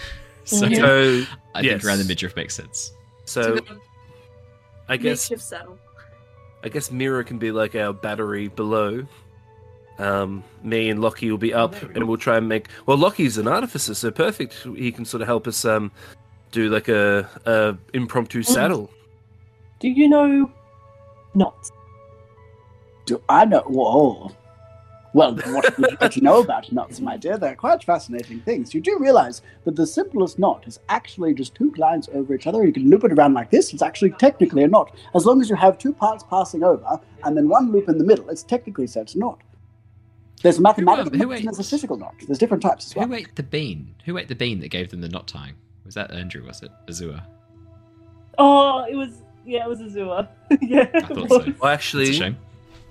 [0.44, 0.68] so.
[0.72, 1.24] So,
[1.54, 1.72] I yes.
[1.72, 2.92] think around the midriff makes sense.
[3.24, 3.80] so It's a good
[4.88, 5.78] I guess makeshift saddle.
[6.64, 9.04] I guess Mira can be like our battery below.
[9.98, 12.68] Um, me and Lockie will be up, and we'll try and make.
[12.86, 14.54] Well, Lockie's an artificer, so perfect.
[14.76, 15.90] He can sort of help us um,
[16.50, 18.90] do like a, a impromptu saddle.
[19.80, 20.50] Do you know
[21.34, 21.72] knots?
[23.06, 23.62] Do I know?
[23.66, 24.32] Whoa.
[25.14, 27.36] Well, what would you like to know about knots, my dear?
[27.36, 28.72] They're quite fascinating things.
[28.72, 32.64] You do realize that the simplest knot is actually just two lines over each other.
[32.64, 33.74] You can loop it around like this.
[33.74, 34.96] It's actually technically a knot.
[35.14, 38.04] As long as you have two parts passing over and then one loop in the
[38.04, 39.40] middle, it's technically said a knot.
[40.42, 42.14] There's a mathematical who knot and there's a physical knot.
[42.26, 43.06] There's different types as well.
[43.06, 43.94] Who ate the bean?
[44.06, 45.54] Who ate the bean that gave them the knot tying?
[45.84, 46.46] Was that Andrew?
[46.46, 47.22] Was it Azua?
[48.38, 49.22] Oh, it was.
[49.44, 50.28] Yeah, it was Azua.
[50.62, 50.88] yeah.
[50.94, 51.38] I thought so.
[51.38, 52.36] Well, It's a actually, shame.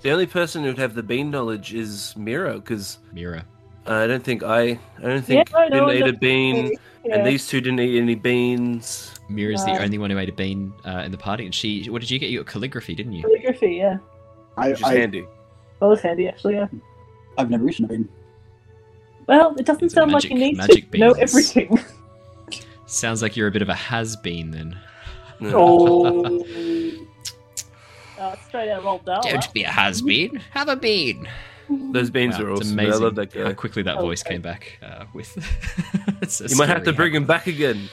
[0.02, 3.44] The only person who'd have the bean knowledge is Mira, because Mira.
[3.86, 6.18] I don't think I, I don't think Yeah, no, didn't no, eat a no.
[6.18, 6.72] bean,
[7.04, 7.16] Yeah.
[7.16, 9.12] and these two didn't eat any beans.
[9.28, 9.74] Mira's No.
[9.74, 11.88] the only one who ate a bean uh, in the party, and she.
[11.90, 12.30] What did you get?
[12.30, 13.22] You got calligraphy, didn't you?
[13.22, 13.74] calligraphy.
[13.76, 13.98] Yeah,
[14.56, 15.26] I, Which is I, handy.
[15.80, 16.54] that was handy actually.
[16.54, 16.66] Yeah.
[17.38, 18.08] I've never eaten a bean.
[19.26, 21.30] Well, it doesn't These are sound like magic- you need magic to know beans.
[21.30, 21.78] everything.
[22.86, 24.78] Sounds like you're a bit of a has been then.
[25.40, 25.52] Yeah.
[25.54, 26.44] oh.
[28.22, 29.22] Uh, straight out of old Dala.
[29.22, 30.36] Don't be a has been.
[30.52, 31.28] Have a bean.
[31.68, 32.78] Those beans Wow, are it's awesome.
[32.78, 33.44] I amazing love that guy.
[33.44, 34.34] how quickly that Oh, voice okay.
[34.34, 35.30] came back uh, with.
[36.48, 37.88] You might have to bring him back again.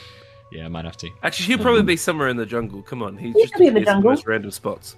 [0.52, 1.10] Yeah, I might have to.
[1.22, 2.82] Actually, he'll probably be somewhere in the jungle.
[2.82, 4.10] Come on, he's He just be in the appears in jungle.
[4.10, 4.96] most random spots.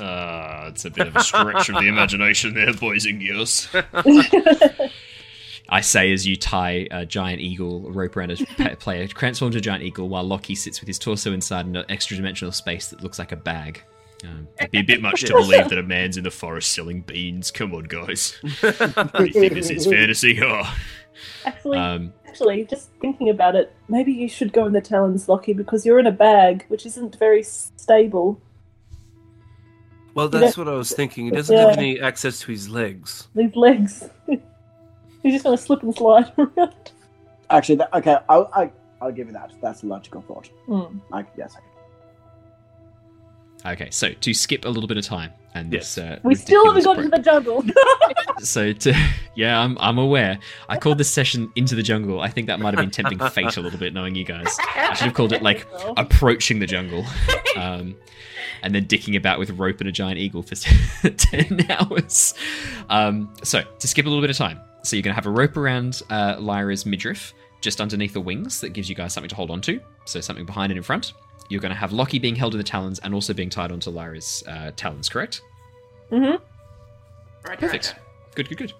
[0.00, 3.68] Uh, it's a bit of a stretch of the imagination there, boys and girls.
[5.68, 9.58] I say as you tie a giant eagle rope around a pa- player, transform to
[9.58, 13.02] a giant eagle while Lockie sits with his torso inside an extra dimensional space that
[13.02, 13.82] looks like a bag.
[14.26, 17.02] Um, it'd be a bit much to believe that a man's in the forest selling
[17.02, 17.50] beans.
[17.50, 18.38] Come on, guys.
[18.42, 18.50] you
[19.32, 20.40] think this is fantasy?
[20.42, 20.62] Oh.
[21.44, 25.52] Actually, Um, actually, just thinking about it, maybe you should go in the talons, Lockie,
[25.52, 28.40] because you're in a bag, which isn't very stable.
[30.14, 31.26] Well, that's don't- what I was thinking.
[31.26, 33.28] He doesn't have any access to his legs.
[33.34, 34.08] These legs.
[34.26, 36.92] You're just going to slip and slide around.
[37.50, 38.70] Actually, that, okay, I'll, I,
[39.00, 39.52] I'll give you that.
[39.60, 40.48] That's a logical thought.
[40.66, 40.98] Hmm.
[41.12, 41.68] I, yes, I can.
[43.72, 46.84] Okay, so to skip a little bit of time and this, uh, We still haven't
[46.84, 47.64] ridiculous got to the jungle.
[48.40, 48.94] So to
[49.34, 50.38] yeah, I'm I'm aware.
[50.68, 52.20] I called this session into the jungle.
[52.20, 54.56] I think that might have been tempting fate a little bit, knowing you guys.
[54.76, 55.66] I should have called it like
[55.96, 57.04] approaching the jungle,
[57.56, 57.96] um,
[58.62, 60.54] and then dicking about with rope and a giant eagle for
[61.10, 62.34] ten hours.
[62.90, 65.56] Um, so to skip a little bit of time, so you're gonna have a rope
[65.56, 67.32] around uh, Lyra's midriff,
[67.62, 69.80] just underneath the wings, that gives you guys something to hold on to.
[70.04, 71.14] So something behind and in front.
[71.48, 74.42] You're gonna have Lockie being held in the talons and also being tied onto Lyra's
[74.46, 75.42] uh, talons, correct?
[76.10, 76.42] Mm-hmm.
[77.46, 77.94] Right, Perfect.
[78.34, 78.72] Good, good, good.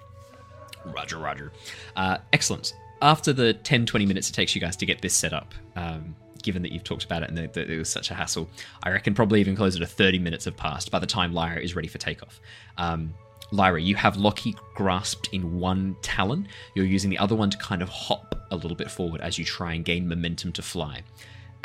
[0.85, 1.53] Roger, Roger.
[1.97, 2.75] Uh, excellent.
[3.03, 6.15] After the 10, 20 minutes it takes you guys to get this set up, um,
[6.43, 8.49] given that you've talked about it and that, that it was such a hassle,
[8.83, 11.75] I reckon probably even closer to 30 minutes have passed by the time Lyra is
[11.77, 12.41] ready for takeoff.
[12.79, 13.15] Um,
[13.53, 16.49] Lyra, you have Lockie grasped in one talon.
[16.75, 19.45] You're using the other one to kind of hop a little bit forward as you
[19.45, 21.03] try and gain momentum to fly.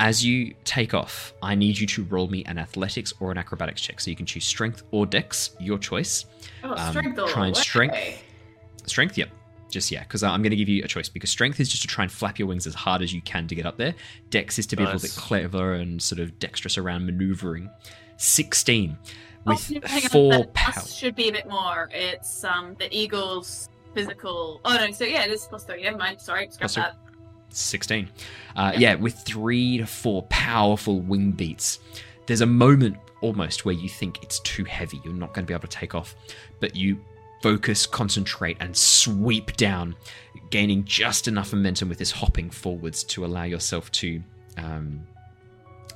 [0.04, 3.82] As you take off, I need you to roll me an athletics or an acrobatics
[3.82, 4.02] check.
[4.02, 6.26] So you can choose strength or dex, your choice.
[6.64, 7.64] Oh, Um, strength all try and the way.
[7.64, 8.24] strength.
[8.88, 9.30] Strength, yep.
[9.70, 11.88] Just yeah, because I'm going to give you a choice because strength is just to
[11.88, 13.94] try and flap your wings as hard as you can to get up there.
[14.32, 17.70] Dex is to be a little bit clever and sort of dexterous around maneuvering.
[18.18, 18.98] 16
[19.46, 20.74] with hang on, four power.
[20.74, 21.90] plus should be a bit more.
[21.94, 24.62] It's um the eagle's physical.
[24.66, 25.84] Oh no, so yeah, it is plus three.
[25.84, 26.20] Never mind.
[26.22, 26.84] Sorry, scrap Plus three.
[26.84, 26.96] that.
[27.58, 28.10] 16.
[28.56, 31.80] Uh, yeah, with three to four powerful wing beats.
[32.26, 35.00] There's a moment almost where you think it's too heavy.
[35.04, 36.16] You're not going to be able to take off,
[36.60, 37.00] but you
[37.42, 39.96] focus, concentrate, and sweep down,
[40.50, 44.22] gaining just enough momentum with this hopping forwards to allow yourself to
[44.58, 45.06] um,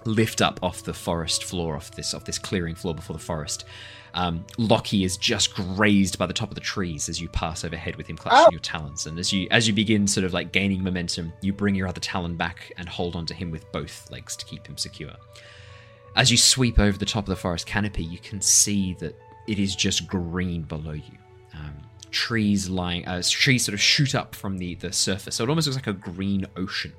[0.06, 3.66] lift up off the forest floor, off this off this clearing floor before the forest.
[4.14, 7.98] Um, Lockie is just grazed by the top of the trees as you pass overhead
[7.98, 8.50] with him clutching Ow.
[8.50, 9.08] your talons.
[9.08, 12.00] And as you as you begin sort of like gaining momentum, you bring your other
[12.00, 15.12] talon back and hold onto him with both legs to keep him secure.
[16.16, 19.60] As you sweep over the top of the forest canopy, you can see that it
[19.60, 21.18] is just green below you.
[21.54, 21.76] Um,
[22.16, 25.68] trees lying, uh, trees sort of shoot up from the, the surface, so it almost
[25.68, 26.94] looks like a green ocean,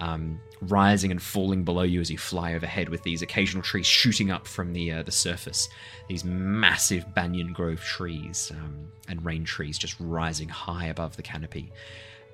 [0.00, 4.32] um, rising and falling below you as you fly overhead, with these occasional trees shooting
[4.32, 5.68] up from the uh, the surface.
[6.08, 11.70] These massive banyan grove trees um, and rain trees just rising high above the canopy.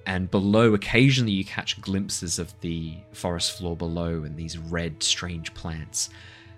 [0.06, 5.52] And below, occasionally you catch glimpses of the forest floor below and these red, strange
[5.54, 6.08] plants.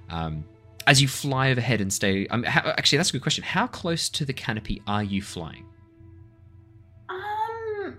[0.09, 0.45] Um,
[0.86, 3.44] as you fly overhead and stay, um, how, actually, that's a good question.
[3.44, 5.66] How close to the canopy are you flying?
[7.09, 7.97] Um,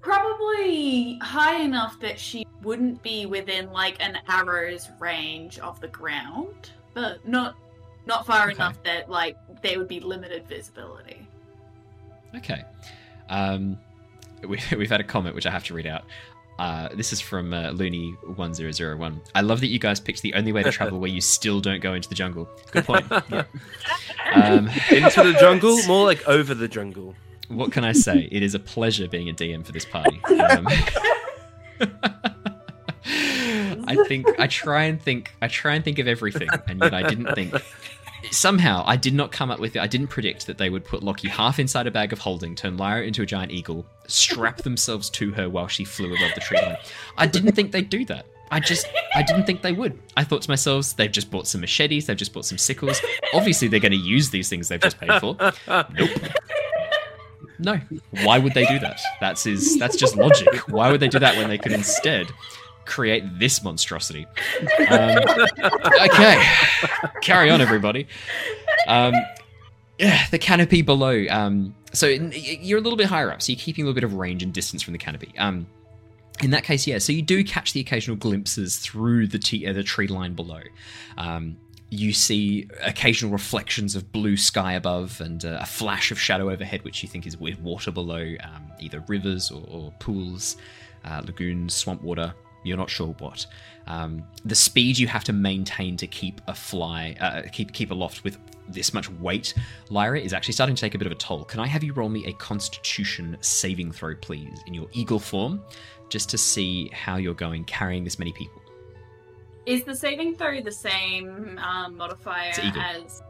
[0.00, 6.70] probably high enough that she wouldn't be within like an arrow's range of the ground,
[6.94, 7.56] but not
[8.06, 8.54] not far Okay.
[8.54, 11.26] enough that like there would be limited visibility.
[12.34, 12.62] Okay.
[13.28, 13.78] Um,
[14.46, 16.04] we, we've had a comment which I have to read out.
[16.60, 19.18] Uh, this is from uh, Looney1001.
[19.34, 21.80] I love that you guys picked the only way to travel where you still don't
[21.80, 22.50] go into the jungle.
[22.70, 23.06] Good point.
[23.30, 23.44] Yeah.
[24.34, 27.14] Um, Into the jungle, more like over the jungle.
[27.48, 28.28] what can I say?
[28.30, 30.20] It is a pleasure being a DM for this party.
[30.28, 30.68] Um,
[33.88, 37.02] I think I try and think I try and think of everything, and yet I
[37.02, 37.54] didn't think.
[38.30, 39.80] Somehow, I did not come up with it.
[39.80, 42.76] I didn't predict that they would put Lockie half inside a bag of holding, turn
[42.76, 46.60] Lyra into a giant eagle, strap themselves to her while she flew above the tree
[46.60, 46.76] line.
[47.16, 48.26] I didn't think they'd do that.
[48.52, 49.98] I just, I didn't think they would.
[50.16, 53.00] I thought to myself, they've just bought some machetes, they've just bought some sickles.
[53.32, 55.36] Obviously, they're going to use these things they've just paid for.
[55.68, 56.10] Nope.
[57.60, 57.78] No.
[58.22, 59.00] Why would they do that?
[59.20, 60.48] That's is that's just logic.
[60.68, 62.26] Why would they do that when they could instead
[62.84, 64.26] create this monstrosity?
[64.88, 65.18] Um,
[66.02, 66.42] okay,
[67.22, 68.08] carry on, everybody.
[68.88, 69.14] Um,
[69.98, 71.26] yeah, the canopy below.
[71.28, 74.14] Um, so you're a little bit higher up, so you're keeping a little bit of
[74.14, 75.32] range and distance from the canopy.
[75.38, 75.66] Um,
[76.42, 76.98] in that case, yeah.
[76.98, 80.60] So you do catch the occasional glimpses through the t- uh, the tree line below.
[81.18, 81.56] Um,
[81.90, 86.84] you see occasional reflections of blue sky above and uh, a flash of shadow overhead,
[86.84, 90.56] which you think is with water below, um, either rivers or, or pools,
[91.04, 92.32] uh, lagoons, swamp water.
[92.62, 93.46] You're not sure what.
[93.86, 98.22] Um, the speed you have to maintain to keep a fly, uh, keep keep aloft
[98.24, 98.38] with
[98.68, 99.54] this much weight,
[99.88, 101.44] Lyra, is actually starting to take a bit of a toll.
[101.44, 105.60] Can I have you roll me a Constitution saving throw, please, in your eagle form,
[106.08, 108.60] just to see how you're going carrying this many people?
[109.66, 112.82] Is the saving throw the same um, modifier It's eagle.
[112.82, 113.22] as?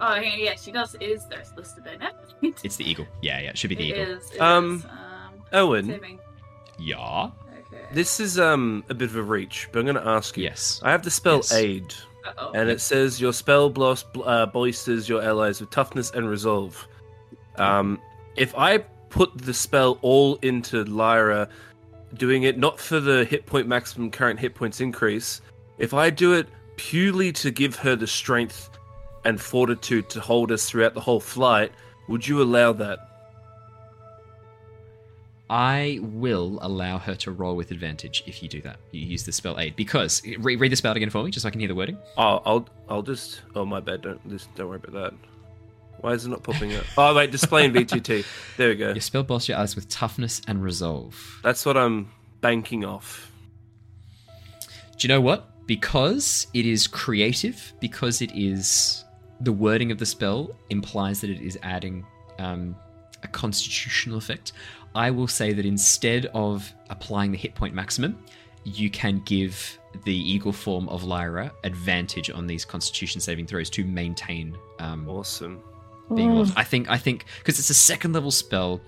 [0.00, 0.94] Oh yeah, yeah, she does.
[0.94, 2.54] It is there's listed in it.
[2.64, 3.06] It's the eagle.
[3.20, 4.16] Yeah, yeah, it should be the It eagle.
[4.16, 4.90] is, it Um, is, um,
[5.52, 6.18] Owen, saving.
[6.78, 7.30] Yeah.
[7.88, 7.94] Okay.
[7.94, 10.44] this is um a bit of a reach, but I'm going to ask you.
[10.44, 10.80] Yes.
[10.84, 11.52] I have the spell Yes.
[11.52, 11.94] aid,
[12.26, 12.52] Uh-oh.
[12.54, 16.86] and it says your spell blast uh, boisters your allies with toughness and resolve.
[17.56, 18.00] Um,
[18.36, 18.78] if I
[19.10, 21.48] put the spell all into Lyra,
[22.14, 25.40] doing it not for the hit point maximum current hit points increase,
[25.78, 26.46] if I do it
[26.76, 28.70] purely to give her the strength
[29.24, 31.72] and fortitude to hold us throughout the whole flight,
[32.08, 32.98] would you allow that?
[35.50, 38.78] I will allow her to roll with advantage if you do that.
[38.92, 41.48] You use the spell aid because re- read the spell again for me, just so
[41.48, 41.96] I can hear the wording.
[42.16, 43.40] Oh, I'll I'll just.
[43.54, 44.02] Oh my bad.
[44.02, 45.14] Don't just don't worry about that.
[46.00, 46.84] Why is it not popping up?
[46.96, 48.24] Oh wait, display in VTT.
[48.56, 48.88] There we go.
[48.88, 51.40] Your spell boss your allies with toughness and resolve.
[51.42, 53.32] That's what I'm banking off.
[54.96, 55.66] Do you know what?
[55.66, 59.04] Because it is creative, because it is
[59.40, 62.04] the wording of the spell implies that it is adding
[62.38, 62.76] um,
[63.22, 64.52] a constitutional effect.
[64.94, 68.18] I will say that instead of applying the hit point maximum,
[68.64, 73.84] you can give the eagle form of Lyra advantage on these Constitution saving throws to
[73.84, 75.60] maintain um, Awesome.
[76.14, 76.52] being Mm.
[76.56, 78.80] I think I think because it's a second level spell,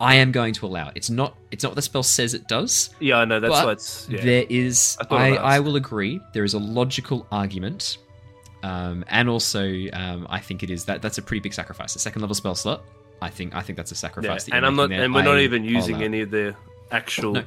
[0.00, 0.92] I am going to allow it.
[0.96, 2.90] It's not it's not what the spell says it does.
[3.00, 3.38] Yeah, I know.
[3.40, 4.08] That's But why it's.
[4.08, 4.24] Yeah.
[4.24, 5.64] There is I I, I'd I ask.
[5.64, 6.20] will agree.
[6.32, 7.98] There is a logical argument.
[8.62, 11.96] Um, and also um, I think it is that that's a pretty big sacrifice.
[11.96, 12.82] A second level spell slot.
[13.22, 14.44] I think I think that's a Yeah, sacrifice.
[14.44, 15.04] that and you're I'm not, making there.
[15.04, 16.54] and we're not even using any of the
[16.90, 17.44] actual No.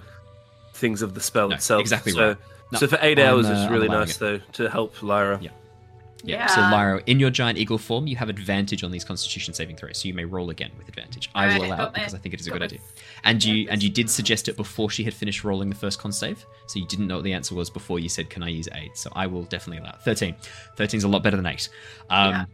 [0.74, 1.82] things of the spell No, itself.
[1.82, 2.38] exactly so, right.
[2.72, 4.20] No, so for 8 I'm, hours, uh, it's really nice it.
[4.20, 5.40] though to help Lyra.
[5.42, 5.52] Yeah.
[6.26, 6.46] Yeah.
[6.48, 9.98] So Lyra, in your giant eagle form, you have advantage on these Constitution saving throws,
[9.98, 11.30] so you may roll again with advantage.
[11.36, 12.80] I will Alright, allow it because I think it is a good idea.
[13.26, 16.14] And you and you did suggest it before she had finished rolling the first con
[16.14, 18.70] save, so you didn't know what the answer was before you said, "Can I use
[18.74, 20.02] aid?" So I will definitely allow it.
[20.06, 20.36] Thirteen.
[20.78, 21.68] 13 is a lot better than eight.
[22.10, 22.46] Um, Yeah.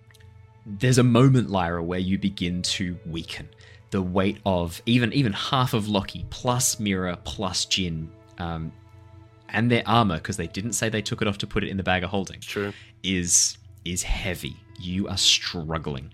[0.66, 3.50] There's a moment, Lyra, where you begin to weaken.
[3.92, 8.72] The weight of even even half of Lockie plus Mira plus Jin, um,
[9.50, 11.78] and their armor because they didn't say they took it off to put it in
[11.78, 12.72] the bag of holding True.
[13.04, 14.56] is is heavy.
[14.80, 16.12] You are struggling.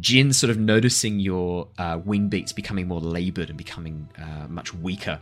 [0.00, 4.72] Jin, sort of noticing your uh, wing beats becoming more labored and becoming uh, much
[4.72, 5.20] weaker,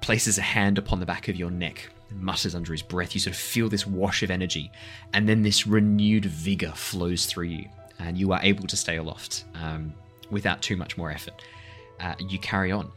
[0.00, 3.14] places a hand upon the back of your neck mutters under his breath.
[3.14, 4.70] You sort of feel this wash of energy,
[5.12, 7.68] and then this renewed vigor flows through you,
[7.98, 9.92] and you are able to stay aloft um,
[10.30, 11.34] without too much more effort.
[12.00, 12.90] Uh, you carry on.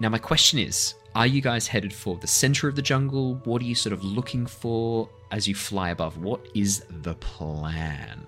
[0.00, 3.36] Now, my question is are you guys headed for the center of the jungle?
[3.44, 6.18] What are you sort of looking for as you fly above?
[6.18, 8.22] What is the plan?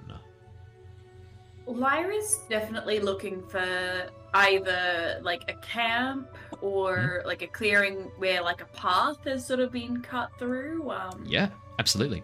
[1.69, 6.29] Lyra's definitely looking for either like a camp
[6.61, 7.29] or Hmm?
[7.29, 10.91] like a clearing where like a path has sort of been cut through.
[10.91, 12.23] Um, Yeah, absolutely.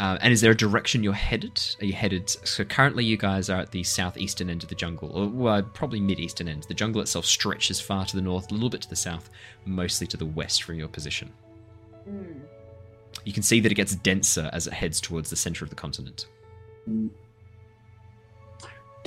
[0.00, 1.60] Uh, and is there a direction you're headed?
[1.80, 2.28] Are you headed?
[2.30, 5.98] So currently, you guys are at the southeastern end of the jungle, or well, probably
[5.98, 6.64] mid-eastern end.
[6.68, 9.28] The jungle itself stretches far to the north, a little bit to the south,
[9.64, 11.32] mostly to the west from your position.
[12.08, 12.40] mm.
[13.24, 15.76] You can see that it gets denser as it heads towards the center of the
[15.76, 16.26] continent.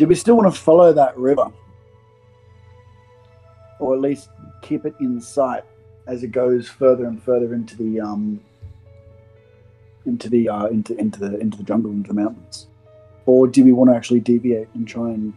[0.02, 1.46] Do we still want to follow that river?
[3.80, 4.30] Or at least
[4.64, 5.64] keep it in sight
[6.08, 8.42] as it goes further and further into the um
[10.08, 12.66] into the uh, into into the into the jungle into the mountains?
[13.28, 15.34] Or do we want to actually deviate and try and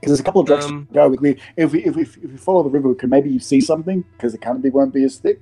[0.00, 1.08] because there's a couple of directions Um, to go.
[1.08, 4.04] We, if, we, if, we, if we follow the river, we can maybe see something
[4.12, 5.40] because the canopy won't be as thick.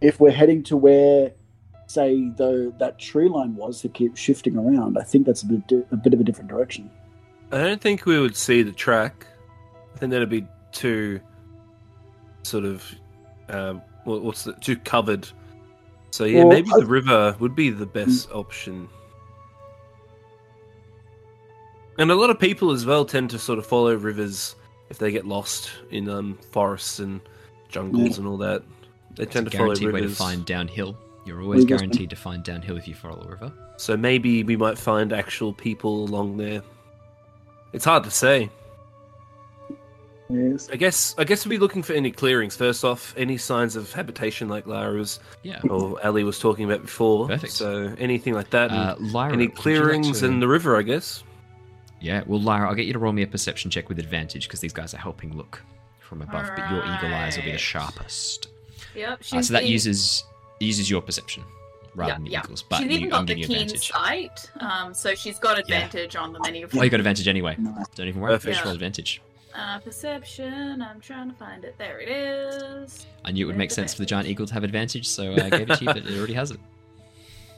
[0.00, 1.32] If we're heading to where,
[1.86, 5.66] say, though that tree line was to keep shifting around, I think that's a bit
[5.66, 6.90] di- a bit of a different direction.
[7.52, 9.26] I don't think we would see the track.
[9.94, 11.20] I think that'd be too
[12.42, 12.84] sort of
[13.48, 15.28] um, what's the, too covered.
[16.10, 18.88] So yeah, Well, maybe I- the river would be the best option.
[21.98, 24.56] And a lot of people as well tend to sort of follow rivers
[24.90, 27.20] if they get lost in um, forests and
[27.68, 28.62] jungles and all that.
[29.14, 30.96] They It's a tend to follow guaranteed way to find downhill.
[31.24, 33.52] You're always Well, guaranteed to find downhill if you follow a river.
[33.76, 36.62] So maybe we might find actual people along there.
[37.72, 38.50] It's hard to say.
[40.30, 40.70] Yes.
[40.72, 42.56] I guess I guess we'll be looking for any clearings.
[42.56, 45.60] First off, any signs of habitation like Lyra's Yeah.
[45.68, 47.28] or Ally was talking about before.
[47.28, 47.52] Perfect.
[47.52, 48.70] So anything like that.
[48.70, 51.22] and Uh, Lyra, any would you like clearings to- in the river, I guess.
[52.00, 54.60] Yeah, well, Lyra, I'll get you to roll me a perception check with advantage because
[54.60, 55.62] these guys are helping look
[56.00, 58.48] from above, but your eagle eyes will be the sharpest.
[58.94, 59.20] Yep.
[59.20, 59.68] Uh, so that the-
[60.64, 61.44] uses uses your perception
[61.94, 62.40] rather Yeah, than the yeah.
[62.44, 62.62] eagles.
[62.62, 63.88] But she's you, even I'm got the keen advantage.
[63.92, 66.70] sight, um, so she's got advantage on the many of.
[66.70, 66.80] them.
[66.80, 67.54] Oh, you got advantage anyway.
[67.58, 67.86] Nice.
[67.94, 68.32] Don't even worry.
[68.32, 68.54] Perfect.
[68.54, 68.76] Just roll Yeah.
[68.76, 69.22] advantage.
[69.54, 70.82] Uh, perception.
[70.82, 71.76] I'm trying to find it.
[71.78, 73.06] There it is.
[73.24, 75.48] I knew it would make sense for the giant eagle to have advantage, so I
[75.48, 76.58] gave it to you, but it already has it.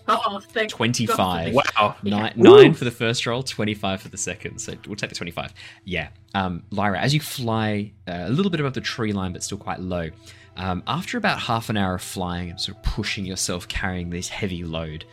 [0.08, 1.52] Oh, thank 25.
[1.52, 1.64] God.
[1.76, 1.96] Wow.
[2.04, 2.44] Nine, Woo!
[2.62, 4.60] nine for the first roll, 25 for the second.
[4.60, 5.52] So we'll take the 25.
[5.84, 6.10] Yeah.
[6.32, 9.58] Um, Lyra, as you fly uh, a little bit above the tree line, but still
[9.58, 10.10] quite low,
[10.56, 14.28] um, after about half an hour of flying and sort of pushing yourself, carrying this
[14.28, 15.04] heavy load,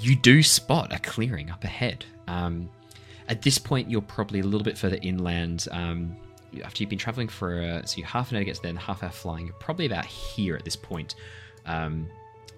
[0.00, 2.04] you do spot a clearing up ahead.
[2.26, 2.70] Um,
[3.28, 5.68] at this point, you're probably a little bit further inland.
[5.70, 6.16] Um,
[6.64, 9.02] after you've been traveling for uh, so half an hour to get there and half
[9.02, 11.14] hour flying, you're probably about here at this point.
[11.66, 12.08] Um,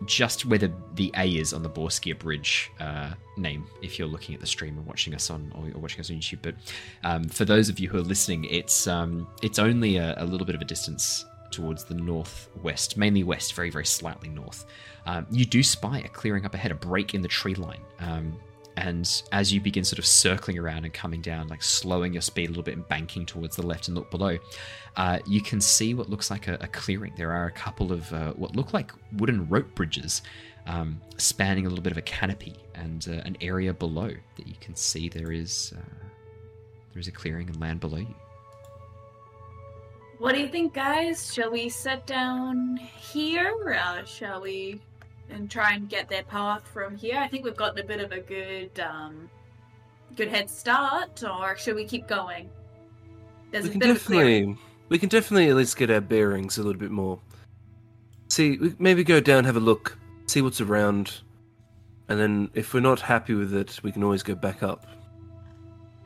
[0.04, 4.34] just where the, the A is on the Borskia Bridge uh, name, if you're looking
[4.34, 6.40] at the stream and watching us on or, or watching us on YouTube.
[6.42, 6.54] But
[7.02, 10.46] um, for those of you who are listening, it's um, it's only a, a little
[10.46, 11.24] bit of a distance
[11.56, 14.66] towards the northwest, mainly west, very very slightly north.
[15.06, 17.80] Um, you do spy a clearing up ahead, a break in the tree line.
[17.98, 18.38] Um,
[18.78, 22.46] and as you begin sort of circling around and coming down, like slowing your speed
[22.46, 24.36] a little bit and banking towards the left and look below,
[24.96, 27.14] uh, you can see what looks like a, a clearing.
[27.16, 30.20] There are a couple of uh, what look like wooden rope bridges
[30.66, 34.54] um, spanning a little bit of a canopy and uh, an area below that you
[34.60, 36.04] can see there is uh,
[36.92, 38.14] there is a clearing and land below you.
[40.18, 41.32] What do you think, guys?
[41.32, 43.78] Shall we sit down here?
[43.78, 44.80] Uh, shall we
[45.28, 47.18] and try and get their path from here?
[47.18, 49.28] I think we've gotten a bit of a good, um,
[50.16, 51.22] good head start.
[51.22, 52.48] Or should we keep going?
[53.50, 54.56] There's we a can bit of a definitely
[54.88, 57.18] we can definitely at least get our bearings a little bit more.
[58.28, 61.20] See, we- maybe go down, have a look, see what's around,
[62.08, 64.86] and then if we're not happy with it, we can always go back up.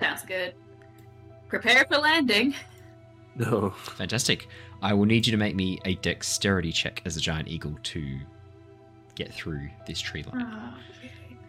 [0.00, 0.54] Sounds good.
[1.48, 2.54] Prepare for landing.
[3.36, 4.48] No, Fantastic.
[4.82, 8.18] I will need you to make me a dexterity check as a giant eagle to
[9.14, 10.74] get through this tree line.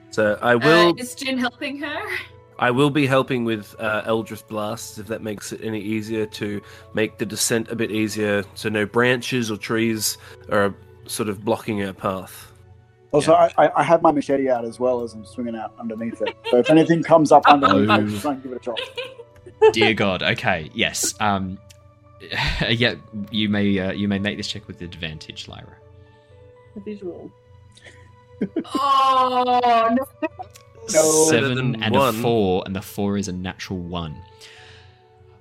[0.09, 0.95] so I Uh, will.
[0.97, 2.01] is Jin helping her?
[2.59, 6.61] I will be helping with uh, Eldritch blasts if that makes it any easier to
[6.93, 10.17] make the descent a bit easier, so no branches or trees
[10.51, 10.75] are
[11.07, 12.51] sort of blocking our path.
[13.13, 16.21] Also, I, I, I have my machete out as well as I'm swinging out underneath
[16.21, 16.35] it.
[16.51, 18.79] So if anything comes up underneath, I'll just try and give it a shot.
[19.73, 20.21] Dear God.
[20.23, 20.69] Okay.
[20.73, 21.13] Yes.
[21.19, 21.57] Um.
[22.69, 22.95] yeah.
[23.31, 23.77] You may.
[23.77, 25.75] Uh, you may make this check with advantage, Lyra.
[26.75, 27.31] The visual.
[28.73, 30.27] oh no!
[30.93, 31.27] No.
[31.29, 32.15] Seven and one.
[32.15, 34.15] a four, and the four is a natural one.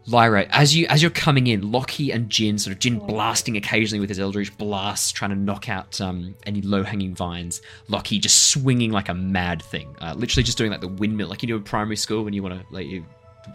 [0.07, 4.01] Lyra, as you as you're coming in, Lockie and Jin sort of Jin blasting occasionally
[4.01, 7.63] with his Eldritch blasts, trying to knock out um, any low hanging vines.
[7.89, 11.43] Lockie just swinging like a mad thing, uh, literally just doing like the windmill, like
[11.43, 13.05] you do in primary school when you want to like you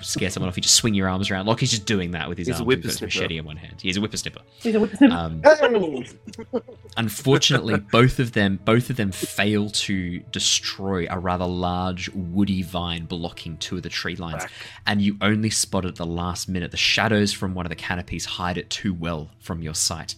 [0.01, 1.45] scare someone off, you just swing your arms around.
[1.45, 2.73] Lockie's just doing that with his He's a arms.
[2.75, 3.75] He's got his machete in one hand.
[3.81, 4.41] He's a whippersnipper.
[4.59, 5.11] He's a whippersnipper.
[5.11, 6.05] Um, Hey!
[6.97, 13.05] Unfortunately, both of them both of them fail to destroy a rather large woody vine
[13.05, 14.51] blocking two of the tree lines, Whack.
[14.87, 16.71] and you only spot it at the last minute.
[16.71, 20.15] The shadows from one of the canopies hide it too well from your sight,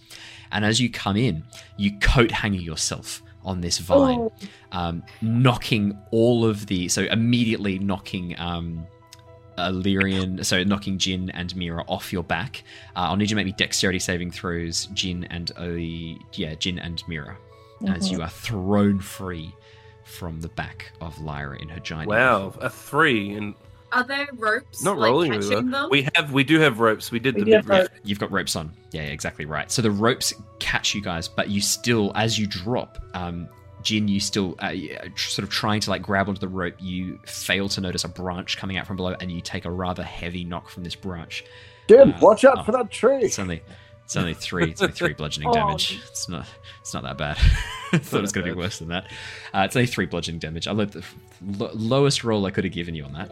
[0.51, 1.43] and as you come in,
[1.77, 4.31] you coat hanger yourself on this vine, Oh,
[4.73, 8.37] um, knocking all of the so immediately knocking.
[8.39, 8.85] Um,
[9.57, 12.63] Illyrian, so knocking Jin and Mira off your back.
[12.95, 15.65] Uh, I'll need you to make me dexterity saving throws, Jin and uh,
[16.33, 17.37] yeah, Jin and Mira,
[17.87, 18.11] as Mhm.
[18.11, 19.53] you are thrown free
[20.03, 22.07] from the back of Lyra in her giant.
[22.09, 23.53] Wow, a three and
[23.91, 24.83] Are there ropes?
[24.83, 25.89] not like, rolling catching them?
[25.89, 27.11] We have we do have ropes.
[27.11, 27.89] We did We the do rope.
[28.03, 28.71] You've got ropes on.
[28.91, 29.69] Yeah, yeah, exactly right.
[29.71, 33.47] So the ropes catch you guys, but you still, as you drop, um,
[33.83, 34.73] Jin, you still uh,
[35.15, 36.75] sort of trying to like grab onto the rope.
[36.79, 40.03] You fail to notice a branch coming out from below, and you take a rather
[40.03, 41.45] heavy knock from this branch.
[41.87, 42.63] Jin, Uh, watch out oh.
[42.63, 43.19] for that tree.
[43.21, 43.61] It's only
[44.03, 44.71] it's only three.
[44.71, 45.53] It's only three bludgeoning Oh.
[45.53, 45.99] damage.
[46.09, 46.47] It's not
[46.81, 47.37] it's not that bad.
[47.93, 49.05] I thought it was going to be worse than that.
[49.53, 50.67] Uh, it's only three bludgeoning damage.
[50.67, 51.03] I love the
[51.45, 53.29] lo- lowest roll I could have given you on that.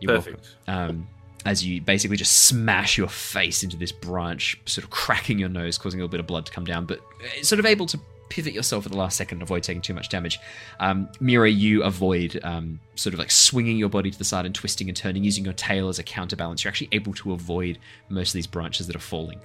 [0.00, 0.34] You're welcome.
[0.34, 0.56] Perfect.
[0.66, 1.08] Um,
[1.46, 5.78] as you basically just smash your face into this branch, sort of cracking your nose,
[5.78, 7.98] causing a little bit of blood to come down, but uh, sort of able to
[8.30, 10.40] pivot yourself at the last second and avoid taking too much damage.
[10.78, 14.54] Um, Mira, you avoid um, sort of like swinging your body to the side and
[14.54, 16.64] twisting and turning, using your tail as a counterbalance.
[16.64, 17.78] You're actually able to avoid
[18.08, 19.40] most of these branches that are falling.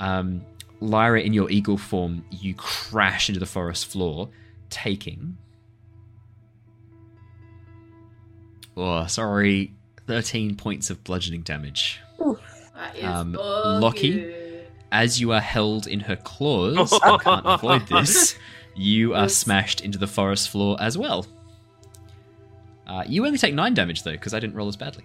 [0.00, 0.44] Um,
[0.80, 4.28] Lyra, in your eagle form, you crash into the forest floor,
[4.68, 5.36] taking.
[8.76, 9.74] Oh, sorry,
[10.06, 12.00] 13 points of bludgeoning damage.
[12.74, 14.34] That is Um, Lockie?
[14.92, 14.98] You.
[14.98, 18.36] As you are held in her claws, you can't avoid this.
[18.74, 21.26] You are smashed into the forest floor as well.
[22.86, 25.04] Uh, you only take nine damage though, because I didn't roll as badly.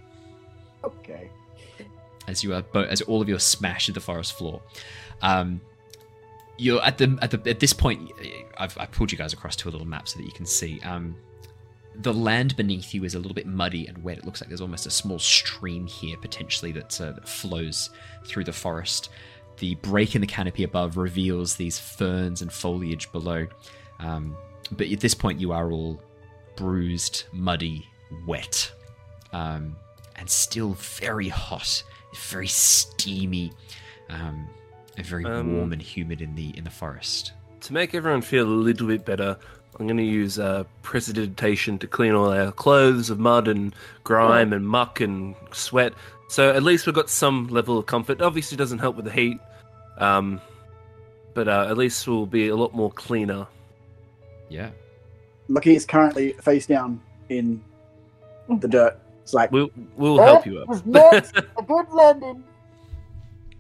[0.83, 1.29] Okay.
[2.27, 4.61] as you are bo- as all of you are smashed to the forest floor.
[5.21, 5.59] Um,
[6.57, 8.11] you're at the at the at this point.
[8.57, 10.79] I've, I've pulled you guys across to a little map so that you can see.
[10.81, 11.15] Um,
[11.99, 14.19] the land beneath you is a little bit muddy and wet.
[14.19, 17.89] It looks like there's almost a small stream here, potentially, that, uh, that flows
[18.25, 19.09] through the forest.
[19.57, 23.47] The break in the canopy above reveals these ferns and foliage below.
[23.99, 24.37] Um,
[24.71, 26.01] but at this point, you are all
[26.55, 27.87] bruised, muddy,
[28.27, 28.71] wet,
[29.33, 29.75] um,
[30.15, 31.83] and still very hot,
[32.29, 33.51] very steamy,
[34.09, 34.47] um,
[34.95, 37.33] and very Um, warm and humid in the in the forest.
[37.61, 39.37] To make everyone feel a little bit better,
[39.79, 44.53] I'm going to use uh, precipitation to clean all our clothes of mud and grime
[44.53, 45.93] and muck and sweat.
[46.27, 48.21] So at least we've got some level of comfort.
[48.21, 49.39] Obviously, it doesn't help with the heat,
[49.97, 50.41] um,
[51.33, 53.47] but uh, at least we'll be a lot more cleaner.
[54.49, 54.71] Yeah.
[55.47, 57.63] Lockie is currently face down in
[58.49, 58.99] the dirt.
[59.23, 60.85] It's like We'll we'll help you was up.
[60.85, 61.13] not
[61.57, 62.43] a good landing.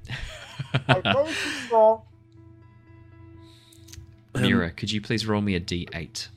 [0.87, 1.33] I told you
[1.69, 2.03] so.
[4.35, 6.27] Um, Mira, could you please roll me a d8?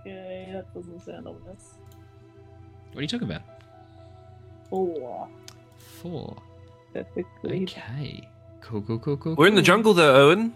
[0.00, 1.74] Okay, that doesn't sound ominous.
[2.92, 3.42] What are you talking about?
[4.70, 5.28] Four.
[6.02, 6.36] Four.
[6.94, 7.62] Perfectly.
[7.62, 8.28] Okay.
[8.60, 9.34] Cool, cool, cool, cool.
[9.36, 10.54] We're in the jungle though, Owen.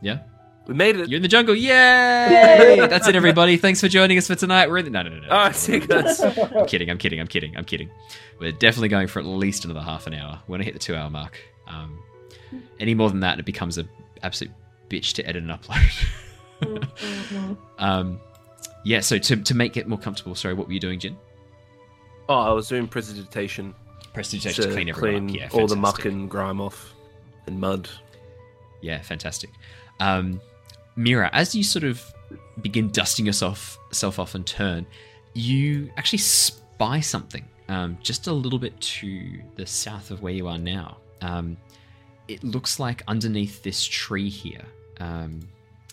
[0.00, 0.20] Yeah.
[0.66, 1.08] We made it.
[1.10, 1.54] You're in the jungle.
[1.54, 1.68] Yay!
[1.68, 2.86] Yay!
[2.88, 3.58] That's it, everybody.
[3.58, 4.70] Thanks for joining us for tonight.
[4.70, 4.90] We're in the.
[4.90, 5.28] No, no, no, no.
[5.28, 6.20] All right, see guys.
[6.54, 6.88] I'm kidding.
[6.88, 7.20] I'm kidding.
[7.20, 7.54] I'm kidding.
[7.56, 7.90] I'm kidding.
[8.40, 10.40] We're definitely going for at least another half an hour.
[10.46, 11.38] We're gonna hit the two-hour mark.
[11.66, 11.98] Um,
[12.80, 13.84] any more than that, it becomes a
[14.22, 14.54] absolute
[14.88, 16.06] bitch to edit and upload.
[16.62, 17.56] Mhm.
[17.78, 18.20] um,
[18.84, 19.00] yeah.
[19.00, 21.16] So to to make it more comfortable, sorry, what were you doing, Jin?
[22.28, 23.74] Oh, I was doing precipitation
[24.14, 25.52] Prestidigitation to clean everyone clean up.
[25.52, 26.94] Yeah, all the muck and grime off
[27.46, 27.88] and mud.
[28.80, 29.50] Yeah, fantastic.
[29.98, 30.40] Um,
[30.94, 32.02] Mira, as you sort of
[32.62, 34.86] begin dusting yourself self off and turn,
[35.34, 40.46] you actually spy something um, just a little bit to the south of where you
[40.46, 40.98] are now.
[41.20, 41.56] Um,
[42.28, 44.64] it looks like underneath this tree here,
[45.00, 45.40] um,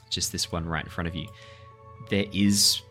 [0.10, 1.28] just this one right in front of you,
[2.10, 2.82] there is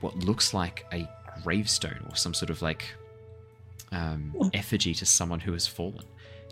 [0.00, 1.08] what looks like a
[1.42, 2.84] gravestone or some sort of like
[3.92, 6.04] um, effigy to someone who has fallen.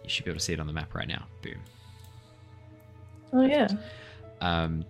[0.02, 1.26] You should be able to see it on the map right now.
[1.42, 1.58] Boom.
[3.32, 3.68] Oh yeah.
[4.40, 4.84] um,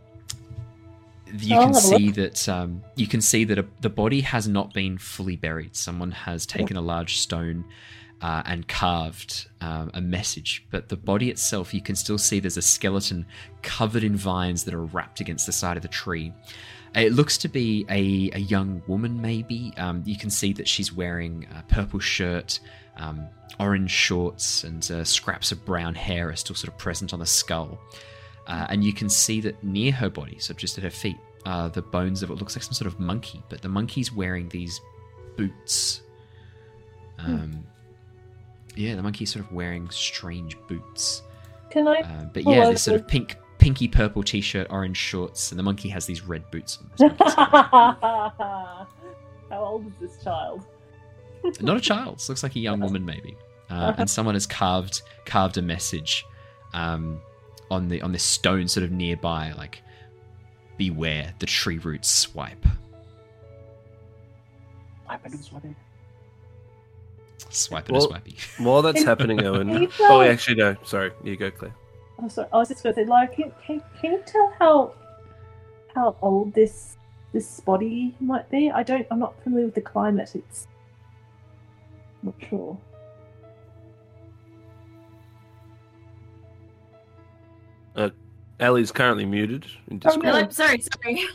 [1.40, 4.72] you I'll can see that um, you can see that a, the body has not
[4.72, 5.76] been fully buried.
[5.76, 7.64] Someone has taken a large stone
[8.20, 12.56] uh, and carved um, a message, but the body itself, you can still see there's
[12.56, 13.26] a skeleton
[13.62, 16.32] covered in vines that are wrapped against the side of the tree.
[16.94, 19.72] It looks to be a, a young woman, maybe.
[19.76, 22.60] Um, you can see that she's wearing a purple shirt,
[22.96, 23.26] um,
[23.60, 27.26] orange shorts, and uh, scraps of brown hair are still sort of present on the
[27.26, 27.78] skull.
[28.46, 31.68] Uh, and you can see that near her body, so just at her feet, are
[31.68, 33.42] the bones of what looks like some sort of monkey.
[33.48, 34.80] But the monkey's wearing these
[35.36, 36.00] boots.
[37.18, 37.64] Um,
[38.76, 41.22] Yeah, the monkey's sort of wearing strange boots.
[41.70, 42.00] Can I?
[42.00, 45.88] Uh, but yeah, this sort of pink, pinky purple t-shirt, orange shorts, and the monkey
[45.90, 47.10] has these red boots on.
[47.18, 48.86] How
[49.52, 50.64] old is this child?
[51.60, 52.22] Not a child.
[52.28, 53.36] Looks like a young woman, maybe.
[53.70, 56.24] Uh, and someone has carved carved a message
[56.72, 57.20] um,
[57.70, 59.82] on the on this stone, sort of nearby, like
[60.76, 62.64] "Beware the tree roots swipe."
[65.06, 65.76] Swiping and swiping.
[67.50, 68.36] Swipe and Well- a swipey.
[68.58, 69.70] While that's happening, Owen.
[69.70, 70.76] Oh, tell- actually, no.
[70.84, 71.12] Sorry.
[71.24, 71.74] You go, Claire.
[72.20, 72.48] Oh, sorry.
[72.52, 74.92] Oh, I was just going to say, like, can, can, can you tell how
[75.94, 76.96] how old this
[77.32, 78.70] this body might be?
[78.70, 79.06] I don't.
[79.10, 80.34] I'm not familiar with the climate.
[80.34, 80.66] It's
[82.22, 82.76] not sure.
[87.96, 88.10] Uh,
[88.60, 90.24] Ally's currently muted in Oh, Discord.
[90.24, 90.40] no.
[90.42, 91.26] No, sorry, sorry.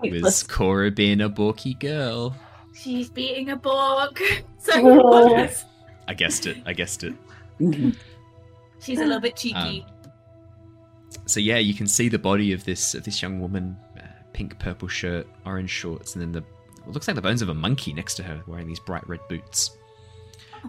[0.20, 2.34] Was Cora being a borky girl?
[2.74, 4.18] She's beating a bork.
[4.58, 5.46] Sorry, Oh.
[6.08, 6.56] I guessed it.
[6.66, 7.14] I guessed it.
[8.82, 9.86] She's a little bit cheeky.
[11.26, 14.02] So yeah, you can see the body of this of this young woman, uh,
[14.32, 16.44] pink purple shirt, orange shorts, and then the
[16.84, 19.20] it looks like the bones of a monkey next to her wearing these bright red
[19.28, 19.76] boots.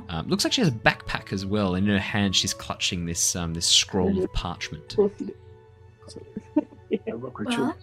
[0.10, 3.06] Um, looks like she has a backpack as well, and in her hand she's clutching
[3.06, 4.95] this um, this scroll of parchment.
[6.90, 6.99] yeah.
[7.07, 7.73] A rock ritual.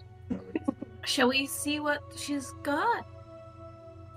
[1.05, 3.05] Shall we see what she's got?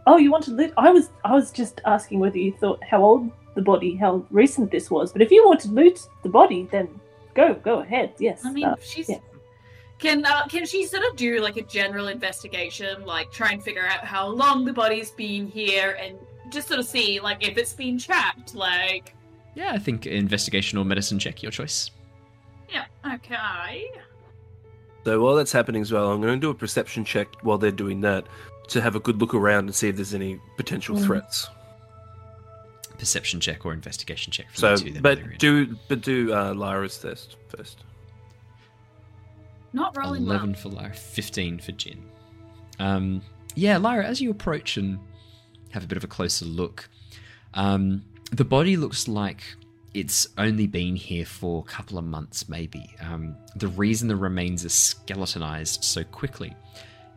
[0.06, 0.72] Oh, you want to loot?
[0.76, 4.70] I was I was just asking whether you thought how old the body, how recent
[4.70, 5.12] this was.
[5.12, 6.88] But if you want to loot the body, then
[7.34, 8.14] go go ahead.
[8.18, 8.44] Yes.
[8.44, 9.08] I mean, uh, she's.
[9.08, 9.18] yeah.
[9.98, 13.86] Can uh, can she sort of do like a general investigation, like try and figure
[13.86, 16.16] out how long the body's been here, and
[16.50, 19.14] just sort of see like if it's been trapped, like
[19.54, 21.90] Yeah, I think investigation or medicine check, your choice.
[22.68, 23.88] yeah, okay.
[25.04, 27.70] So while that's happening as well, I'm going to do a perception check while they're
[27.70, 28.26] doing that
[28.68, 31.04] to have a good look around and see if there's any potential Mm.
[31.04, 31.48] threats.
[32.98, 34.90] Perception check or investigation check for So, you two.
[34.92, 37.78] then, but do but do uh, Lyra's test first.
[39.72, 40.60] Not rolling 11 well.
[40.60, 42.04] for Lyra, 15 for Jin.
[42.78, 43.22] Um,
[43.56, 44.98] yeah, Lyra, as you approach and
[45.70, 46.88] have a bit of a closer look,
[47.54, 49.42] um, the body looks like
[49.92, 52.84] it's only been here for a couple of months, maybe.
[53.00, 56.54] Um, the reason the remains are skeletonized so quickly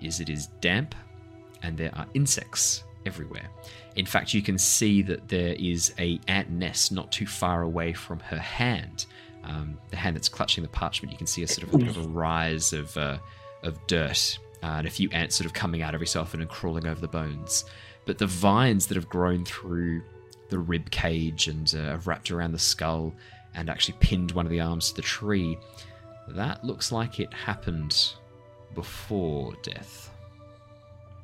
[0.02, 0.94] is it is damp
[1.64, 3.50] and there are insects everywhere.
[3.96, 7.94] In fact, you can see that there is a ant nest not too far away
[7.94, 9.08] from her hand.
[9.44, 11.88] Um, the hand that's clutching the parchment, you can see a sort of a bit
[11.88, 13.18] of a rise of uh,
[13.64, 16.86] of dirt uh, and a few ants sort of coming out so often and crawling
[16.86, 17.66] over the bones.
[18.06, 20.04] But the vines that have grown through
[20.50, 23.14] the rib cage and uh, have wrapped around the skull
[23.56, 25.58] and actually pinned one of the arms to the tree,
[26.30, 28.14] that looks like it happened
[28.76, 30.12] before death.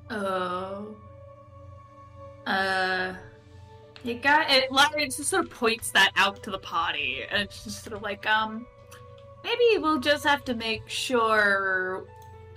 [0.09, 0.95] Oh.
[2.45, 3.13] Uh.
[4.05, 4.69] You got it.
[4.69, 8.01] Larry just sort of points that out to the party, and it's just sort of
[8.01, 8.67] like, um,
[9.45, 12.03] maybe we'll just have to make sure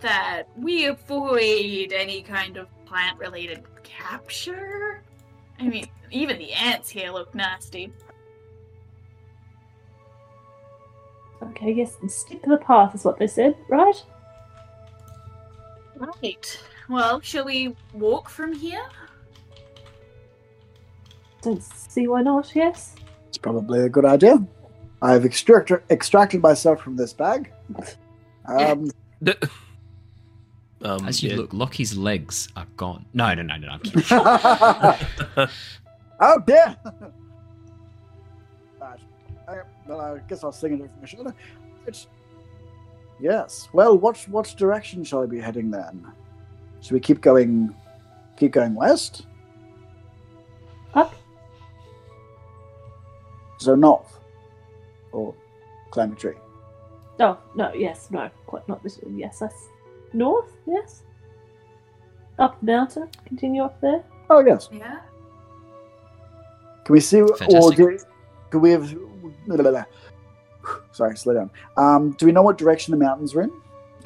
[0.00, 5.02] that we avoid any kind of plant-related capture.
[5.60, 7.92] I mean, even the ants here look nasty.
[11.40, 14.02] Okay, yes, and stick to the path is what they said, right?
[15.94, 16.60] Right.
[16.88, 18.84] Well, shall we walk from here?
[21.42, 22.94] Don't see why not, yes.
[23.28, 24.44] It's probably a good idea.
[25.02, 27.52] I've extracted extracted myself from this bag.
[28.46, 28.90] Um,
[30.82, 31.36] Um, As you yeah.
[31.36, 33.06] look, Lockie's legs are gone.
[33.14, 34.02] No, no, no, no, no I'm kidding.
[36.20, 36.76] oh dear!
[38.80, 39.00] right.
[39.48, 39.56] I,
[39.86, 41.34] well, I guess I'll sing it from my shoulder.
[41.86, 42.08] It's,
[43.18, 43.68] yes.
[43.72, 46.06] Well, what what direction shall I be heading then?
[46.82, 47.74] Should we keep going?
[48.36, 49.26] Keep going west?
[50.94, 51.14] Up?
[53.58, 54.20] So north,
[55.12, 55.34] or
[55.90, 56.34] climb a tree?
[57.18, 59.16] Oh, no, yes, no, quite not this one.
[59.16, 59.68] Yes, that's
[60.12, 61.02] north, yes.
[62.38, 64.04] Up the mountain, continue up there.
[64.28, 64.68] Oh yes.
[64.70, 65.00] Yeah.
[66.84, 67.22] Can we see?
[67.22, 67.98] Or do,
[68.50, 68.94] can we have?
[69.46, 69.84] blah, blah, blah.
[70.92, 71.50] Sorry, slow down.
[71.76, 73.52] Um, do we know what direction the mountains are in?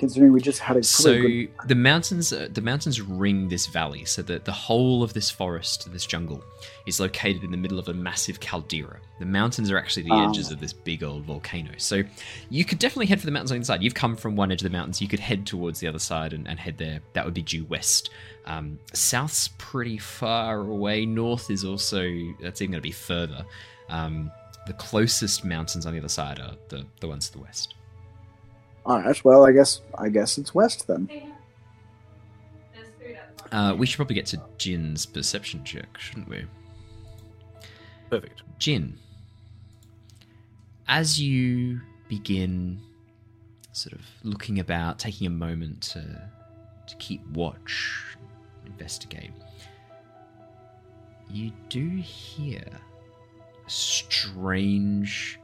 [0.00, 4.06] Considering we just had a so good the mountains, uh, the mountains ring this valley,
[4.06, 6.42] so that the whole of this forest, this jungle,
[6.86, 8.98] is located in the middle of a massive caldera.
[9.18, 10.30] The mountains are actually the Ah.
[10.30, 11.72] edges of this big old volcano.
[11.76, 12.02] So
[12.48, 13.82] you could definitely head for the mountains on the side.
[13.82, 15.02] You've come from one edge of the mountains.
[15.02, 17.00] You could head towards the other side and, and head there.
[17.12, 18.08] That would be due west.
[18.46, 21.04] Um, south's pretty far away.
[21.04, 22.00] North is also
[22.40, 23.44] that's even going to be further.
[23.90, 24.30] Um,
[24.66, 27.74] the closest mountains on the other side are the, the ones to the west.
[28.90, 29.24] All right.
[29.24, 31.08] Well, I guess I guess it's west then.
[33.52, 36.44] Uh, we should probably get to Jin's perception check, shouldn't we?
[38.10, 38.42] Perfect.
[38.58, 38.98] Jin,
[40.88, 42.80] as you begin
[43.70, 46.00] sort of looking about, taking a moment to,
[46.88, 48.16] to keep watch,
[48.66, 49.30] investigate,
[51.28, 55.39] you do hear a strange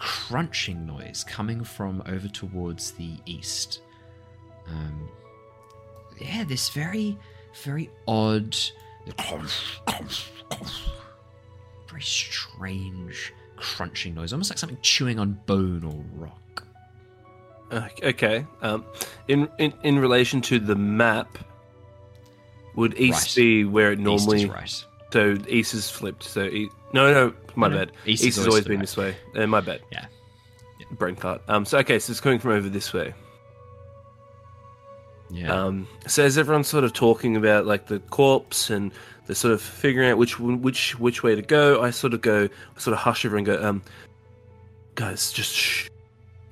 [0.00, 3.82] crunching noise coming from over towards the east.
[4.66, 5.08] Um,
[6.18, 7.16] yeah, this very,
[7.62, 8.56] very odd,
[11.88, 16.64] very strange crunching noise, almost like something chewing on bone or rock.
[17.70, 18.46] Uh, okay.
[18.62, 18.84] Um,
[19.28, 21.38] in, in in relation to the map,
[22.74, 23.42] would east Right.
[23.42, 24.42] be where it East normally?
[24.42, 24.84] is right.
[25.12, 26.22] So east is flipped.
[26.22, 27.92] So e- no, no, my No, bad.
[28.06, 28.82] East East, has always always to the been right.
[28.82, 29.16] this way.
[29.36, 29.80] Uh, my bad.
[29.92, 30.06] Yeah.
[30.78, 30.86] Yeah.
[30.92, 31.42] Brain fart.
[31.48, 31.64] Um.
[31.64, 31.98] So okay.
[31.98, 33.14] So it's coming from over this way.
[35.30, 35.52] Yeah.
[35.52, 38.90] Um, so as everyone's sort of talking about like the corpse and
[39.26, 42.48] they're sort of figuring out which which which way to go, I sort of go,
[42.76, 43.82] sort of hush everyone, and go, um,
[44.96, 45.88] guys, just shh.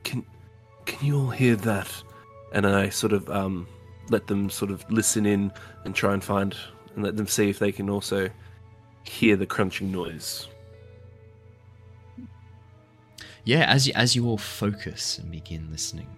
[0.04, 0.24] Can
[0.86, 1.90] can you all hear that?
[2.52, 3.66] And I sort of um
[4.10, 5.52] let them sort of listen in
[5.84, 6.56] and try and find
[6.94, 8.30] and let them see if they can also
[9.08, 10.48] hear the crunching noise.
[13.44, 16.08] Yeah, as you, as you all focus and begin listening,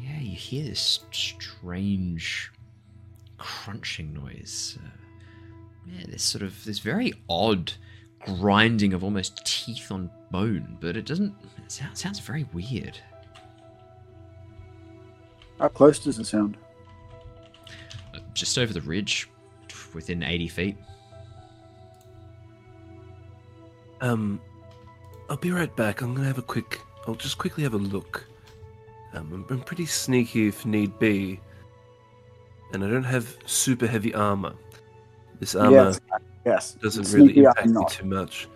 [0.00, 2.50] yeah, you hear this strange
[3.38, 4.78] crunching noise.
[4.82, 4.88] Uh,
[5.86, 7.72] yeah, this sort of this very odd
[8.20, 11.34] grinding of almost teeth on bone, but it doesn't.
[11.64, 12.98] It sounds, sounds very weird.
[15.58, 16.56] How close does it sound?
[18.12, 19.28] Uh, Just over the ridge,
[19.94, 20.76] within eighty feet.
[24.02, 24.40] Um,
[25.30, 26.02] I'll be right back.
[26.02, 26.80] I'm gonna have a quick.
[27.06, 28.26] I'll just quickly have a look.
[29.14, 31.40] Um, I'm, I'm pretty sneaky if need be,
[32.72, 34.54] and I don't have super heavy armor.
[35.40, 36.00] This armor Yes.
[36.44, 36.72] Yes.
[36.74, 38.48] Doesn't really impact me too much.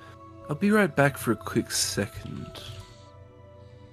[0.49, 2.63] I'll be right back for a quick second.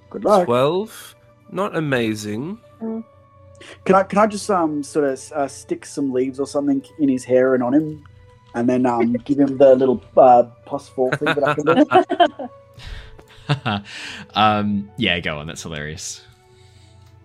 [0.09, 0.45] Good luck.
[0.45, 1.15] Twelve,
[1.51, 2.59] not amazing.
[3.85, 7.09] Can I can I just um sort of uh, stick some leaves or something in
[7.09, 8.03] his hair and on him,
[8.53, 11.65] and then um give him the little uh, plus four thing that I can
[13.79, 13.83] do?
[14.35, 15.47] um, yeah, go on.
[15.47, 16.21] That's hilarious.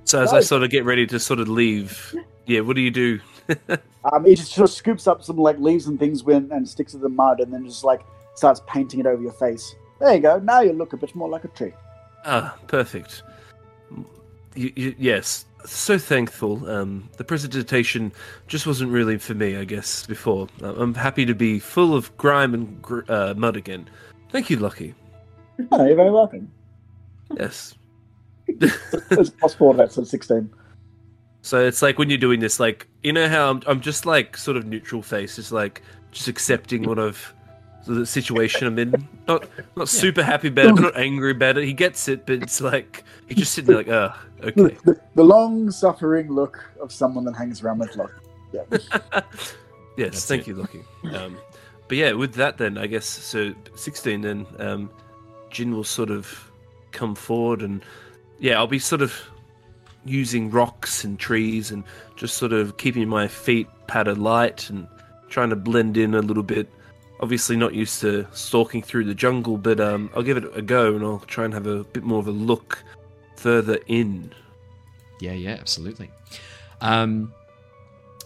[0.05, 2.14] So as I sort of get ready to sort of leave,
[2.46, 3.20] yeah, what do you do?
[4.12, 6.94] Um, he just sort of scoops up some like leaves and things when, and sticks
[6.94, 8.00] it in the mud, and then just like
[8.34, 9.74] starts painting it over your face.
[9.98, 10.38] There you go.
[10.38, 11.74] Now you look a bit more like a tree.
[12.24, 13.22] Ah, perfect.
[14.55, 16.68] You, you, yes, so thankful.
[16.68, 18.12] Um, the presentation
[18.47, 20.06] just wasn't really for me, I guess.
[20.06, 23.89] Before, I'm happy to be full of grime and gr- uh, mud again.
[24.30, 24.94] Thank you, Lockie.
[25.72, 26.51] Oh, you're very welcome.
[27.36, 27.74] Yes.
[28.47, 29.74] It's plus four.
[29.74, 30.51] That's at sixteen.
[31.43, 34.36] So it's like when you're doing this, like you know how I'm, I'm just like
[34.36, 35.82] sort of neutral face, just like
[36.12, 37.35] just accepting what I've
[37.86, 39.09] the situation I'm in.
[39.26, 41.64] Not not super happy about it, but not angry about it.
[41.64, 44.76] He gets it, but it's like he's just sitting there like, oh, okay.
[44.84, 48.12] The, the long-suffering look of someone that hangs around with luck.
[48.52, 48.62] Yeah.
[48.70, 49.22] yes,
[49.96, 50.48] That's thank it.
[50.48, 50.84] you, Lockie.
[51.14, 51.38] Um,
[51.88, 53.55] but yeah, with that then, I guess so.
[53.74, 54.90] Sixteen then, um,
[55.50, 56.50] Jin will sort of
[56.92, 57.82] come forward, and
[58.38, 59.14] yeah, I'll be sort of
[60.05, 61.84] using rocks and trees, and
[62.16, 64.86] just sort of keeping my feet padded light and
[65.28, 66.68] trying to blend in a little bit.
[67.20, 70.95] Obviously, not used to stalking through the jungle, but um, I'll give it a go,
[70.95, 72.85] and I'll try and have a bit more of a look
[73.36, 74.32] further in.
[75.20, 76.11] Yeah, yeah, absolutely.
[76.81, 77.32] Um,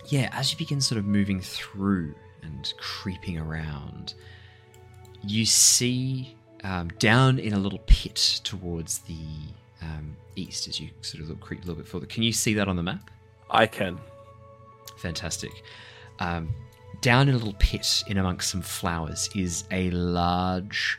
[0.06, 4.14] yeah, as you begin sort of moving through and creeping around,
[5.24, 9.24] you see um, down in a little pit towards the
[9.81, 12.06] um, east as you sort of look, creep a little bit further.
[12.06, 13.10] Can you see that on the map?
[13.51, 13.98] I can.
[14.98, 15.62] Fantastic.
[16.20, 16.51] Um,
[17.02, 20.98] down in a little pit in amongst some flowers is a large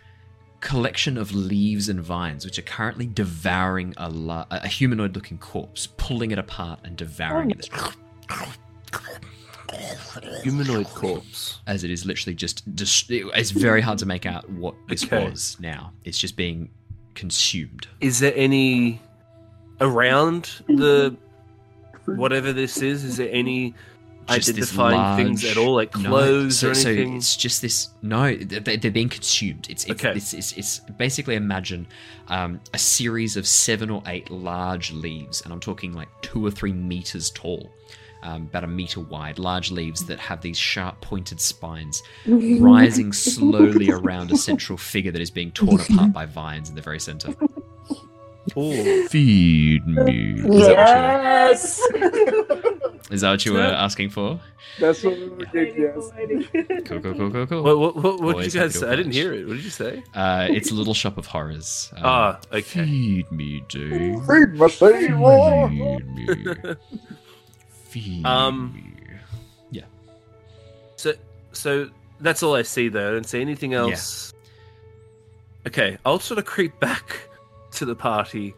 [0.60, 5.88] collection of leaves and vines, which are currently devouring a, la- a humanoid looking corpse,
[5.98, 7.68] pulling it apart and devouring it
[10.44, 11.60] Humanoid corpse.
[11.66, 12.76] as it is literally just.
[12.76, 15.28] Dis- it's very hard to make out what this Okay.
[15.30, 15.92] was now.
[16.04, 16.70] It's just being
[17.16, 17.88] consumed.
[18.00, 19.02] Is there any
[19.82, 21.16] around the
[22.06, 23.04] whatever this is?
[23.04, 23.74] Is there any
[24.30, 27.18] identifying things at all, like No, clothes so, or so anything?
[27.18, 27.90] it's just this.
[28.02, 29.68] No, they- they're being consumed.
[29.70, 30.16] It's it's, Okay.
[30.18, 31.88] it's, it's, it's basically imagine
[32.28, 36.52] um, a series of seven or eight large leaves, and I'm talking like two or
[36.52, 37.72] three meters tall,
[38.24, 43.92] um, about a meter wide, large leaves that have these sharp pointed spines rising slowly
[43.92, 47.36] around a central figure that is being torn apart by vines in the very center.
[48.56, 50.34] Oh, Feed me.
[50.40, 51.80] Is, Yes.
[51.92, 54.40] what you, is that what you were asking for?
[54.80, 55.76] That's what we were did.
[55.78, 56.12] Yes.
[56.86, 57.64] Cool, cool, cool, cool, cool.
[57.64, 58.88] what, what, what, what did you guys say?
[58.90, 59.48] I didn't hear it.
[59.48, 60.04] What did you say?
[60.14, 61.90] Uh, it's a little shop of horrors.
[61.96, 62.86] Um, Ah, okay.
[62.86, 64.26] Feed me, dude.
[64.28, 65.70] Feed my Seymour.
[65.70, 66.76] Feed me.
[67.90, 68.90] Feed Um, me.
[70.96, 71.14] So,
[71.52, 71.90] so
[72.22, 73.10] that's all I see though.
[73.10, 74.32] I don't see anything else.
[75.68, 77.28] Okay, I'll sort of creep back
[77.74, 78.54] to the party,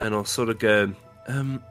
[0.00, 0.92] and I'll sort of go.
[1.26, 1.62] Um,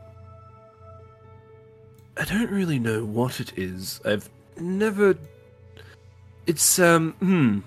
[2.18, 4.02] I don't really know what it is.
[4.06, 5.16] I've never.
[6.48, 7.14] It's um.
[7.20, 7.60] Hmm.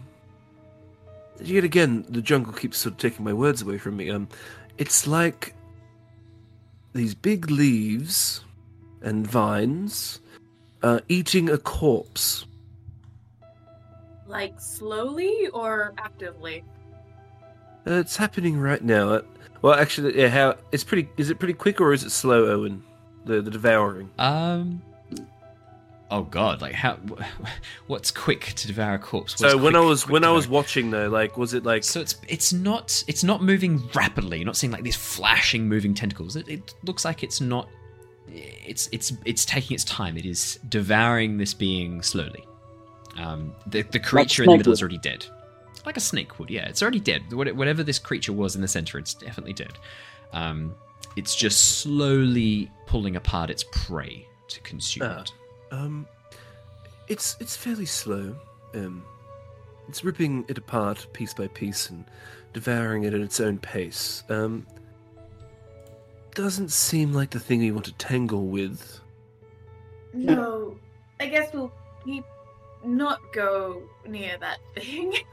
[1.40, 4.10] Yet again, the jungle keeps sort of taking my words away from me.
[4.10, 4.28] Um,
[4.78, 5.54] it's like
[6.92, 8.44] these big leaves
[9.00, 10.20] and vines
[10.82, 12.46] uh, eating a corpse.
[14.26, 16.64] Like slowly or actively?
[17.86, 19.10] Uh, it's happening right now.
[19.10, 19.22] Uh,
[19.60, 20.28] well, actually, yeah.
[20.28, 21.08] How it's pretty.
[21.16, 22.82] Is it pretty quick or is it slow, Owen?
[23.24, 24.10] The the devouring.
[24.18, 24.82] Um.
[26.10, 26.60] Oh God!
[26.60, 26.98] Like how?
[27.86, 29.40] What's quick to devour a corpse?
[29.40, 31.84] What's so when I was when I was watching though, like, was it like?
[31.84, 34.38] So it's it's not it's not moving rapidly.
[34.38, 36.36] You're not seeing like these flashing moving tentacles.
[36.36, 37.68] It, it looks like it's not.
[38.28, 40.16] It's it's it's taking its time.
[40.16, 42.44] It is devouring this being slowly.
[43.18, 45.24] Um, the the creature in the middle is already dead,
[45.84, 46.50] like a snake would.
[46.50, 47.32] Yeah, it's already dead.
[47.32, 49.72] Whatever this creature was in the center, it's definitely dead.
[50.32, 50.74] Um,
[51.16, 55.20] it's just slowly pulling apart its prey to consume Ah.
[55.22, 55.32] it.
[55.70, 56.06] Um,
[57.08, 58.34] it's it's fairly slow.
[58.74, 59.04] Um,
[59.88, 62.04] it's ripping it apart piece by piece and
[62.52, 64.22] devouring it at its own pace.
[64.28, 64.66] Um,
[66.34, 69.00] doesn't seem like the thing we want to tangle with.
[70.14, 70.78] No.
[71.20, 71.72] I guess we'll
[72.04, 72.24] keep
[72.84, 75.12] not go near that thing.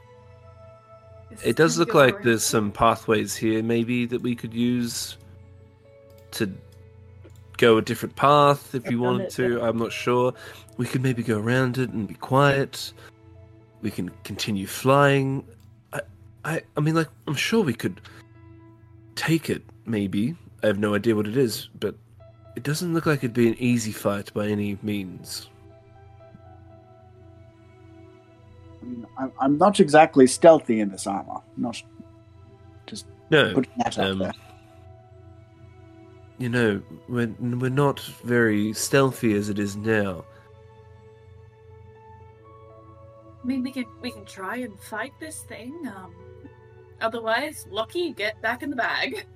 [1.44, 5.16] It does look like there's some pathways here, maybe that we could use
[6.32, 6.52] to
[7.56, 9.62] go a different path if we wanted to.
[9.62, 10.34] I'm not sure.
[10.76, 12.92] We could maybe go around it and be quiet.
[13.82, 15.46] We can continue flying.
[15.92, 16.00] I,
[16.44, 18.00] I, I mean, like, I'm sure we could
[19.14, 19.62] take it.
[19.86, 21.94] Maybe I have no idea what it is, but
[22.56, 25.48] it doesn't look like it'd be an easy fight by any means.
[29.18, 31.40] I'm, I'm not exactly stealthy in this armor.
[31.56, 31.82] Not
[32.86, 34.32] just No, putting that out um, there.
[36.38, 40.24] you know, we're we're not very stealthy as it is now.
[43.42, 45.74] I mean, we can we can try and fight this thing.
[45.86, 46.14] Um,
[47.00, 49.26] otherwise, Lockie, get back in the bag.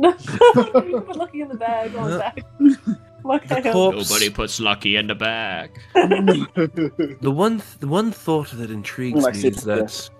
[0.00, 2.38] Put Lockie in the bag on the back.
[3.28, 5.70] Like The I corpse- Nobody puts Lockie in the bag.
[5.94, 10.10] The one, th- the one thought that intrigues Well, I me is that.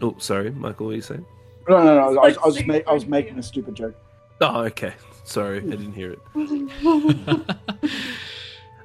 [0.00, 0.86] Oh, sorry, Michael.
[0.86, 1.26] What are you saying?
[1.68, 2.00] no, no, no.
[2.00, 3.94] I was, I was, I was, ma- I was making a stupid joke.
[4.40, 4.94] Oh, okay.
[5.24, 6.20] Sorry, I didn't hear it.
[6.84, 7.46] um,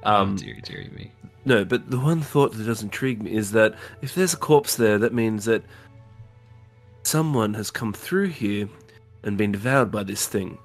[0.04, 1.10] Um, dearie, dearie me.
[1.46, 4.76] No, but the one thought that does intrigue me is that if there's a corpse
[4.76, 5.62] there, that means that
[7.02, 8.68] someone has come through here
[9.22, 10.58] and been devoured by this thing.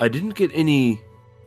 [0.00, 1.00] I didn't get any.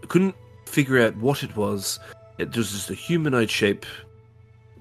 [0.10, 1.99] I couldn't figure out what it was.
[2.40, 3.86] It was just a humanoid shape.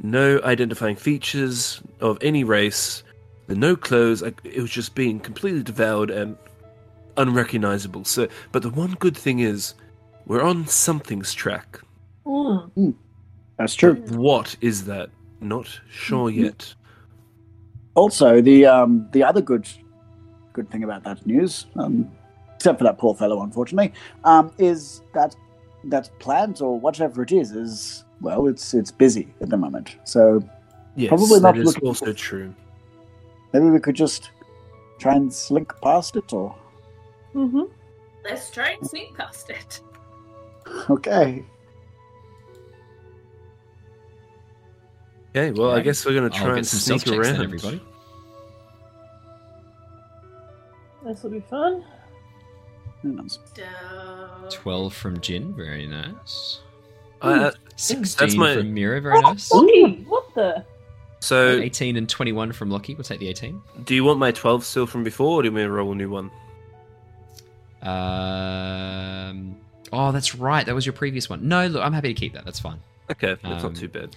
[0.02, 3.02] No identifying features of any race.
[3.46, 4.22] No clothes.
[4.22, 6.38] I- It was just being completely devoured and
[7.18, 8.04] unrecognizable.
[8.06, 9.74] So, but the one good thing is,
[10.26, 11.78] we're on something's track.
[12.24, 12.94] Mm.
[13.58, 13.96] That's true.
[14.08, 15.10] What is that?
[15.42, 16.36] Not sure Mhm.
[16.36, 16.74] yet.
[17.94, 19.68] Also, the um, the other good
[20.54, 22.10] good thing about that news, um,
[22.58, 23.92] except for that poor fellow, unfortunately,
[24.24, 25.36] um, is that
[25.84, 29.96] that plant or whatever it is is well, it's it's busy at the moment.
[30.04, 30.42] So
[30.96, 32.52] Yes, Probably not that is also for- true.
[33.52, 34.32] maybe we could just
[34.98, 36.54] try and slink past it, or
[37.34, 37.62] Mm-hmm.
[38.24, 39.80] Let's try and sneak past it.
[40.90, 41.44] okay.
[45.36, 47.34] Okay, well, I guess we're going to try and sneak stealth checks around.
[47.34, 47.80] then, everybody.
[51.04, 51.84] This will be fun.
[53.02, 53.38] Who knows?
[53.56, 53.64] So...
[54.50, 56.60] 12 from Jin, very nice.
[57.20, 59.50] Uh, 16 my- from Mira, very nice.
[59.52, 60.04] Lockie!
[60.08, 60.64] What the?
[61.20, 62.94] so, 18 and 21 from Lockie.
[62.94, 63.60] We'll take the 18.
[63.84, 65.92] do you want my 12 still from before, or do you want me to roll
[65.92, 66.30] a new one?
[67.82, 69.56] Um,
[69.92, 70.64] oh, that's right.
[70.66, 71.46] That was your previous one.
[71.46, 72.44] No, look, I'm happy to keep that.
[72.44, 72.80] That's fine.
[73.10, 74.16] Okay, that's Um, not too bad.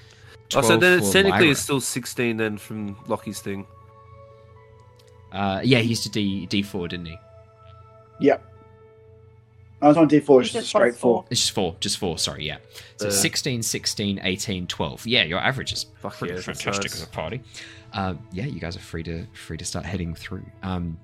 [0.54, 1.52] Oh, 12 so then for it's technically Lyra.
[1.52, 3.66] it's still 16 then from Lockie's thing.
[5.32, 7.18] Uh, yeah, he used to D D4, didn't he?
[8.20, 8.51] Yep.
[9.82, 11.26] I was on D4, It's it's just just straight plus four.
[11.32, 11.76] It's just four.
[11.80, 12.58] Just four, sorry, yeah.
[12.98, 15.08] So Uh, 16, 16, 18, 12.
[15.08, 17.42] Yeah, your average is Fuck pretty yeah, fantastic as a party.
[17.94, 20.46] Um, yeah, you guys are free to free to start heading through.
[20.64, 20.98] Um,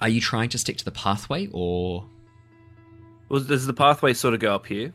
[0.00, 2.04] are you trying to stick to the pathway, or
[3.28, 4.92] Well, does the pathway sort of go up here?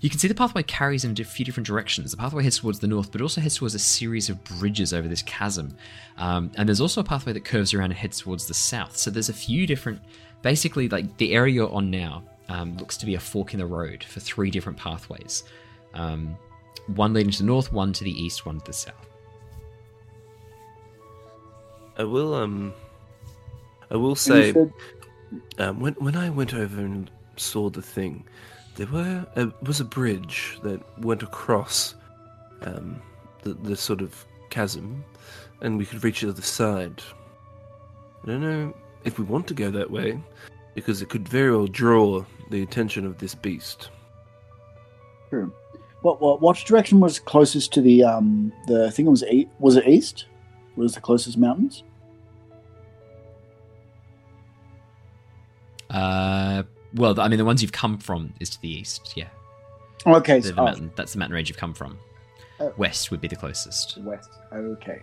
[0.00, 2.10] you can see the pathway carries in a few different directions.
[2.10, 5.06] The pathway heads towards the north, but also heads towards a series of bridges over
[5.06, 5.76] this chasm.
[6.16, 8.96] Um, and there's also a pathway that curves around and heads towards the south.
[8.96, 10.00] So there's a few different,
[10.42, 13.66] basically, like the area you're on now um, looks to be a fork in the
[13.66, 15.44] road for three different pathways.
[15.94, 16.36] Um,
[16.94, 19.08] one leading to the north, one to the east, one to the south.
[21.98, 22.74] I will um
[23.90, 24.72] I will say said-
[25.58, 28.24] um, when when I went over and saw the thing,
[28.76, 31.94] there were uh, was a bridge that went across
[32.62, 33.00] um,
[33.42, 35.02] the the sort of chasm,
[35.62, 37.02] and we could reach the other side.
[38.22, 38.74] I don't know
[39.06, 40.20] if we want to go that way,
[40.74, 43.88] because it could very well draw the attention of this beast.
[45.30, 45.52] True.
[46.02, 49.86] What, what what direction was closest to the um the thing was e- was it
[49.88, 50.26] east?
[50.76, 51.82] Was the closest mountains?
[55.88, 56.64] Uh,
[56.94, 59.14] well, I mean, the ones you've come from is to the east.
[59.16, 59.28] Yeah,
[60.04, 61.98] Okay, the, so, the oh, mountain, that's the mountain range you've come from.
[62.60, 62.74] Oh.
[62.76, 64.30] West would be the closest, west.
[64.52, 65.00] Okay.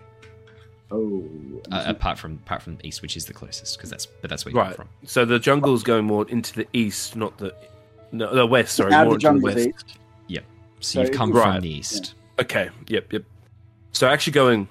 [0.93, 1.23] Oh.
[1.71, 4.51] uh, apart from apart from east, which is the closest, because that's but that's where
[4.53, 4.75] you Right.
[4.75, 5.07] come from.
[5.07, 7.53] So the jungle's going more into the east, not the
[8.11, 8.75] no the west.
[8.75, 9.67] Sorry, now more the into the west.
[9.67, 9.97] east.
[10.79, 11.61] So, So you've come would- from Right.
[11.61, 12.13] the east.
[12.39, 12.69] Okay.
[12.89, 13.13] Yep.
[13.13, 13.23] Yep.
[13.93, 14.67] So actually going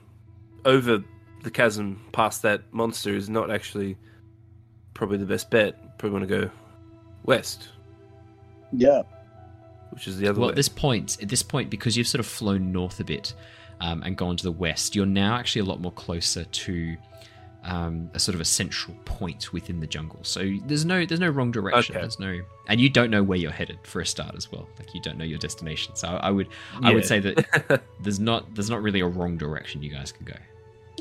[0.66, 1.02] over
[1.42, 3.96] the chasm past that monster is not actually
[4.92, 5.96] probably the best bet.
[5.98, 6.50] Probably want to go
[7.24, 7.70] west,
[8.72, 9.02] Yeah.
[9.90, 10.52] which is the other Well, way.
[10.52, 13.32] at this point, at this point, because you've sort of flown north a bit
[13.82, 16.96] um, and gone to the west, you're now actually a lot more closer to
[17.64, 20.20] um, a sort of a central point within the jungle.
[20.22, 21.96] So there's no there's no wrong direction.
[21.96, 22.00] Okay.
[22.00, 24.68] There's no, and you don't know where you're headed for a start as well.
[24.78, 25.96] Like you don't know your destination.
[25.96, 26.48] So I would
[26.80, 30.26] I would say that there's not there's not really a wrong direction you guys can
[30.26, 30.36] go.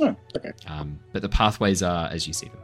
[0.02, 0.52] Oh, okay.
[0.68, 2.60] Um, but the pathways are as you see them.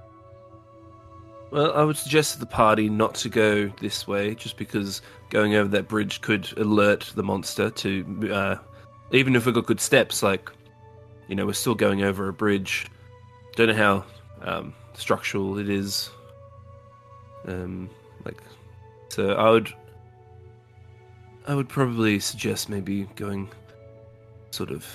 [1.52, 5.56] Well, I would suggest to the party not to go this way, just because going
[5.56, 8.32] over that bridge could alert the monster to.
[8.34, 8.58] Uh,
[9.12, 10.52] even if we got good steps, like,
[11.28, 12.88] you know, we're still going over a bridge.
[13.56, 14.06] Don't know how
[14.42, 16.10] um, structural it is.
[17.46, 17.90] Um,
[18.26, 18.42] like,
[19.10, 19.74] so I would.
[21.48, 23.50] I would probably suggest maybe going
[24.52, 24.86] sort of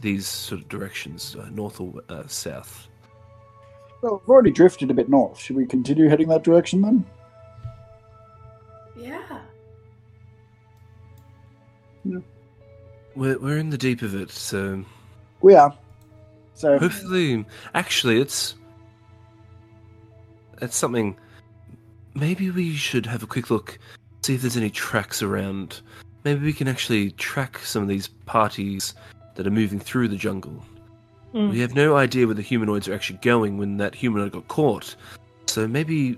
[0.00, 2.86] these sort of directions, uh, north or uh, south.
[4.00, 5.40] Well, we've already drifted a bit north.
[5.40, 7.04] Should we continue heading that direction then?
[8.96, 9.40] Yeah.
[13.16, 14.84] We're we're in the deep of it, so
[15.40, 15.76] We are.
[16.54, 17.44] So hopefully,
[17.74, 18.54] actually, it's
[20.60, 21.16] it's something.
[22.14, 23.78] Maybe we should have a quick look,
[24.22, 25.80] see if there's any tracks around.
[26.24, 28.94] Maybe we can actually track some of these parties
[29.34, 30.64] that are moving through the jungle.
[31.32, 31.50] Hmm.
[31.50, 34.96] We have no idea where the humanoids are actually going when that humanoid got caught.
[35.46, 36.16] So maybe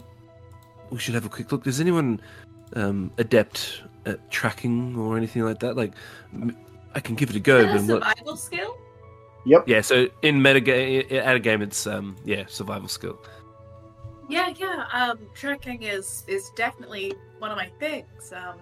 [0.90, 1.66] we should have a quick look.
[1.66, 2.20] Is anyone
[2.74, 5.76] um, adept at tracking or anything like that?
[5.76, 5.92] Like,
[6.32, 6.56] m-
[6.94, 8.76] I can give it a go, Is but that a I'm not- survival skill?
[9.46, 9.68] Yep.
[9.68, 9.80] Yeah.
[9.82, 13.20] So in metagame, at a game, it's um, yeah, survival skill.
[14.28, 14.86] Yeah, yeah.
[14.92, 18.32] Um, tracking is is definitely one of my things.
[18.32, 18.58] Um,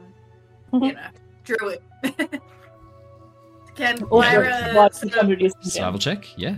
[0.73, 0.87] Mhm.
[0.87, 1.09] you know,
[1.45, 1.81] druid.
[3.75, 5.71] Can Or Lyra survive sort of- 600 years from now.
[5.71, 6.57] Survival check, yeah.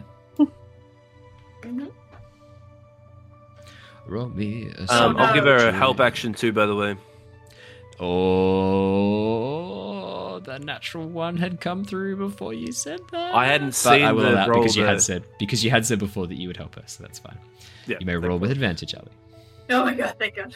[1.62, 1.90] Mhm.
[4.06, 6.96] Roll me a Um, I'll give her a help action too, by the way.
[8.00, 8.06] Oh,
[10.44, 13.35] that natural one had come through before you said that.
[13.35, 14.93] I hadn't But seen I will the allow it roll because you there.
[14.93, 17.39] had said because you had said before that you would help us, so that's fine.
[17.86, 18.52] Yeah, you may roll with you.
[18.55, 19.09] advantage, Ally.
[19.70, 20.15] Oh my god!
[20.19, 20.55] Thank God.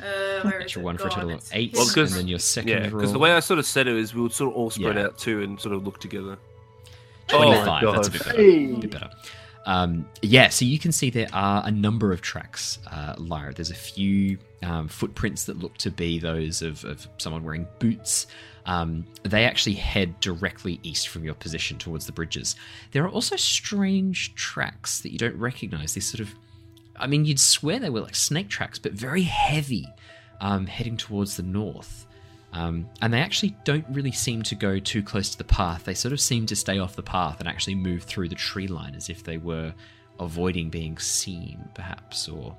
[0.00, 0.84] Uh, where is Natural it?
[0.84, 1.94] one for a Go on, total of it's eight, Well, hidden.
[1.94, 2.90] because- and then your second Yeah, roll.
[2.98, 4.96] because the way I sort of said it is we would sort of all spread
[4.96, 5.04] Yeah.
[5.04, 6.36] out too and sort of look together.
[7.32, 7.44] Oh my
[7.80, 7.94] 25.
[7.94, 8.36] that's a bit better.
[8.36, 8.72] Hey.
[8.74, 9.10] A bit better.
[9.66, 13.54] Um, yeah, so you can see there are a number of tracks, uh, Lyra.
[13.54, 18.26] There's a few um, footprints that look to be those of, of someone wearing boots.
[18.66, 22.56] Um, they actually head directly east from your position towards the bridges.
[22.92, 25.94] There are also strange tracks that you don't recognize.
[25.94, 26.34] These sort of,
[26.96, 29.86] I mean, you'd swear they were like snake tracks, but very heavy,
[30.40, 32.06] um, heading towards the north.
[32.54, 35.84] Um, and they actually don't really seem to go too close to the path.
[35.84, 38.68] They sort of seem to stay off the path and actually move through the tree
[38.68, 39.74] line as if they were
[40.20, 42.56] avoiding being seen, perhaps, or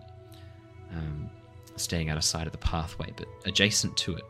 [0.91, 1.29] um,
[1.77, 4.23] staying out of sight of the pathway, but adjacent to it.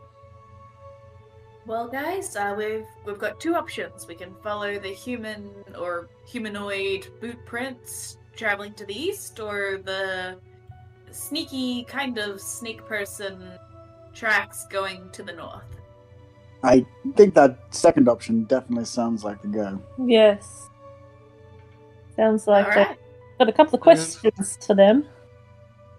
[1.66, 4.06] Well, guys, uh, we've we've got two options.
[4.06, 10.38] We can follow the human or humanoid boot prints traveling to the east, or the
[11.10, 13.58] sneaky kind of snake person
[14.16, 15.62] tracks going to the north.
[16.62, 16.84] I
[17.14, 19.80] think that second option definitely sounds like the go.
[20.04, 20.68] Yes.
[22.16, 22.96] Sounds like All they've
[23.38, 25.06] got a couple of questions for them.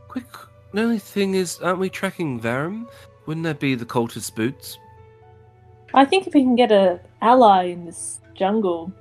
[0.08, 0.26] Quick,
[0.74, 2.90] the only thing is, aren't we tracking Varram?
[3.28, 4.80] Wouldn't that be the cultist boots?
[5.94, 8.92] I think if we can get a ally in this jungle,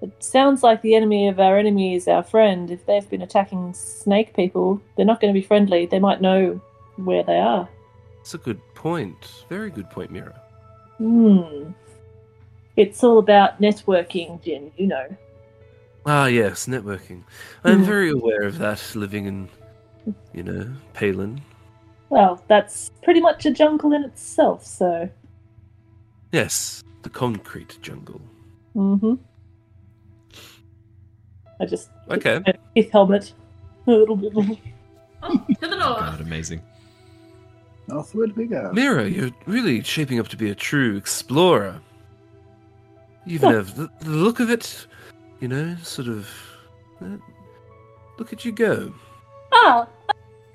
[0.00, 2.70] it sounds like the enemy of our enemy is our friend.
[2.70, 5.86] If they've been attacking snake people, they're not going to be friendly.
[5.86, 6.60] They might know
[6.96, 7.68] where they are.
[8.26, 9.44] That's a good point.
[9.48, 10.34] Very good point, Mira.
[10.98, 11.70] Hmm.
[12.76, 14.72] It's all about networking, Jin.
[14.76, 15.16] You know.
[16.06, 17.22] Ah, yes, networking.
[17.62, 17.84] I'm Hmm.
[17.94, 19.48] very aware of that, living in,
[20.34, 21.40] you know, Palin.
[22.08, 24.66] Well, that's pretty much a jungle in itself.
[24.66, 25.08] So.
[26.32, 28.20] Yes, the concrete jungle.
[28.74, 29.14] Mm-hmm.
[31.60, 32.42] I just Okay.
[32.74, 33.32] his helmet.
[33.86, 34.32] A little bit.
[35.22, 36.00] Oh, to the north.
[36.00, 36.60] God, amazing.
[37.88, 38.70] Northward we go.
[38.72, 41.80] Mira, you're really shaping up to be a true explorer.
[43.24, 43.56] You even Yeah.
[43.56, 44.86] have the, the look of it,
[45.40, 46.28] you know, sort of.
[47.00, 47.16] uh,
[48.18, 48.92] look at you go.
[49.52, 49.86] Ah,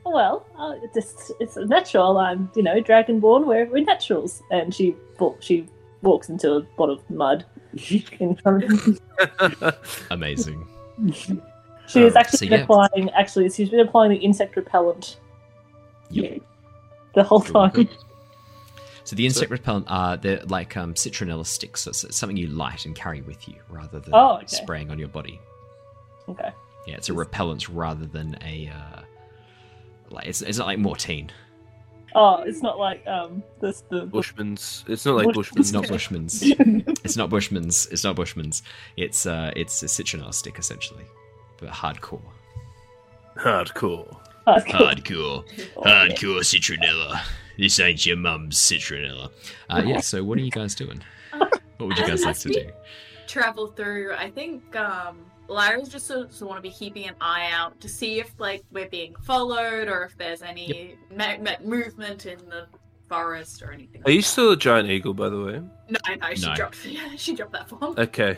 [0.05, 2.17] well, uh, it's just, it's natural.
[2.17, 3.45] I'm, you know, dragonborn.
[3.45, 4.41] We're, we're naturals.
[4.51, 4.95] And she
[5.39, 5.67] she
[6.01, 7.45] walks into a pot of mud
[8.19, 9.75] in front of
[10.11, 10.65] Amazing.
[11.87, 12.61] She has Oh, actually so yeah.
[12.63, 13.09] applying.
[13.11, 15.17] Actually, she's been applying the insect repellent
[16.09, 16.41] Yep.
[17.15, 17.69] the whole Cool.
[17.69, 17.89] time.
[19.03, 21.81] So the insect repellent are they're like um, citronella sticks.
[21.81, 24.45] So it's it's something you light and carry with you rather than Oh, okay.
[24.47, 25.39] spraying on your body.
[26.29, 26.51] Okay.
[26.87, 29.01] Yeah, it's a repellent rather than a uh,
[30.09, 31.29] like it's, it's not like Mortein.
[32.13, 34.83] Oh, it's not like um this the Bushman's.
[34.87, 35.73] It's not like Bush- Bushman's.
[35.73, 36.43] Not Bushman's.
[37.03, 37.87] it's not Bushman's.
[37.87, 38.63] It's not Bushman's.
[38.97, 41.05] It's uh, it's a citronella stick essentially,
[41.59, 42.21] but hardcore.
[43.37, 44.15] Hardcore.
[44.47, 45.43] Hardcore.
[45.77, 46.07] Oh, yeah.
[46.07, 47.21] Hardcore citronella.
[47.57, 49.29] This ain't your mum's citronella.
[49.69, 49.99] Uh, yeah.
[49.99, 51.01] So what are you guys doing?
[51.77, 52.69] What would you guys like to do?
[53.27, 54.13] Travel through.
[54.13, 57.89] I think um, Lyra's just sort of, want to be keeping an eye out to
[57.89, 62.67] see if like we're being followed or if there's any me- me- movement in the
[63.09, 64.03] forest or anything.
[64.05, 65.53] Are you like still a giant eagle, by the way?
[65.89, 66.53] No, no, she No.
[66.55, 66.77] dropped.
[66.85, 67.95] Yeah, she dropped that form.
[67.97, 68.37] Okay.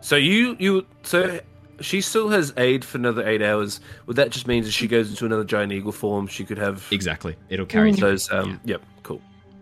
[0.00, 1.40] So you you so
[1.80, 3.80] she still has aid for another eight hours.
[4.06, 6.26] Would that just mean that she goes into another giant eagle form?
[6.26, 7.36] She could have Exactly.
[7.48, 8.10] It'll carry through.
[8.10, 8.30] those.
[8.30, 8.60] Um.
[8.64, 8.82] Yep.
[9.02, 9.20] Cool.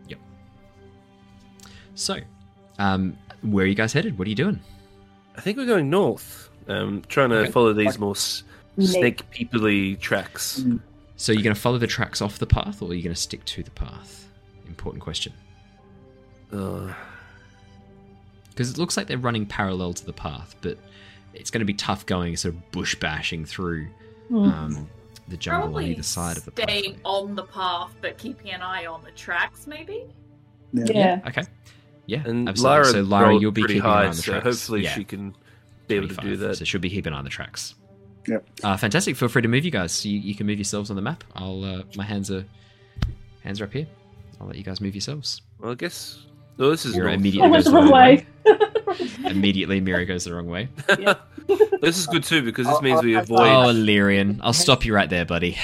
[0.09, 0.19] Yep.
[1.95, 2.19] So,
[2.79, 4.19] um, where are you guys headed?
[4.19, 4.61] What are you doing?
[5.37, 6.51] I think we're going north.
[6.69, 7.51] Um, trying to Okay.
[7.51, 8.43] follow these more s-
[8.79, 10.65] snake peoply tracks.
[11.17, 13.21] So, you're going to follow the tracks off the path, or are you going to
[13.21, 14.29] stick to the path?
[14.67, 15.33] Important question.
[16.53, 16.93] Uh,
[18.51, 20.77] Because it looks like they're running parallel to the path, but
[21.35, 23.89] it's going to be tough going, sort of bush bashing through
[24.31, 24.53] Mm.
[24.53, 24.89] um,
[25.27, 26.69] the jungle on either side of the path.
[26.71, 27.01] staying path.
[27.05, 30.05] on the path, but keeping an eye on the tracks, maybe.
[30.73, 30.85] Yeah.
[30.89, 31.21] Yeah.
[31.27, 31.43] Okay.
[32.07, 32.63] Yeah, and absolutely.
[32.77, 34.45] Lyra, so, Lara, rolled you'll be pretty keeping an eye on the so tracks.
[34.45, 35.35] hopefully yeah, she can
[35.89, 36.57] be able to do that.
[36.59, 37.75] So, she'll be keeping an eye on the tracks.
[38.29, 38.49] Yep.
[38.63, 39.17] Uh, fantastic.
[39.17, 40.05] Feel free to move, you guys.
[40.07, 41.25] You, you can move yourselves on the map.
[41.35, 41.65] I'll.
[41.65, 42.45] Uh, my hands are
[43.43, 43.87] hands are up here.
[44.41, 45.43] I'll let you guys move yourselves.
[45.59, 46.25] Well, I guess.
[46.59, 48.27] No, this is You're immediately I goes the wrong way.
[49.25, 50.69] Immediately, Mira goes the wrong way.
[51.81, 53.41] this is good too because this I'll- means we I'll- avoid.
[53.49, 55.57] Oh, Lyrian, I'll stop you right there, buddy.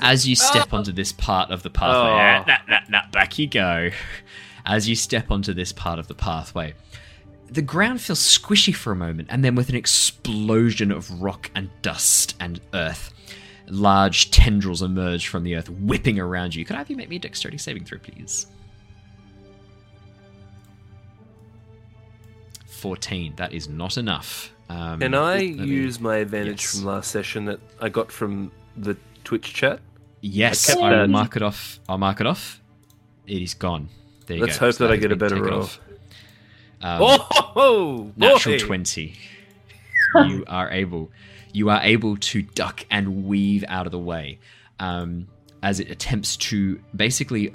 [0.00, 0.78] As you step Oh.
[0.78, 2.14] onto this part of the pathway, Oh.
[2.14, 3.90] ah, nah, nah, nah, back you go.
[4.66, 6.74] As you step onto this part of the pathway,
[7.50, 11.68] the ground feels squishy for a moment, and then with an explosion of rock and
[11.82, 13.12] dust and earth,
[13.68, 16.64] large tendrils emerge from the earth, whipping around you.
[16.64, 18.46] Could I have you make me a dexterity saving throw, please?
[22.80, 23.34] 14.
[23.36, 24.52] That is not enough.
[24.68, 26.76] Um, Can I me- use my advantage Yes.
[26.76, 29.80] from last session that I got from the Twitch chat?
[30.20, 31.80] Yes, I kept I will mark it off.
[31.88, 32.60] I'll mark it off.
[33.26, 33.88] It is gone.
[34.26, 34.66] There you Let's go.
[34.66, 35.62] hope So that I get a better taken roll.
[35.62, 35.80] off.
[36.82, 38.64] Um, oh, ho, ho, natural boy!
[38.64, 39.14] twenty.
[40.14, 41.10] you are able.
[41.52, 44.38] You are able to duck and weave out of the way
[44.78, 45.26] um,
[45.62, 47.52] as it attempts to basically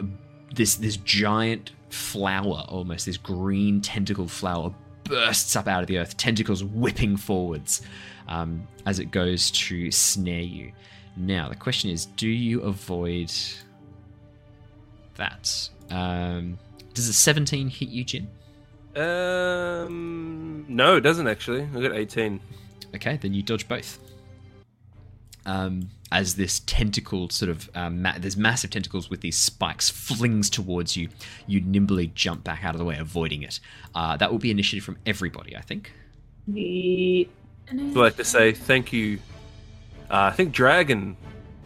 [0.54, 4.74] this this giant flower, almost this green tentacle flower,
[5.06, 7.82] bursts up out of the earth, tentacles whipping forwards
[8.28, 10.72] um, as it goes to snare you.
[11.16, 13.32] Now the question is, do you avoid
[15.16, 15.70] that?
[15.90, 16.58] Um,
[16.94, 18.28] does a seventeen hit you, Jin?
[18.96, 21.68] Um, no, it doesn't actually.
[21.76, 22.40] I got 18.
[22.96, 24.00] Okay, then you dodge both.
[25.46, 30.50] Um, as this tentacle sort of um, ma- there's massive tentacles with these spikes flings
[30.50, 31.10] towards you,
[31.46, 33.60] you nimbly jump back out of the way, avoiding it.
[33.94, 35.92] Uh, that will be initiative from everybody, I think.
[36.48, 37.26] Yeah.
[37.70, 39.20] I'd like to say thank you.
[40.10, 41.18] Uh, I think Dragon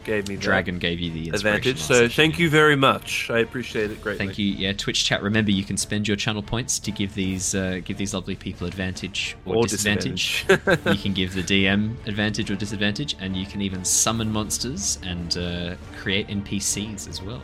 [0.03, 2.09] gave me Dragon gave you the advantage, so session.
[2.09, 3.30] thank you very much.
[3.30, 4.26] I appreciate it greatly.
[4.26, 4.45] Thank you.
[4.45, 5.21] Yeah, Twitch chat.
[5.21, 8.65] Remember, you can spend your channel points to give these uh, give these lovely people
[8.67, 10.45] advantage or, Or disadvantage.
[10.47, 10.95] disadvantage.
[10.97, 15.38] you can give the DM advantage or disadvantage, and you can even summon monsters and
[15.38, 17.41] uh, create NPCs as well,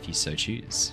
[0.00, 0.92] if you so choose.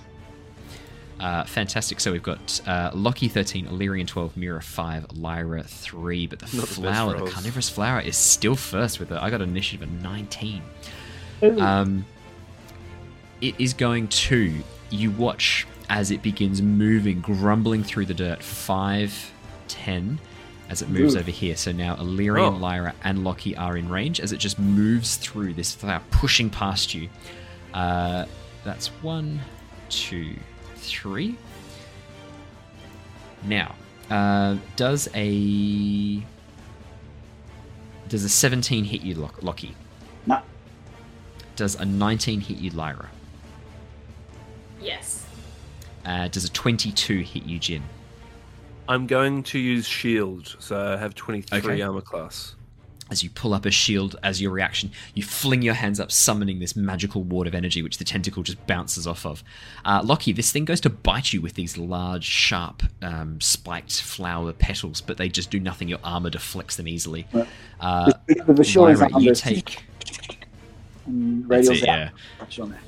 [1.20, 2.00] Uh, fantastic.
[2.00, 6.66] So we've got uh, Lockie 13, Illyrian 12, Mira 5, Lyra 3, but the Not
[6.68, 7.32] flower, the rolls.
[7.32, 9.18] carnivorous flower, is still first with it.
[9.20, 10.62] I got an initiative of 19.
[11.60, 12.04] Um,
[13.40, 14.54] it is going to.
[14.90, 18.42] You watch as it begins moving, grumbling through the dirt.
[18.42, 19.32] Five,
[19.68, 20.18] ten,
[20.68, 21.20] as it moves Ooh.
[21.20, 21.56] over here.
[21.56, 22.56] So now Illyrian, Oh.
[22.58, 26.94] Lyra, and Lockie are in range as it just moves through this flower, pushing past
[26.94, 27.08] you.
[27.74, 28.26] Uh,
[28.64, 29.40] that's one,
[29.88, 30.34] two,
[30.82, 31.36] three.
[33.44, 33.74] Now,
[34.10, 36.22] uh, does a
[38.08, 39.74] does a seventeen hit you, Lock- Lockie?
[40.26, 40.40] No.
[41.56, 43.08] Does a 19 hit you, Lyra?
[44.80, 45.24] Yes.
[46.04, 47.82] Uh, does a 22 hit you, Jin?
[48.88, 51.82] I'm going to use shield, so I have 23 Okay.
[51.82, 52.54] armor class.
[53.12, 56.60] As you pull up a shield as your reaction, you fling your hands up, summoning
[56.60, 59.44] this magical ward of energy, which the tentacle just bounces off of.
[59.84, 64.54] Uh, Lockie, this thing goes to bite you with these large, sharp, um, spiked flower
[64.54, 65.88] petals, but they just do nothing.
[65.88, 67.26] Your armor deflects them easily.
[67.78, 69.84] Uh, The, the, the shield is Lyra, you take.
[71.06, 72.08] That's it, yeah.
[72.38, 72.80] Touch on there.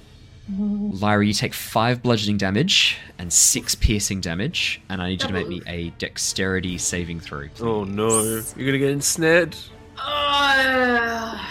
[0.59, 5.35] Lyra, you take five bludgeoning damage and six piercing damage, and I need you to
[5.35, 7.49] make me a dexterity saving throw.
[7.61, 8.23] Oh no,
[8.57, 9.55] you're gonna get ensnared.
[9.99, 11.49] Oh,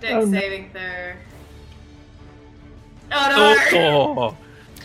[0.00, 0.38] dex Oh, no.
[0.38, 1.12] saving throw.
[3.12, 4.18] Oh no!
[4.18, 4.36] Oh,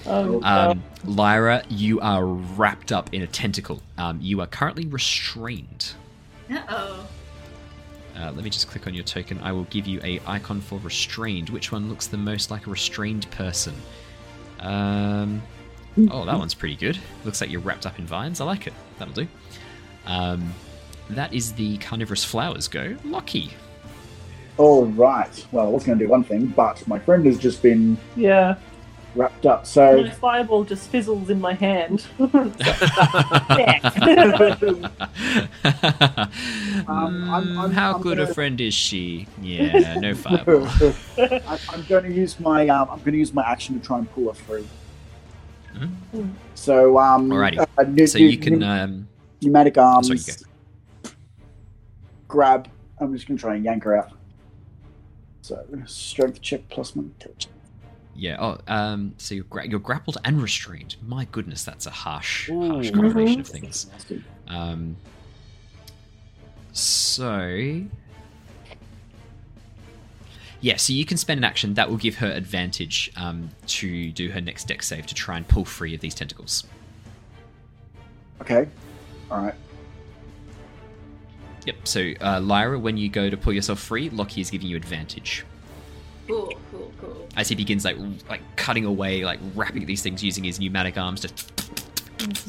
[0.07, 3.81] Oh, Um, Lyra, you are wrapped up in a tentacle.
[3.97, 5.93] Um, you are currently restrained.
[6.51, 7.07] Uh oh.
[8.17, 9.39] Uh, let me just click on your token.
[9.41, 11.49] I will give you a icon for restrained.
[11.49, 13.73] Which one looks the most like a restrained person?
[14.59, 15.41] Um,
[16.11, 16.97] oh, that one's pretty good.
[17.25, 18.39] Looks like you're wrapped up in vines.
[18.39, 18.73] I like it.
[18.99, 19.27] That'll do.
[20.05, 20.53] Um,
[21.11, 22.95] that is the carnivorous flowers go.
[23.03, 23.51] Lockie.
[24.57, 25.45] All right.
[25.51, 28.55] Well, I was going to do one thing, but my friend has just been Yeah.
[29.15, 29.65] wrapped up.
[29.65, 32.05] So My fireball just fizzles in my hand.
[36.87, 39.27] Um, I'm- I'm- How I'm good a gonna- friend is she?
[39.41, 40.67] Yeah, no fireball.
[41.17, 43.97] I, I'm going to use my um, I'm going to use my action to try
[43.99, 44.67] and pull her through.
[45.75, 46.31] Mhm.
[46.55, 47.59] So um, Alrighty.
[47.77, 48.59] uh, nu- So nu- you can.
[48.59, 49.07] nu- Um,
[49.41, 50.07] pneumatic arms.
[50.07, 50.45] sorry, you
[52.35, 52.69] grab.
[52.99, 54.11] I'm just going to try and yank her out.
[55.41, 57.47] So strength check plus my intelligence.
[58.15, 58.35] yeah.
[58.39, 58.57] Oh.
[58.67, 59.13] Um.
[59.17, 60.95] So you're, gra- you're grappled and restrained.
[61.05, 62.73] My goodness, that's a harsh, Ooh.
[62.73, 63.87] harsh combination of things.
[64.47, 64.97] Um.
[66.73, 67.83] So.
[70.61, 74.29] Yeah, so you can spend an action that will give her advantage um, to do
[74.31, 76.63] her next dex save to try and pull free of these tentacles.
[78.41, 78.67] Okay.
[79.29, 79.53] All right.
[81.65, 81.87] Yep.
[81.87, 85.45] So uh, Lyra, when you go to pull yourself free, Lockie is giving you advantage
[86.27, 87.27] Cool, cool, cool.
[87.35, 87.97] as he begins like
[88.29, 91.29] like cutting away, like wrapping these things using his pneumatic arms to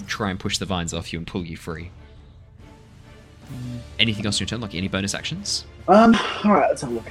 [0.06, 1.90] try and push the vines off you and pull you free.
[3.98, 4.78] Anything else in your turn, Lockie?
[4.78, 5.66] Any bonus actions?
[5.88, 6.14] Um.
[6.44, 6.68] All right.
[6.68, 7.10] Let's have a look.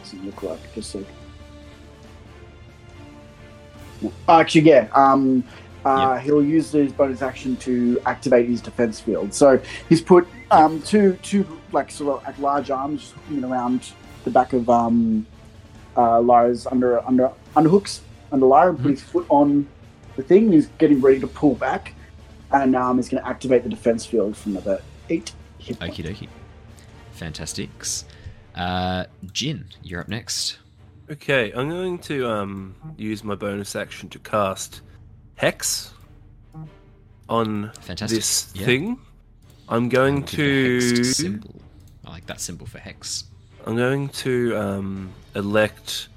[0.00, 1.06] Doesn't look like just like.
[4.04, 4.40] No.
[4.40, 4.88] Actually, yeah.
[4.94, 5.44] Um.
[5.84, 9.34] Uh, He'll use his bonus action to activate his defense field.
[9.34, 9.60] So
[9.90, 13.92] he's put um, two two like sort of like large arms hooking around
[14.24, 15.26] the back of um,
[15.94, 18.00] uh, Lyra's under under underhooks
[18.32, 19.68] under Lyra and put his foot on
[20.16, 20.52] the thing.
[20.52, 21.92] He's getting ready to pull back,
[22.50, 25.78] and um, he's going to activate the defense field for another eight hit.
[25.80, 26.28] Okie dokie.
[27.12, 28.06] Fantastics.
[28.54, 30.58] Uh, Jin, you're up next.
[31.10, 34.80] Okay, I'm going to um, use my bonus action to cast
[35.36, 35.92] Hex
[37.28, 38.16] on Fantastic.
[38.18, 38.64] this Yeah.
[38.66, 38.98] thing.
[39.68, 41.60] I'm going hexed to symbol.
[42.06, 43.24] I like that symbol for hex.
[43.66, 46.08] I'm going to um, elect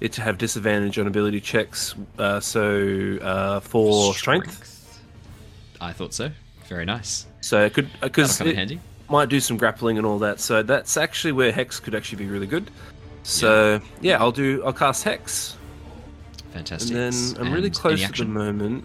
[0.00, 1.94] it to have disadvantage on ability checks.
[2.18, 5.00] Uh, so uh, for strength.
[5.80, 6.30] I thought so.
[6.68, 7.26] Very nice.
[7.40, 8.80] So it could because come in it handy.
[9.08, 10.40] might do some grappling and all that.
[10.40, 12.70] So that's actually where Hex could actually be really good.
[13.26, 14.62] So yeah, I'll do.
[14.64, 15.56] I'll cast Hex.
[16.52, 16.96] Fantastic.
[16.96, 18.84] And then I'm really close at the moment.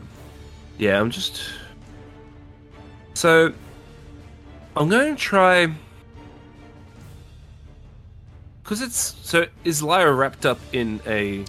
[0.79, 1.43] Yeah, I'm just.
[3.13, 3.53] So,
[4.75, 5.71] I'm going to try.
[8.63, 9.15] Because it's.
[9.21, 11.45] So, is Lyra wrapped up in a.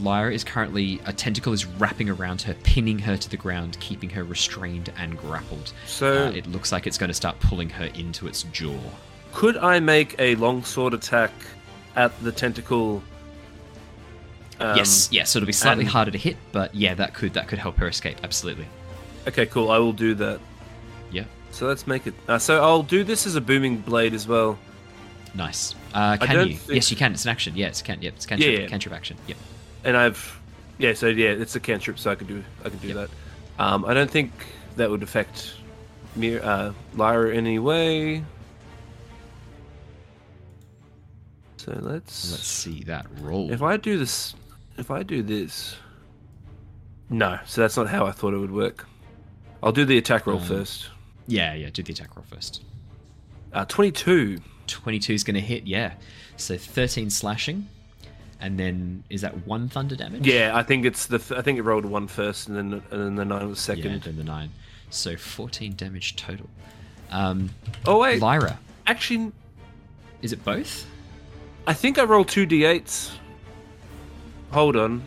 [0.00, 4.10] Lyra is currently a tentacle is wrapping around her, pinning her to the ground, keeping
[4.10, 5.72] her restrained and grappled.
[5.86, 8.76] So, Uh, it looks like it's going to start pulling her into its jaw.
[9.32, 11.30] could I make a longsword attack
[11.96, 13.02] at the tentacle?
[14.60, 15.30] Um, yes, yes.
[15.30, 17.76] So it'll be slightly and- harder to hit, but yeah, that could that could help
[17.78, 18.18] her escape.
[18.22, 18.66] Absolutely.
[19.26, 19.70] Okay, cool.
[19.70, 20.38] I will do that.
[21.10, 21.24] Yeah.
[21.50, 22.14] So let's make it.
[22.28, 24.58] Uh, so I'll do this as a booming blade as well.
[25.34, 25.74] Nice.
[25.92, 26.56] Uh, can you?
[26.56, 27.12] think- Yes, you can.
[27.12, 27.56] It's an action.
[27.56, 28.00] Yeah, it's can.
[28.00, 28.52] Yep, it's cantrip.
[28.52, 28.68] Yeah, yeah.
[28.68, 29.16] Cantrip action.
[29.26, 29.36] Yep.
[29.84, 30.40] and I've
[30.78, 32.96] yeah, so yeah, it's a cantrip, so I can do I can do Yep.
[32.96, 33.10] that.
[33.64, 34.32] Um, I don't think
[34.76, 35.54] that would affect
[36.16, 38.24] me, uh, Lyra in any way.
[41.64, 43.50] So let's Let's see that roll.
[43.50, 44.34] if I do this,
[44.76, 45.76] if I do this,
[47.08, 48.86] no, so that's not how I thought it would work.
[49.62, 50.90] I'll do the attack roll Um, first.
[51.26, 51.70] Yeah, yeah.
[51.72, 52.62] Do the attack roll first.
[53.52, 54.40] Uh, Twenty-two.
[54.66, 55.66] 22 is going to hit.
[55.66, 55.92] Yeah.
[56.38, 57.68] So 13 slashing,
[58.40, 60.26] and then is that one thunder damage?
[60.26, 61.16] Yeah, I think it's the.
[61.36, 63.84] I think it rolled one first, and then and then the nine was second.
[63.92, 64.50] Yeah, then the nine.
[64.90, 66.48] So 14 damage total.
[67.10, 67.50] Um,
[67.86, 69.32] oh wait, Lyra, actually,
[70.22, 70.86] is it both?
[71.66, 73.10] I think I rolled two d8s.
[74.50, 75.02] Hold on.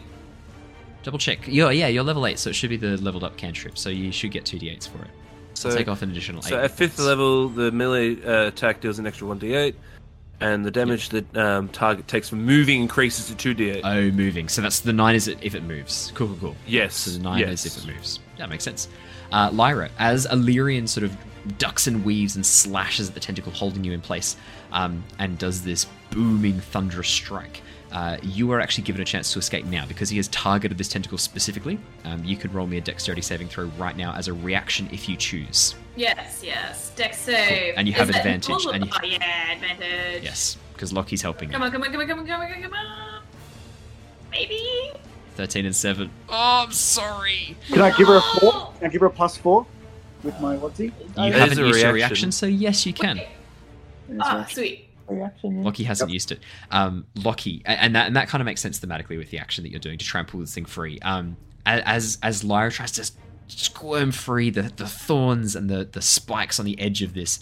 [1.03, 1.47] Double check.
[1.47, 3.77] You're, yeah, you're level 8, so it should be the leveled up cantrip.
[3.77, 5.09] So you should get 2d8s for it.
[5.53, 6.49] So So take off an additional 8.
[6.49, 9.73] So at fifth level, the melee uh, attack deals an extra one d8,
[10.41, 13.81] and the damage that um, target takes from moving increases to two d8.
[13.83, 14.49] Oh, moving.
[14.49, 16.11] So that's the 9 is it if it moves.
[16.13, 16.55] Cool, cool, cool.
[16.67, 16.95] yes.
[16.95, 17.65] So the 9 yes.
[17.65, 18.19] is if it moves.
[18.37, 18.89] That makes sense.
[19.31, 21.15] Uh, Lyra, as Illyrian sort of
[21.57, 24.35] ducks and weaves and slashes at the tentacle, holding you in place,
[24.71, 27.61] um, and does this booming, thunderous strike,
[27.91, 30.89] uh, you are actually given a chance to escape now because he has targeted this
[30.89, 31.79] tentacle specifically.
[32.03, 35.07] Um, you could roll me a dexterity saving throw right now as a reaction if
[35.07, 35.73] you choose.
[35.95, 36.91] Yes, yes.
[36.95, 37.75] Dex save.
[37.77, 40.23] And you have Is that advantage, and you- Oh, yeah, advantage.
[40.23, 41.65] Yes, because Lockie's helping Come you.
[41.67, 43.21] on, come on, come on, come on, come on, come on, come on.
[44.31, 44.91] Maybe.
[45.35, 46.09] 13 and 7.
[46.29, 47.55] Oh, I'm sorry.
[47.69, 48.73] Can I give her a four?
[48.79, 49.65] Can I give her a plus four
[50.23, 50.85] with my what's he?
[50.85, 50.91] You
[51.31, 51.93] haven't is a used your reaction.
[51.93, 53.21] reaction, so yes, you can.
[54.19, 54.89] Ah, sweet.
[55.07, 55.57] reaction.
[55.59, 55.63] Yeah.
[55.63, 56.39] Lockie hasn't used it.
[56.71, 59.69] Um, Lockie, and that and that kind of makes sense thematically with the action that
[59.71, 60.99] you're doing to try and pull this thing free.
[60.99, 63.11] Um, as as Lyra tries to
[63.47, 67.39] squirm free, the the thorns and the the spikes on the edge of this,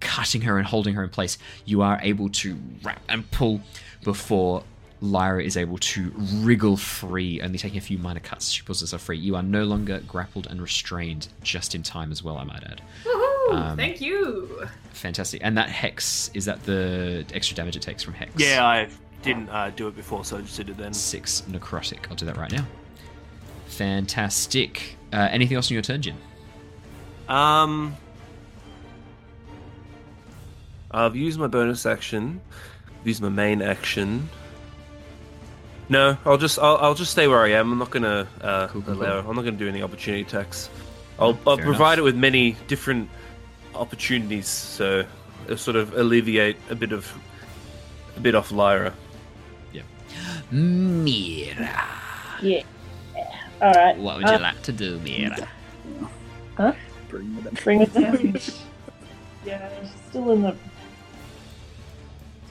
[0.00, 3.60] cutting her and holding her in place, you are able to wrap and pull
[4.04, 4.64] before.
[5.00, 6.12] Lyra is able to
[6.42, 8.48] wriggle free, only taking a few minor cuts.
[8.50, 9.16] She pulls herself free.
[9.16, 12.82] You are no longer grappled and restrained, just in time as well, I might add.
[13.48, 13.70] Woohoo!
[13.70, 14.66] Um, Thank you.
[14.92, 15.40] Fantastic.
[15.44, 18.32] And that hex is that the extra damage it takes from hex?
[18.36, 18.88] Yeah, I
[19.22, 20.92] didn't uh, do it before, so I just did it then.
[20.92, 22.10] Six necrotic.
[22.10, 22.66] I'll do that right now.
[23.66, 24.96] Fantastic.
[25.12, 26.16] Uh, anything else on your turn, Jin?
[27.28, 27.96] Um,
[30.90, 32.40] I've used my bonus action.
[33.04, 34.28] Used my main action.
[35.88, 37.72] No, I'll just I'll, I'll just stay where I am.
[37.72, 39.18] I'm not gonna uh, Cool, cool, allow.
[39.20, 40.68] I'm not gonna do any opportunity attacks.
[41.18, 41.98] I'll, I'll provide enough.
[41.98, 43.08] it with many different
[43.78, 45.04] opportunities, so
[45.44, 47.12] it'll sort of alleviate a bit of
[48.16, 48.92] a bit off Lyra.
[49.72, 49.82] Yeah.
[50.50, 51.84] Mira.
[52.42, 52.62] Yeah.
[53.60, 53.96] All right.
[53.96, 55.48] What would you Uh, like to do, Mira?
[56.56, 56.72] Huh?
[57.08, 57.54] Bring it in.
[57.64, 58.36] Bring it down.
[59.46, 60.56] yeah, she's still in the.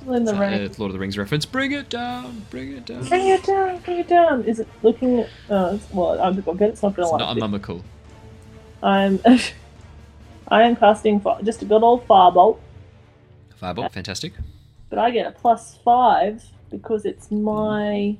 [0.01, 0.31] Still in the
[0.63, 0.81] It's, uh.
[0.81, 1.45] Lord of the Rings reference.
[1.45, 2.45] Bring it down.
[2.49, 3.07] Bring it down.
[3.07, 3.79] Bring it down.
[3.79, 4.43] Bring it down.
[4.43, 5.19] Is it looking?
[5.19, 7.39] At, uh, well, I'm I bet it's not gonna It's like not a it.
[7.41, 7.83] mummical.
[8.81, 9.19] I'm.
[10.49, 12.57] I am casting just a good old firebolt,
[13.61, 13.91] Firebolt.
[13.91, 14.33] Fantastic.
[14.89, 18.17] but I get a plus five because it's my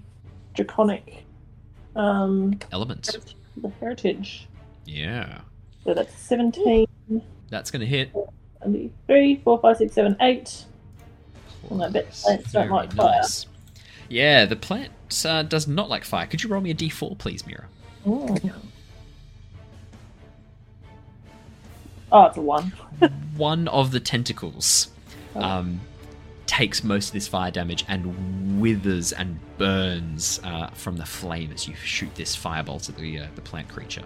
[0.53, 1.23] draconic,
[1.95, 3.17] um, Element.
[3.57, 4.47] the heritage.
[4.85, 5.41] Yeah.
[5.83, 6.85] So that's 17,
[7.49, 8.11] That's going to hit.
[8.61, 10.65] 23, 4, 5, 6, 7, 8.
[11.69, 13.21] And I bet plants don't like fire.
[14.09, 14.91] Yeah, the plant
[15.25, 16.25] uh, does not like fire.
[16.27, 17.65] Could you roll me a d4, please, Mira?
[18.05, 18.53] Mm.
[22.11, 22.63] Oh, it's a 1.
[23.37, 24.89] one of the tentacles
[25.35, 25.41] Oh.
[25.41, 25.81] um,
[26.47, 31.67] takes most of this fire damage and withers and burns uh, from the flame as
[31.67, 34.03] you shoot this firebolt at the uh, the plant creature.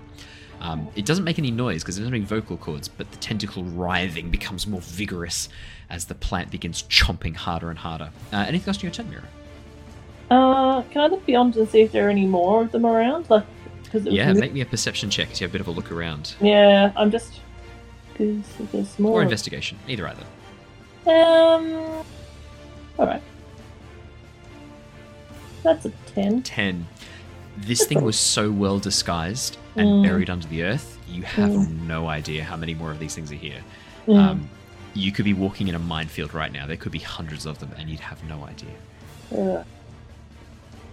[0.60, 4.30] Um, it doesn't make any noise because have any vocal cords, but the tentacle writhing
[4.30, 5.48] becomes more vigorous
[5.90, 8.10] as the plant begins chomping harder and harder.
[8.34, 9.24] Uh, anything else in your turn, Mira?
[10.30, 13.30] Uh, can I look beyond and see if there are any more of them around?
[13.30, 13.46] Like,
[13.84, 15.92] because Yeah, make me a perception check as you have a bit of a look
[15.92, 16.36] around.
[16.40, 17.42] yeah, I'm just
[18.26, 19.20] because there's more.
[19.20, 20.26] Or investigation, either either.
[21.08, 22.04] Um,
[23.00, 23.22] all right.
[25.64, 26.42] That's a ten.
[26.42, 26.88] 10.
[27.58, 30.04] This thing was so well disguised and Mm.
[30.04, 31.82] buried under the earth, you have Mm.
[31.88, 33.62] no idea how many more of these things are here.
[34.08, 34.18] Mm.
[34.18, 34.50] Um,
[34.94, 36.66] you could be walking in a minefield right now.
[36.66, 38.74] There could be hundreds of them, and you'd have no idea.
[39.60, 39.64] Uh,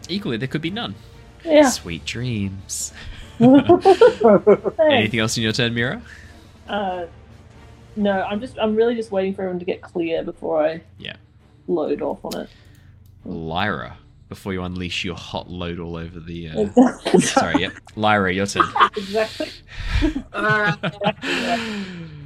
[0.08, 0.94] Equally, there could be none.
[1.44, 1.68] yeah.
[1.68, 2.92] Sweet dreams.
[3.38, 6.02] Anything else in your turn, Mira?
[6.68, 7.04] Uh,
[7.98, 11.16] no, I'm just I'm really just waiting for everyone to get clear before I Yeah.
[11.66, 12.48] load off on it.
[13.24, 13.96] Lyra,
[14.28, 16.48] before you unleash your hot load all over the.
[16.48, 17.18] Uh...
[17.18, 17.72] Sorry, yep.
[17.96, 18.64] Lyra, your turn.
[18.96, 19.50] exactly.
[20.34, 20.78] Alright.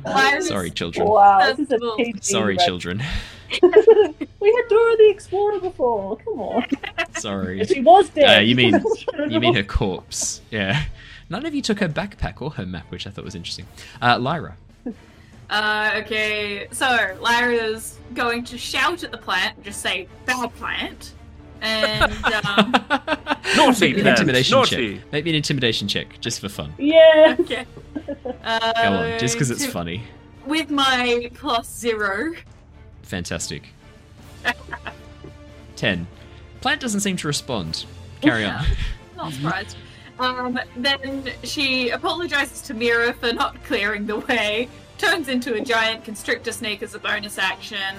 [0.05, 1.09] Lyra's- Sorry, children.
[1.09, 3.03] Wow, this is a PG Sorry, rec- children.
[3.63, 6.17] we had Dora the Explorer before.
[6.19, 6.65] Come on,
[7.19, 7.65] Sorry.
[7.65, 8.39] she was dead.
[8.39, 8.81] Uh, you mean
[9.29, 10.41] you mean her corpse?
[10.51, 10.85] Yeah.
[11.31, 13.67] None of you took her backpack or her map, which I thought was interesting.
[14.03, 14.57] Uh, Lyra.
[15.53, 21.13] Uh, okay, so Lyra's going to shout at the plant, just say "bad plant,"
[21.61, 22.11] and
[22.47, 22.73] um,
[23.55, 24.97] Naughty Make me an intimidation naughty.
[24.99, 25.13] check.
[25.13, 26.73] Make me an intimidation check, just for fun.
[26.79, 27.37] Yeah.
[27.39, 27.67] okay.
[28.43, 30.05] Uh, Come on, just because it's to- funny.
[30.47, 32.33] With my plus zero,
[33.03, 33.69] Fantastic.
[35.77, 36.07] Ten.
[36.63, 37.85] Plant doesn't seem to respond.
[38.23, 38.65] Carry on.
[39.17, 39.77] not surprised.
[40.19, 44.69] Um, then she apologizes to Mira for not clearing the way,
[45.03, 47.97] turns into a giant constrictor snake as a bonus action,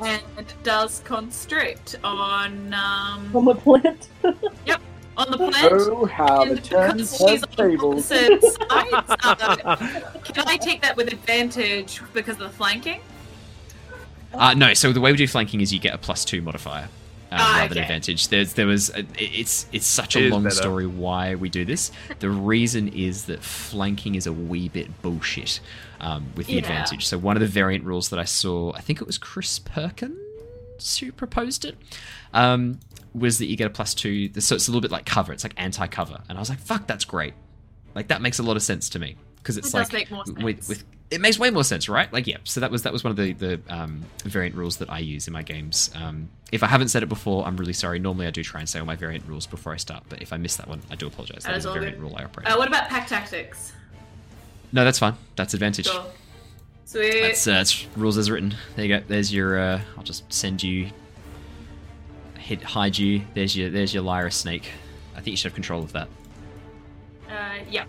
[0.00, 0.22] and
[0.62, 4.08] does constrict on um, On the plant.
[4.66, 4.80] Yep,
[5.16, 5.72] on the plant.
[5.72, 8.10] Oh, how the turns because she's have on tables.
[8.10, 9.76] opposite sides, uh,
[10.24, 13.00] can I take that with advantage because of the flanking?
[14.34, 16.88] Uh, no, so the way we do flanking is you get a plus two modifier.
[17.32, 17.94] Uh, Ah, rather than okay.
[17.94, 18.26] advantage.
[18.26, 20.56] There's there was a, it's it's such It a is long better.
[20.56, 21.92] story why we do this.
[22.18, 25.60] The reason is that flanking is a wee bit bullshit
[26.00, 26.58] um, with the Yeah.
[26.60, 27.06] advantage.
[27.06, 30.98] So one of the variant rules that I saw, I think it was Chris Perkins
[30.98, 31.76] who proposed it,
[32.34, 32.80] um,
[33.14, 34.30] was that you get a plus two.
[34.40, 35.32] So it's a little bit like cover.
[35.32, 37.34] It's like anti-cover, and I was like, fuck, that's great.
[37.94, 40.10] Like that makes a lot of sense to me because it's It like does make
[40.10, 42.12] more with, with it makes way more sense, right?
[42.12, 42.36] Like, yeah.
[42.44, 45.26] So that was that was one of the the um, variant rules that I use
[45.26, 45.90] in my games.
[45.94, 47.98] Um, if I haven't said it before, I'm really sorry.
[47.98, 50.32] Normally, I do try and say all my variant rules before I start, but if
[50.32, 51.42] I miss that one, I do apologize.
[51.44, 52.02] That That is a variant good.
[52.02, 52.48] rule I operate.
[52.48, 53.72] Uh, what about pack tactics?
[54.72, 55.14] no, that's fine.
[55.36, 55.86] That's advantage.
[55.86, 56.04] Sure.
[56.84, 57.22] Sweet.
[57.22, 58.54] That's, uh, that's rules as written.
[58.76, 59.04] There you go.
[59.06, 59.58] There's your.
[59.58, 60.90] Uh, I'll just send you.
[62.38, 63.22] Hit hide you.
[63.34, 63.70] There's your.
[63.70, 64.70] There's your Lyra snake.
[65.14, 66.08] I think you should have control of that.
[67.28, 67.84] Uh, yeah.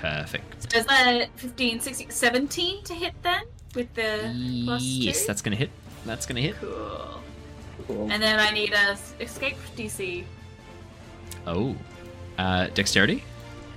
[0.00, 0.72] Perfect.
[0.72, 3.42] So is that 15, 16, 17 to hit then?
[3.74, 5.26] With the plus yes, two?
[5.26, 5.70] that's gonna hit.
[6.06, 6.56] That's gonna hit.
[6.60, 7.20] Cool.
[7.86, 8.08] Cool.
[8.10, 10.24] And then I need a escape DC.
[11.46, 11.76] Oh.
[12.38, 13.24] Uh, dexterity.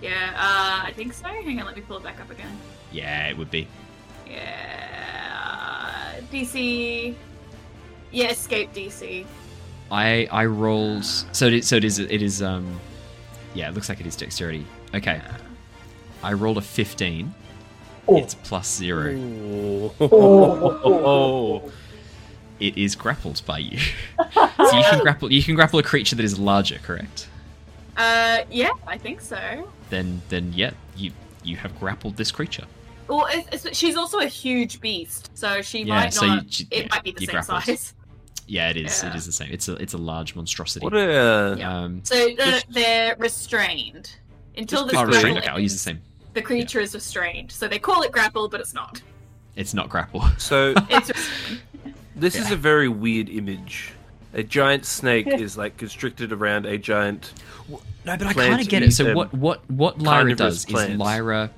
[0.02, 1.28] Yeah, uh, I think so.
[1.28, 2.58] Hang on, let me pull it back up again.
[2.92, 3.68] Yeah, it would be.
[4.28, 7.16] Yeah, DC.
[8.12, 9.26] Yeah, escape DC.
[9.92, 11.06] I I rolled.
[11.06, 12.00] So it is, so it is.
[12.00, 12.42] It is.
[12.42, 12.80] Um.
[13.54, 14.66] Yeah, it looks like it is dexterity.
[14.94, 15.22] Okay.
[16.24, 17.34] I rolled a 15.
[18.08, 18.18] Oh.
[18.18, 19.16] It's plus zero.
[20.00, 21.72] Oh.
[22.60, 23.80] It is grappled by you.
[24.34, 25.32] so you can grapple.
[25.32, 27.28] You can grapple a creature that is larger, correct?
[27.98, 29.68] Uh, yeah, I think so.
[29.90, 31.12] Then then yeah, you
[31.44, 32.66] you have grappled this creature.
[33.08, 36.44] Well, it's, it's, she's also a huge beast, so she Yeah, might so not.
[36.44, 37.64] you- she- it yeah, might be the same grappled.
[37.64, 37.96] size.
[38.46, 39.02] Yeah, it is.
[39.02, 39.16] It Yeah.
[39.16, 39.50] is the same.
[39.52, 40.84] It's a it's a large monstrosity.
[40.84, 41.56] What a.
[41.58, 41.78] Yeah.
[41.84, 44.12] Um, So uh, Just- they're restrained
[44.56, 45.40] until Just the oh, restrained.
[45.40, 46.00] Okay, I'll use the same.
[46.34, 49.02] The creature is restrained, so they call it grapple, but it's not.
[49.56, 50.24] It's not grapple.
[50.38, 51.62] So It's restrained.
[52.16, 53.94] this is a very weird image.
[54.34, 57.34] A giant snake is like constricted around a giant.
[57.70, 57.80] No,
[58.18, 58.94] but I kind of get it.
[58.94, 60.98] So what what what Lyra carnivorous does is.
[60.98, 61.52] Lyra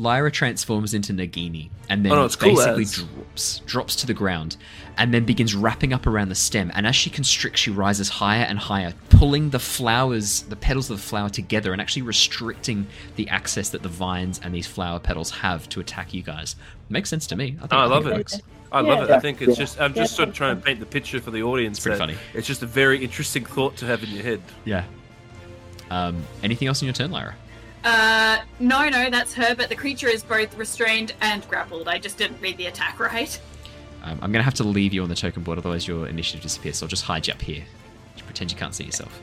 [0.00, 2.92] Lyra transforms into Nagini and then Oh, no, it's cool basically as.
[2.94, 4.56] drops drops to the ground
[4.96, 6.70] and then begins wrapping up around the stem.
[6.74, 10.96] And as she constricts, she rises higher and higher, pulling the flowers, the petals of
[10.96, 12.86] the flower together, and actually restricting
[13.16, 16.56] the access that the vines and these flower petals have to attack you guys.
[16.88, 17.56] Makes sense to me.
[17.58, 18.14] I, think, Oh, I love it.
[18.14, 18.40] works.
[18.72, 19.10] I love it.
[19.10, 19.64] I think it's Yeah.
[19.64, 19.80] just.
[19.80, 20.16] I'm just Yeah.
[20.16, 21.78] sort of trying to paint the picture for the audience.
[21.78, 22.16] It's pretty funny.
[22.34, 24.40] It's just a very interesting thought to have in your head.
[24.64, 24.84] Yeah.
[25.90, 27.34] Um, anything else in your turn, Lyra?
[27.84, 31.88] Uh, no, no, that's her, but the creature is both restrained and grappled.
[31.88, 33.40] I just didn't read the attack right.
[34.02, 36.40] Um, I'm going to have to leave you on the token board, otherwise your initiative
[36.42, 36.78] disappears.
[36.78, 37.64] So I'll just hide you up here.
[38.14, 39.20] Just pretend you can't see yourself.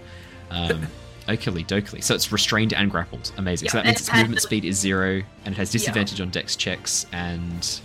[0.51, 0.87] Um,
[1.27, 2.01] Oakley, Dokley.
[2.03, 3.31] So it's restrained and grappled.
[3.37, 3.69] Amazing.
[3.69, 7.05] so that means its movement speed is zero, and it has disadvantage on dex checks
[7.11, 7.81] and.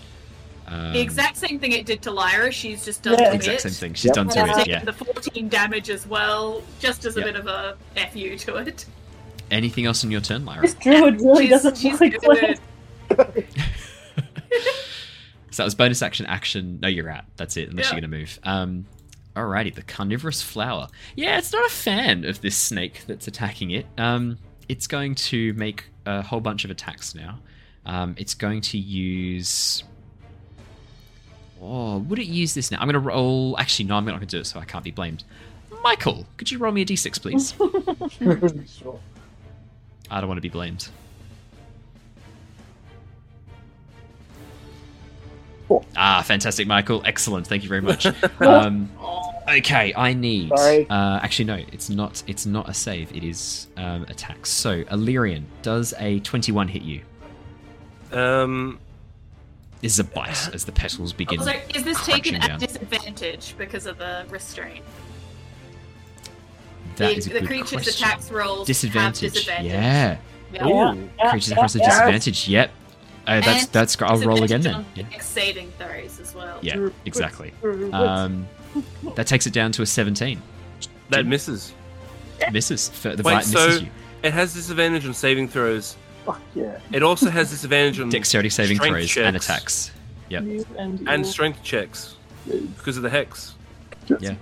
[0.69, 2.53] Um, the exact same thing it did to Lyra.
[2.53, 3.31] She's just done Yeah.
[3.31, 3.61] to exact it.
[3.62, 3.94] same thing.
[3.94, 4.15] She's Yep.
[4.15, 4.69] done to She's it.
[4.69, 4.85] Yeah.
[4.85, 7.27] the 14 damage as well, just as a Yep.
[7.27, 7.77] bit of a
[8.12, 8.86] fu to it.
[9.53, 10.62] Anything else in your turn, Lyra?
[10.62, 12.61] This druid really she's, doesn't she's look like
[13.09, 13.47] good.
[15.51, 16.79] So that was bonus action, action.
[16.81, 17.24] No, you're out.
[17.37, 17.97] That's it, unless Yeah.
[17.97, 18.39] you're going to move.
[18.43, 18.87] Um,
[19.37, 20.89] alrighty, the carnivorous flower.
[21.15, 23.85] Yeah, it's not a fan of this snake that's attacking it.
[23.99, 24.39] Um,
[24.70, 27.39] it's going to make a whole bunch of attacks now.
[27.85, 29.85] Um, it's going to use.
[31.61, 32.79] Oh, would it use this now?
[32.81, 33.55] I'm going to roll.
[33.59, 35.23] Actually, no, I'm not going to do it, so I can't be blamed.
[35.83, 37.53] Michael, could you roll me a d6, please?
[38.79, 38.99] sure.
[40.12, 40.89] I don't want to be blamed.
[45.68, 45.84] Four.
[45.97, 47.02] Ah, fantastic, Michael.
[47.05, 47.47] Excellent.
[47.47, 48.06] Thank you very much.
[48.40, 48.90] Um,
[49.48, 50.48] okay, I need.
[50.56, 50.86] Sorry.
[50.90, 51.60] Uh, actually, no.
[51.72, 52.22] It's not.
[52.26, 53.14] It's not a save.
[53.14, 54.51] It is um, attacks.
[54.51, 57.02] So, Illyrian, does a twenty-one hit you?
[58.10, 58.80] Um,
[59.80, 61.39] This is a bite as the petals begin.
[61.39, 62.59] Also, is this taken crunching at down.
[62.60, 64.84] disadvantage because of the restraint?
[66.97, 68.06] That the is a the good creature's question.
[68.06, 69.20] attacks rolls Disadvantage.
[69.20, 69.73] have disadvantage.
[69.73, 70.16] Yeah.
[70.52, 70.66] Yeah.
[70.66, 71.09] ooh.
[71.19, 72.48] Yeah, Creatures yeah, across a disadvantage.
[72.48, 72.70] Yep.
[73.27, 74.02] Uh, that's And that's.
[74.02, 74.74] I'll roll again then.
[74.74, 75.05] on Yeah.
[75.10, 76.59] dex saving throws as well.
[76.60, 76.89] Yeah.
[77.05, 77.52] Exactly.
[77.93, 78.48] Um,
[79.14, 80.43] that takes it down to a seventeen.
[81.10, 81.73] That misses.
[82.51, 82.89] Misses.
[82.89, 83.89] The Wait, bite so- misses you.
[84.23, 85.97] It has disadvantage on saving throws.
[86.24, 86.78] Fuck yeah.
[86.93, 89.90] It also has disadvantage on Dexterity saving strength throws and attacks.
[90.28, 90.43] Yep.
[90.78, 92.14] And, and strength checks
[92.77, 93.55] because of the hex.
[94.20, 94.35] Yeah.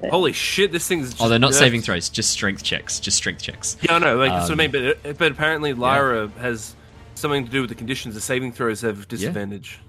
[0.00, 0.70] Holy shit!
[0.72, 1.10] This thing's.
[1.10, 1.58] Just Oh, they're not nerfed.
[1.58, 3.00] saving throws, just strength checks.
[3.00, 3.76] Just strength checks.
[3.82, 4.16] Yeah, I know.
[4.16, 4.94] Like, that's what I Um, mean.
[5.04, 6.76] But but apparently Lyra has
[7.16, 8.14] something to do with the conditions.
[8.14, 9.78] The saving throws have disadvantage.
[9.80, 9.84] Uh,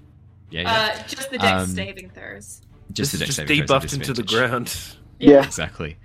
[0.50, 1.06] Yeah, yeah.
[1.06, 2.60] just the dex Um, saving throws.
[2.92, 4.72] just the this dex is just saving throws have debuffed into the disadvantage.
[4.90, 4.96] ground.
[5.20, 5.44] Yeah.
[5.44, 5.96] Exactly.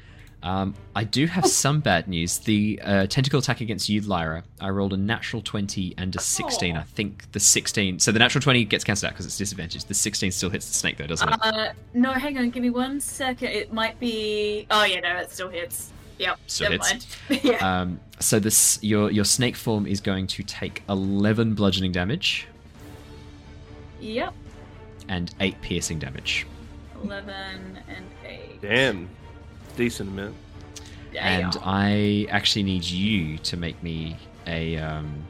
[0.46, 2.38] Um, I do have some bad news.
[2.38, 6.78] The uh, tentacle attack against you, Lyra, I rolled a natural 20 and a 16.
[6.78, 6.80] Aw.
[6.80, 7.98] I think the 16.
[7.98, 9.88] So the natural 20 gets cancelled out because it's disadvantaged.
[9.88, 11.40] The 16 still hits the snake, though, doesn't it?
[11.42, 13.50] Uh, no, hang on, give me one second.
[13.50, 14.68] It might be.
[14.70, 15.92] Oh yeah, no, it still hits.
[16.20, 16.40] Yep.
[16.46, 17.08] Still never hits.
[17.28, 17.44] mind.
[17.44, 17.82] yeah.
[17.82, 22.48] Um, so this your your snake form is going to take 11 bludgeoning damage
[24.00, 24.34] yep.
[25.10, 26.46] and 8 piercing damage.
[27.04, 28.62] Eleven and eight.
[28.62, 29.10] Damn,
[29.76, 30.36] decent amount.
[31.14, 31.46] Damn.
[31.46, 35.24] And I actually need you to make me a um,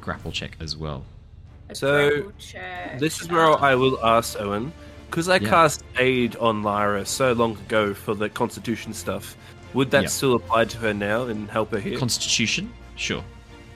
[0.00, 1.04] grapple check as well.
[1.70, 2.98] A So, check.
[2.98, 4.72] This is where I will ask Owen
[5.08, 5.48] because I Yeah.
[5.48, 9.36] cast aid on Lyra so long ago for the Constitution stuff.
[9.72, 10.08] Would that Yeah.
[10.08, 11.98] still apply to her now and help her here?
[11.98, 13.24] Constitution, sure.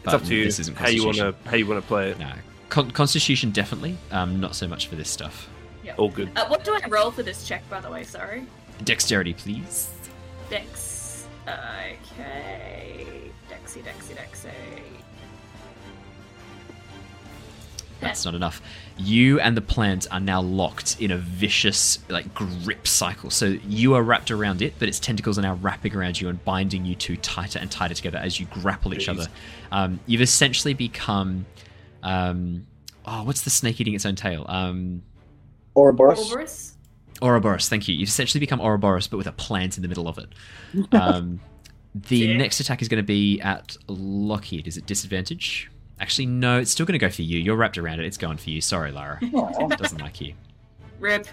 [0.05, 0.45] it's up to you.
[0.45, 1.43] This isn't how you want Constitution.
[1.45, 2.19] to how you want to play it.
[2.19, 2.33] No,
[2.69, 5.49] Con- Constitution definitely, um, not so much for this stuff.
[5.83, 6.31] Yeah, all good.
[6.37, 8.05] Uh, what do I roll for this check, by the way?
[8.05, 8.45] Sorry.
[8.85, 9.91] Dexterity, please.
[10.51, 11.27] Dex.
[11.47, 13.31] Okay.
[13.49, 14.51] Dexy, Dexy, Dexy.
[18.01, 18.63] That's not enough.
[18.97, 23.31] You and the plant are now locked in a vicious like grip cycle.
[23.31, 26.43] So you are wrapped around it, but its tentacles are now wrapping around you and
[26.45, 29.19] binding you two tighter and tighter together as you grapple each Jeez.
[29.19, 29.27] other.
[29.73, 31.47] Um, you've essentially become,
[32.03, 32.67] um,
[33.05, 34.47] oh, what's the snake eating its own tail?
[34.49, 35.03] Um,
[35.75, 36.19] Ouroboros.
[36.19, 36.75] Ouroboros?
[37.23, 37.69] Ouroboros.
[37.69, 37.95] Thank you.
[37.95, 40.29] You've essentially become Ouroboros, but with a plant in the middle of it.
[40.93, 41.41] Um,
[41.95, 42.37] the Sick.
[42.37, 44.63] next attack is going to be at Lockie.
[44.65, 45.71] Is it disadvantage?
[45.99, 46.59] Actually, no.
[46.61, 47.39] It's still going to go for you.
[47.39, 48.07] You're wrapped around it.
[48.07, 48.61] It's going for you.
[48.61, 49.19] Sorry, Lyra.
[49.35, 49.69] Aw.
[49.69, 50.35] Doesn't like you.
[51.01, 51.27] Rip.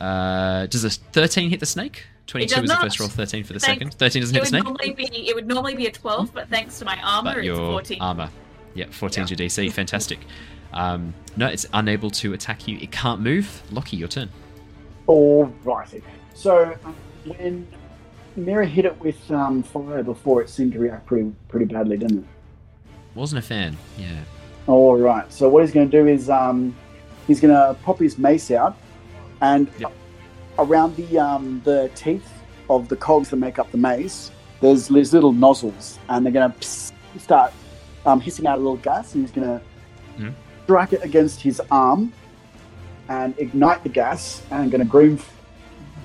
[0.00, 2.04] Uh, does a 13 hit the snake?
[2.26, 3.94] 22 does was the first roll, 13 for the Thank- second.
[3.94, 4.64] 13 doesn't It hit the snake?
[4.64, 7.58] normally be, it would normally be a 12, but thanks to my armor, But it's
[7.58, 8.00] 14.
[8.00, 8.30] armor.
[8.74, 9.70] Yeah, 14's your DC.
[9.72, 10.20] Fantastic.
[10.72, 12.78] Um, no, it's unable to attack you.
[12.78, 13.62] It can't move.
[13.70, 14.28] Lockie, your turn.
[15.08, 16.02] Alrighty.
[16.34, 16.94] So um,
[17.24, 17.66] when
[18.36, 22.18] Mira hit it with um, fire before, it seemed to react pretty pretty badly, didn't
[22.20, 22.24] it?
[23.14, 23.76] Wasn't a fan.
[23.98, 24.20] Yeah.
[24.66, 25.30] All right.
[25.32, 26.74] So what he's going to do is um,
[27.26, 28.76] he's going to pop his mace out,
[29.40, 29.92] and Yep.
[30.58, 32.28] around the um, the teeth
[32.70, 34.30] of the cogs that make up the mace,
[34.60, 36.66] there's these little nozzles, and they're going to
[37.18, 37.52] start
[38.06, 39.60] um, hissing out a little gas, and he's going to
[40.18, 40.34] Mhm.
[40.64, 42.12] Strike it against his arm
[43.08, 45.18] and ignite the gas, and I'm going to green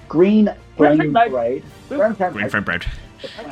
[0.07, 1.31] green flame blade, Green flame.
[1.31, 1.63] blade.
[1.89, 2.51] Green flame Green blade.
[2.51, 2.85] frame bread.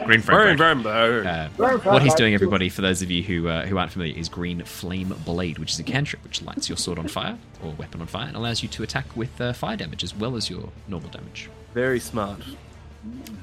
[0.06, 0.84] Green frame Burn, bread.
[0.84, 1.28] burn, burn.
[1.28, 1.50] Uh,
[1.80, 4.64] what he's doing, everybody, for those of you who uh, who aren't familiar, is Green
[4.64, 8.08] Flame Blade, which is a cantrip which lights your sword on fire or weapon on
[8.08, 11.10] fire and allows you to attack with uh, fire damage as well as your normal
[11.10, 11.50] damage.
[11.74, 12.42] Very smart.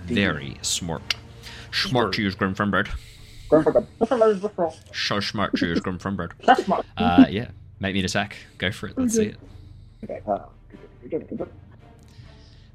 [0.04, 1.16] Very smart.
[1.72, 2.70] Smart to use Green Flame
[3.60, 3.86] Bread.
[3.98, 4.72] Green flame blade.
[4.94, 6.32] So smart to use Green Flame Bread.
[6.44, 6.86] That's smart.
[6.96, 7.48] Uh, yeah,
[7.80, 8.36] make me an attack.
[8.58, 8.96] Go for it.
[8.98, 9.36] Let's see it.
[10.04, 10.20] Okay.
[10.26, 10.38] Uh,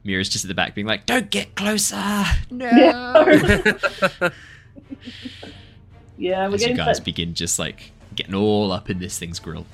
[0.04, 2.24] Mira's just at the back being like, don't get closer.
[2.50, 2.70] No.
[2.70, 4.30] Yeah.
[6.18, 9.00] yeah, we're As you getting to guys that, begin just like getting all up in
[9.00, 9.66] this thing's grill.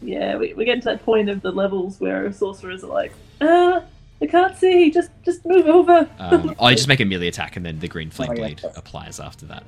[0.00, 3.80] yeah, we, we're getting to that point of the levels where sorcerers are like, uh,
[4.20, 4.90] I can't see.
[4.90, 6.08] Just just move over.
[6.18, 8.38] Um, I just make a melee attack and then the green flame Oh, yeah.
[8.38, 9.64] blade applies after that.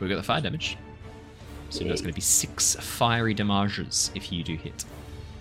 [0.00, 0.76] We've got the fire damage.
[1.70, 4.84] So that's going to be six fiery damages if you do hit.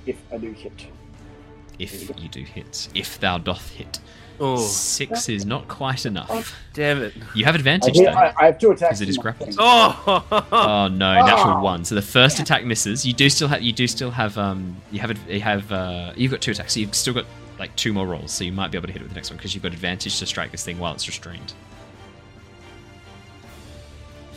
[0.05, 0.87] if I do hit.
[1.79, 2.87] If you do hit.
[2.95, 3.99] If thou doth hit.
[4.57, 6.55] Six is not quite enough.
[6.73, 7.13] damn it.
[7.35, 8.11] You have I, advantage hit, though.
[8.11, 8.99] I, I have two attacks.
[8.99, 9.55] Because it is in my grappled.
[9.59, 11.63] Oh, Oh no, natural Oh.
[11.63, 11.85] one.
[11.85, 13.05] So the first attack misses.
[13.05, 13.61] You do still have.
[13.61, 14.37] You do still have.
[14.37, 14.75] Um.
[14.91, 15.29] You have.
[15.29, 15.71] You have.
[15.71, 16.13] Uh.
[16.15, 16.73] You've got two attacks.
[16.73, 17.25] So you've still got
[17.59, 18.31] like two more rolls.
[18.31, 19.71] So you might be able to hit it with the next one because you've got
[19.73, 21.53] advantage to strike this thing while it's restrained.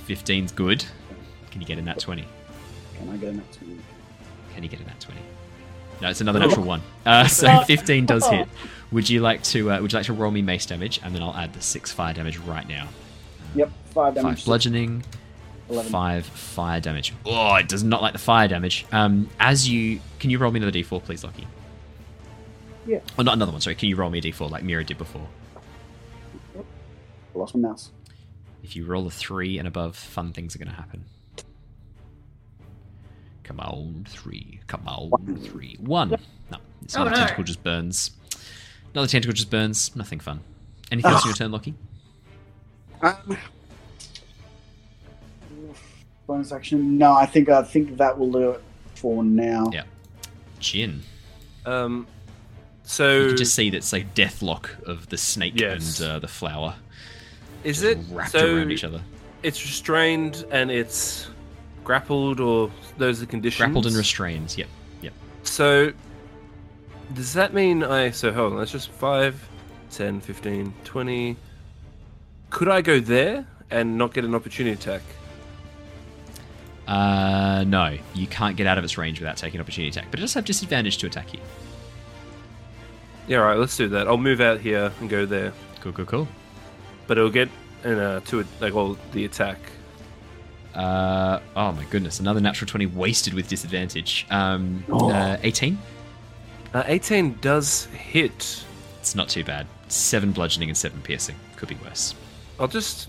[0.09, 0.85] 15's good.
[1.51, 2.25] Can you get in that 20?
[2.99, 3.63] Can I get an attack?
[4.55, 5.21] Can you get in that 20?
[6.01, 6.83] No, it's another natural one.
[7.05, 8.49] Uh, so 15 does hit.
[8.93, 9.73] Would you like to?
[9.73, 11.91] Uh, would you like to roll me mace damage, and then I'll add the six
[11.93, 12.89] fire damage right now.
[13.55, 14.39] Yep, five damage.
[14.39, 15.03] Five bludgeoning,
[15.71, 15.91] 11.
[15.91, 17.13] five fire damage.
[17.25, 18.87] Oh, it does not like the fire damage.
[18.93, 21.47] Um, as you can you roll me another d4, please, Lockie?
[22.87, 23.01] Yeah.
[23.19, 23.61] Oh, not another one.
[23.61, 23.75] Sorry.
[23.75, 25.27] Can you roll me a d4 like Mira did before?
[26.57, 27.91] I lost my mouse.
[28.67, 31.05] If you roll a three and above, fun things are going to happen.
[33.45, 34.59] Come on, three.
[34.67, 35.77] Come on, three.
[35.79, 36.11] One.
[36.51, 37.21] No, it's Oh, another no.
[37.23, 38.11] tentacle just burns.
[38.93, 39.95] Another tentacle just burns.
[39.95, 40.41] Nothing fun.
[40.91, 41.75] Anything else in your turn, Lockie?
[43.03, 43.39] Um,
[46.27, 46.99] bonus action?
[46.99, 48.63] No, I think I think that will do it
[48.97, 49.71] for now.
[49.73, 49.85] Yeah.
[50.59, 51.03] Jin.
[51.67, 52.09] um,
[52.83, 56.01] So You can just see that's like deathlock of the snake Yes.
[56.01, 56.75] and uh, the flower.
[57.67, 59.03] Is it wrapped so around each other?
[59.43, 61.29] it's restrained and it's
[61.85, 63.59] grappled, or those are the conditions?
[63.59, 64.57] Grappled and restrained.
[64.57, 64.69] Yep.
[65.03, 65.13] Yep.
[65.43, 65.93] So,
[67.15, 68.11] does that mean I.
[68.11, 69.49] So, hold on, that's just 5,
[69.91, 71.37] 10, 15, 20.
[72.51, 75.03] Could I go there and not get an opportunity attack?
[76.87, 80.23] Uh, no, you can't get out of its range without taking opportunity attack, but it
[80.23, 81.41] does have disadvantage to attack you.
[83.27, 84.07] Yeah, alright, let's do that.
[84.07, 85.53] I'll move out here and go there.
[85.81, 86.29] Cool, cool, cool.
[87.07, 87.49] But it'll get
[87.85, 89.59] in uh, to it, like, all the attack.
[90.75, 94.27] Uh, oh my goodness, another natural 20 wasted with disadvantage.
[94.31, 95.11] Um, Oh.
[95.11, 95.79] uh, 18?
[96.75, 98.65] Uh, 18 does hit.
[99.01, 99.67] It's not too bad.
[99.89, 101.37] 7 bludgeoning and 7 piercing.
[101.57, 102.15] Could be worse.
[102.61, 103.09] I'll just.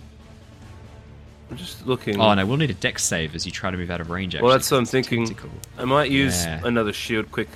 [1.50, 2.20] I'm just looking.
[2.20, 4.36] Oh, no, we'll need a dex save as you try to move out of range,
[4.36, 4.46] actually.
[4.48, 5.26] Well, that's what I'm thinking.
[5.26, 5.50] tentacle.
[5.78, 6.62] I might use Yeah.
[6.64, 7.48] another shield quick.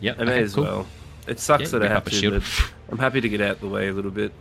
[0.00, 0.64] Yep, I may okay, as cool.
[0.64, 0.86] well.
[1.28, 2.34] It sucks Yeah, that I have to, shield.
[2.34, 4.32] but I'm happy to get out the way a little bit.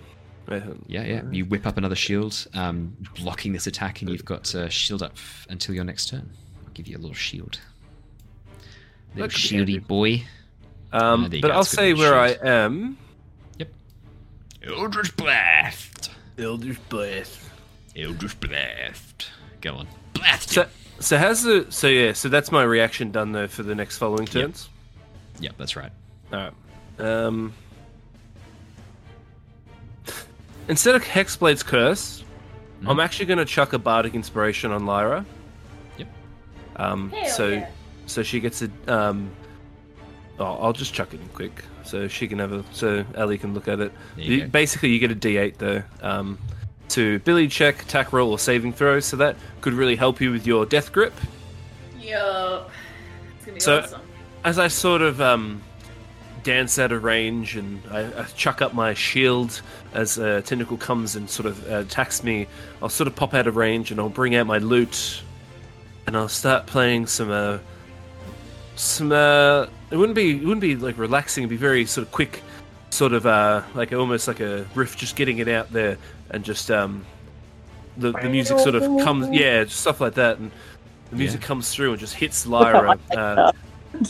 [0.87, 1.21] Yeah, yeah.
[1.31, 5.15] You whip up another shield, um, blocking this attack, and you've got uh, shield up
[5.49, 6.29] until your next turn.
[6.65, 7.59] I'll give you a little shield.
[9.15, 10.23] Little That shieldy boy.
[10.93, 12.97] Um, Uh, but go, I'll say with where I am.
[13.59, 13.69] Yep.
[14.67, 16.11] Eldritch Blast.
[16.37, 17.39] Eldritch Blast.
[17.95, 19.27] Eldritch Blast.
[19.61, 19.87] Go on.
[20.13, 20.67] Blast So,
[20.99, 22.11] so how's the so yeah?
[22.13, 24.31] So that's my reaction done though for the next following Yep.
[24.33, 24.69] turns.
[25.39, 25.91] Yep, that's right.
[26.33, 26.53] All right.
[26.99, 27.53] Um,
[30.71, 32.23] instead of Hexblade's curse,
[32.81, 32.89] Mhm.
[32.89, 35.23] I'm actually going to chuck a bardic inspiration on Lyra.
[35.97, 36.07] Yep.
[36.77, 37.67] Um, Hell so yeah.
[38.07, 39.29] so she gets a um.
[40.39, 43.53] Oh, I'll just chuck it in quick so she can have a so Ellie can
[43.53, 43.91] look at it.
[44.17, 45.83] You You- basically, you get a D8 though.
[46.01, 46.39] Um,
[46.89, 48.99] to Billy check, attack roll, or saving throw.
[48.99, 51.13] So that could really help you with your death grip.
[51.99, 52.71] Yup.
[53.37, 54.01] It's gonna be So- awesome.
[54.43, 55.61] as I sort of um,
[56.43, 59.61] dance out of range and I, I chuck up my shield
[59.93, 62.47] as a tentacle comes and sort of uh, attacks me,
[62.81, 65.21] I'll sort of pop out of range and I'll bring out my lute
[66.07, 67.59] and I'll start playing some uh,
[68.75, 69.11] some.
[69.11, 71.43] Uh, it wouldn't be it wouldn't be like relaxing.
[71.43, 72.41] It'd be very sort of quick,
[72.89, 75.97] sort of uh, like almost like a riff, just getting it out there
[76.31, 77.05] and just um,
[77.97, 80.51] the the music sort of comes, yeah, stuff like that and.
[81.09, 81.47] The music Yeah.
[81.47, 83.51] comes through and just hits Lyra, uh,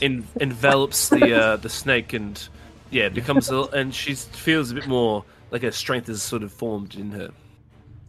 [0.02, 2.42] en- envelops the uh, the snake, and
[2.90, 6.52] yeah, becomes a, and she feels a bit more like her strength is sort of
[6.52, 7.30] formed in her.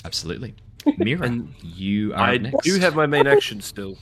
[0.04, 0.54] Absolutely.
[0.98, 2.64] Mira, And you are I next.
[2.64, 3.96] do have my main action still,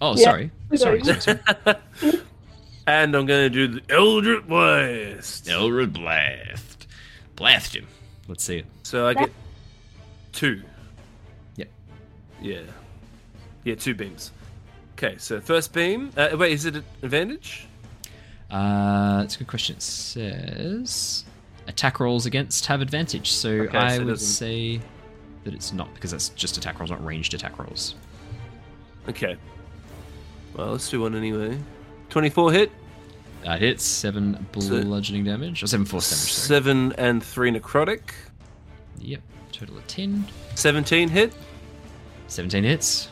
[0.00, 0.24] Oh, Yeah.
[0.24, 0.50] sorry.
[0.76, 1.02] Sorry.
[1.02, 2.18] Sorry, sorry, sorry.
[2.86, 5.48] and I'm going to do the Eldritch Blast.
[5.48, 6.86] Eldritch Blast.
[7.34, 7.86] Blast him.
[8.28, 8.66] Let's see it.
[8.82, 9.30] So I get
[10.32, 10.62] two.
[11.56, 11.68] Yep.
[12.42, 12.60] Yeah,
[13.64, 14.32] yeah, two beams.
[15.00, 16.10] Okay, so first beam.
[16.16, 17.68] Uh, wait, is it an advantage?
[18.50, 19.76] Uh, that's a good question.
[19.76, 21.24] It says
[21.68, 23.30] attack rolls against have advantage.
[23.30, 24.80] So Okay, I so would say
[25.44, 27.94] that it's not because that's just attack rolls, not ranged attack rolls.
[29.08, 29.36] Okay.
[30.56, 31.56] Well, let's do one anyway.
[32.10, 32.72] Twenty-four hit.
[33.44, 36.32] That hits seven So- bludgeoning damage or seven force damage.
[36.32, 36.46] Sorry.
[36.60, 38.00] Seven and three necrotic.
[38.98, 39.20] Yep.
[39.52, 40.26] Total of ten.
[40.56, 41.32] 17 hit.
[42.26, 43.08] Seventeen hits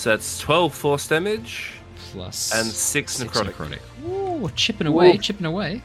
[0.00, 1.72] So that's 12 force damage.
[2.12, 3.78] plus And six necrotic.
[4.08, 5.18] Ooh, chipping away, Ooh.
[5.18, 5.82] chipping away.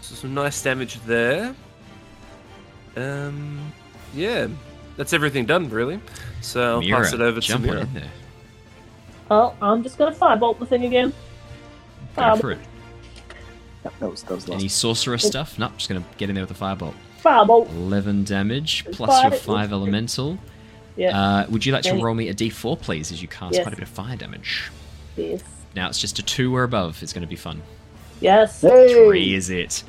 [0.00, 1.54] So some nice damage there.
[2.96, 3.70] Um,
[4.14, 4.46] yeah,
[4.96, 6.00] that's everything done, really.
[6.40, 7.82] So I'll Mira, pass it over to jump on Mira.
[7.82, 8.10] in there.
[9.28, 11.12] Well, I'm just gonna firebolt the thing again.
[12.16, 12.58] Go Um, for it.
[13.82, 14.48] That was that was.
[14.48, 15.58] Any sorcerer stuff?
[15.58, 16.94] Nope, just gonna get in there with a firebolt.
[17.22, 17.68] Firebolt.
[17.68, 20.38] 11 damage plus Fire- your 5 elemental.
[20.98, 21.18] Yeah.
[21.18, 23.62] Uh, would you like to roll me a d4, please, as you cast Yes.
[23.62, 24.70] quite a bit of fire damage?
[25.16, 25.42] yes.
[25.76, 27.02] Now it's just a 2 or above.
[27.02, 27.62] It's going to be fun.
[28.20, 28.60] Yes.
[28.62, 28.92] Hey!
[29.06, 29.84] Three is it.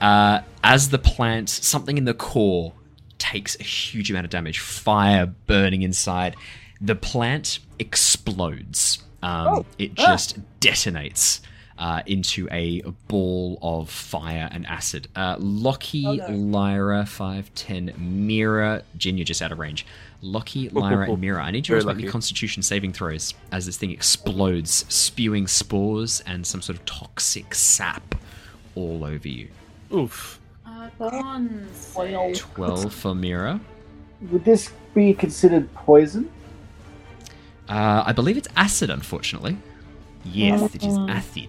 [0.00, 2.72] Uh, as the plant, something in the core
[3.18, 6.34] takes a huge amount of damage, fire burning inside.
[6.80, 8.98] The plant explodes.
[9.22, 10.06] Um, Oh, It ah.
[10.06, 11.40] just detonates
[11.78, 15.08] uh, into a ball of fire and acid.
[15.16, 16.28] Uh, Lockie, Oh, no.
[16.28, 19.84] Lyra, 510, Mira, Jin, you're just out of range.
[20.24, 23.76] Lockie, Lyra, and Mira, I need you to make me constitution saving throws as this
[23.76, 28.14] thing explodes, spewing spores and some sort of toxic sap
[28.76, 29.48] all over you.
[29.92, 30.38] Oof.
[30.64, 31.92] Uh, cons.
[31.92, 33.60] 12 for Mira.
[34.30, 36.30] Would this be considered poison?
[37.68, 39.56] Uh, I believe it's acid, unfortunately.
[40.24, 41.10] Yes, it is Mm.
[41.10, 41.48] acid.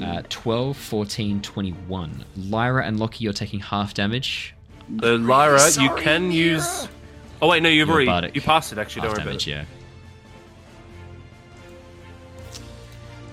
[0.00, 2.24] Uh, 12, 14, 21.
[2.36, 4.54] Lyra and Lockie, you're taking half damage.
[5.00, 6.34] So Lyra, you sorry, can Mira.
[6.34, 6.88] use.
[7.42, 8.78] Oh wait, no, you've You're already you passed it.
[8.78, 9.46] Actually, don't worry about it.
[9.46, 9.64] yeah.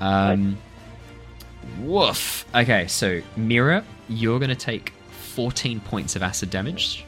[0.01, 0.57] Um,
[1.81, 2.45] woof.
[2.53, 7.05] Okay, so Mira, you're going to take 14 points of acid damage.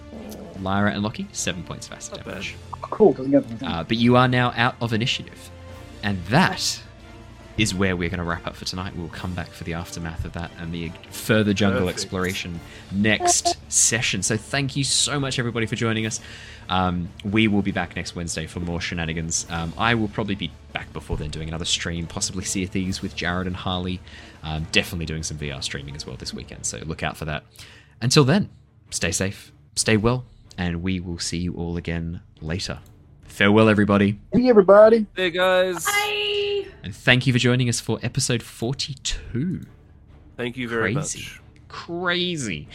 [0.61, 2.31] Lyra and Lockie, 7 points of acid Not bad.
[2.31, 2.55] damage.
[2.81, 3.45] Cool, doesn't get.
[3.63, 5.49] Uh, but you are now out of initiative.
[6.03, 6.81] And that
[7.57, 8.95] is where we're going to wrap up for tonight.
[8.95, 11.97] We'll come back for the aftermath of that and the further jungle Perfect.
[11.99, 12.59] exploration
[12.91, 14.21] next session.
[14.23, 16.19] So thank you so much, everybody, for joining us.
[16.67, 19.45] Um, we will be back next Wednesday for more shenanigans.
[19.49, 23.01] Um, I will probably be back before then doing another stream, possibly Sea of Thieves
[23.01, 24.01] with Jared and Harley.
[24.43, 27.43] Um, definitely doing some VR streaming as well this weekend, so look out for that.
[28.01, 28.49] Until then,
[28.89, 30.25] stay safe, stay well,
[30.57, 32.79] and we will see you all again later.
[33.23, 34.19] Farewell, everybody.
[34.31, 35.05] Hey, everybody.
[35.15, 35.85] There, guys.
[35.85, 36.04] Bye.
[36.85, 39.61] And thank you for joining us for episode 42.
[40.37, 41.19] Thank you very Crazy.
[41.19, 41.41] much.
[41.67, 42.67] Crazy.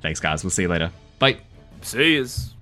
[0.00, 0.44] Thanks, guys.
[0.44, 0.92] We'll see you later.
[1.18, 1.38] Bye.
[1.82, 2.54] See yous.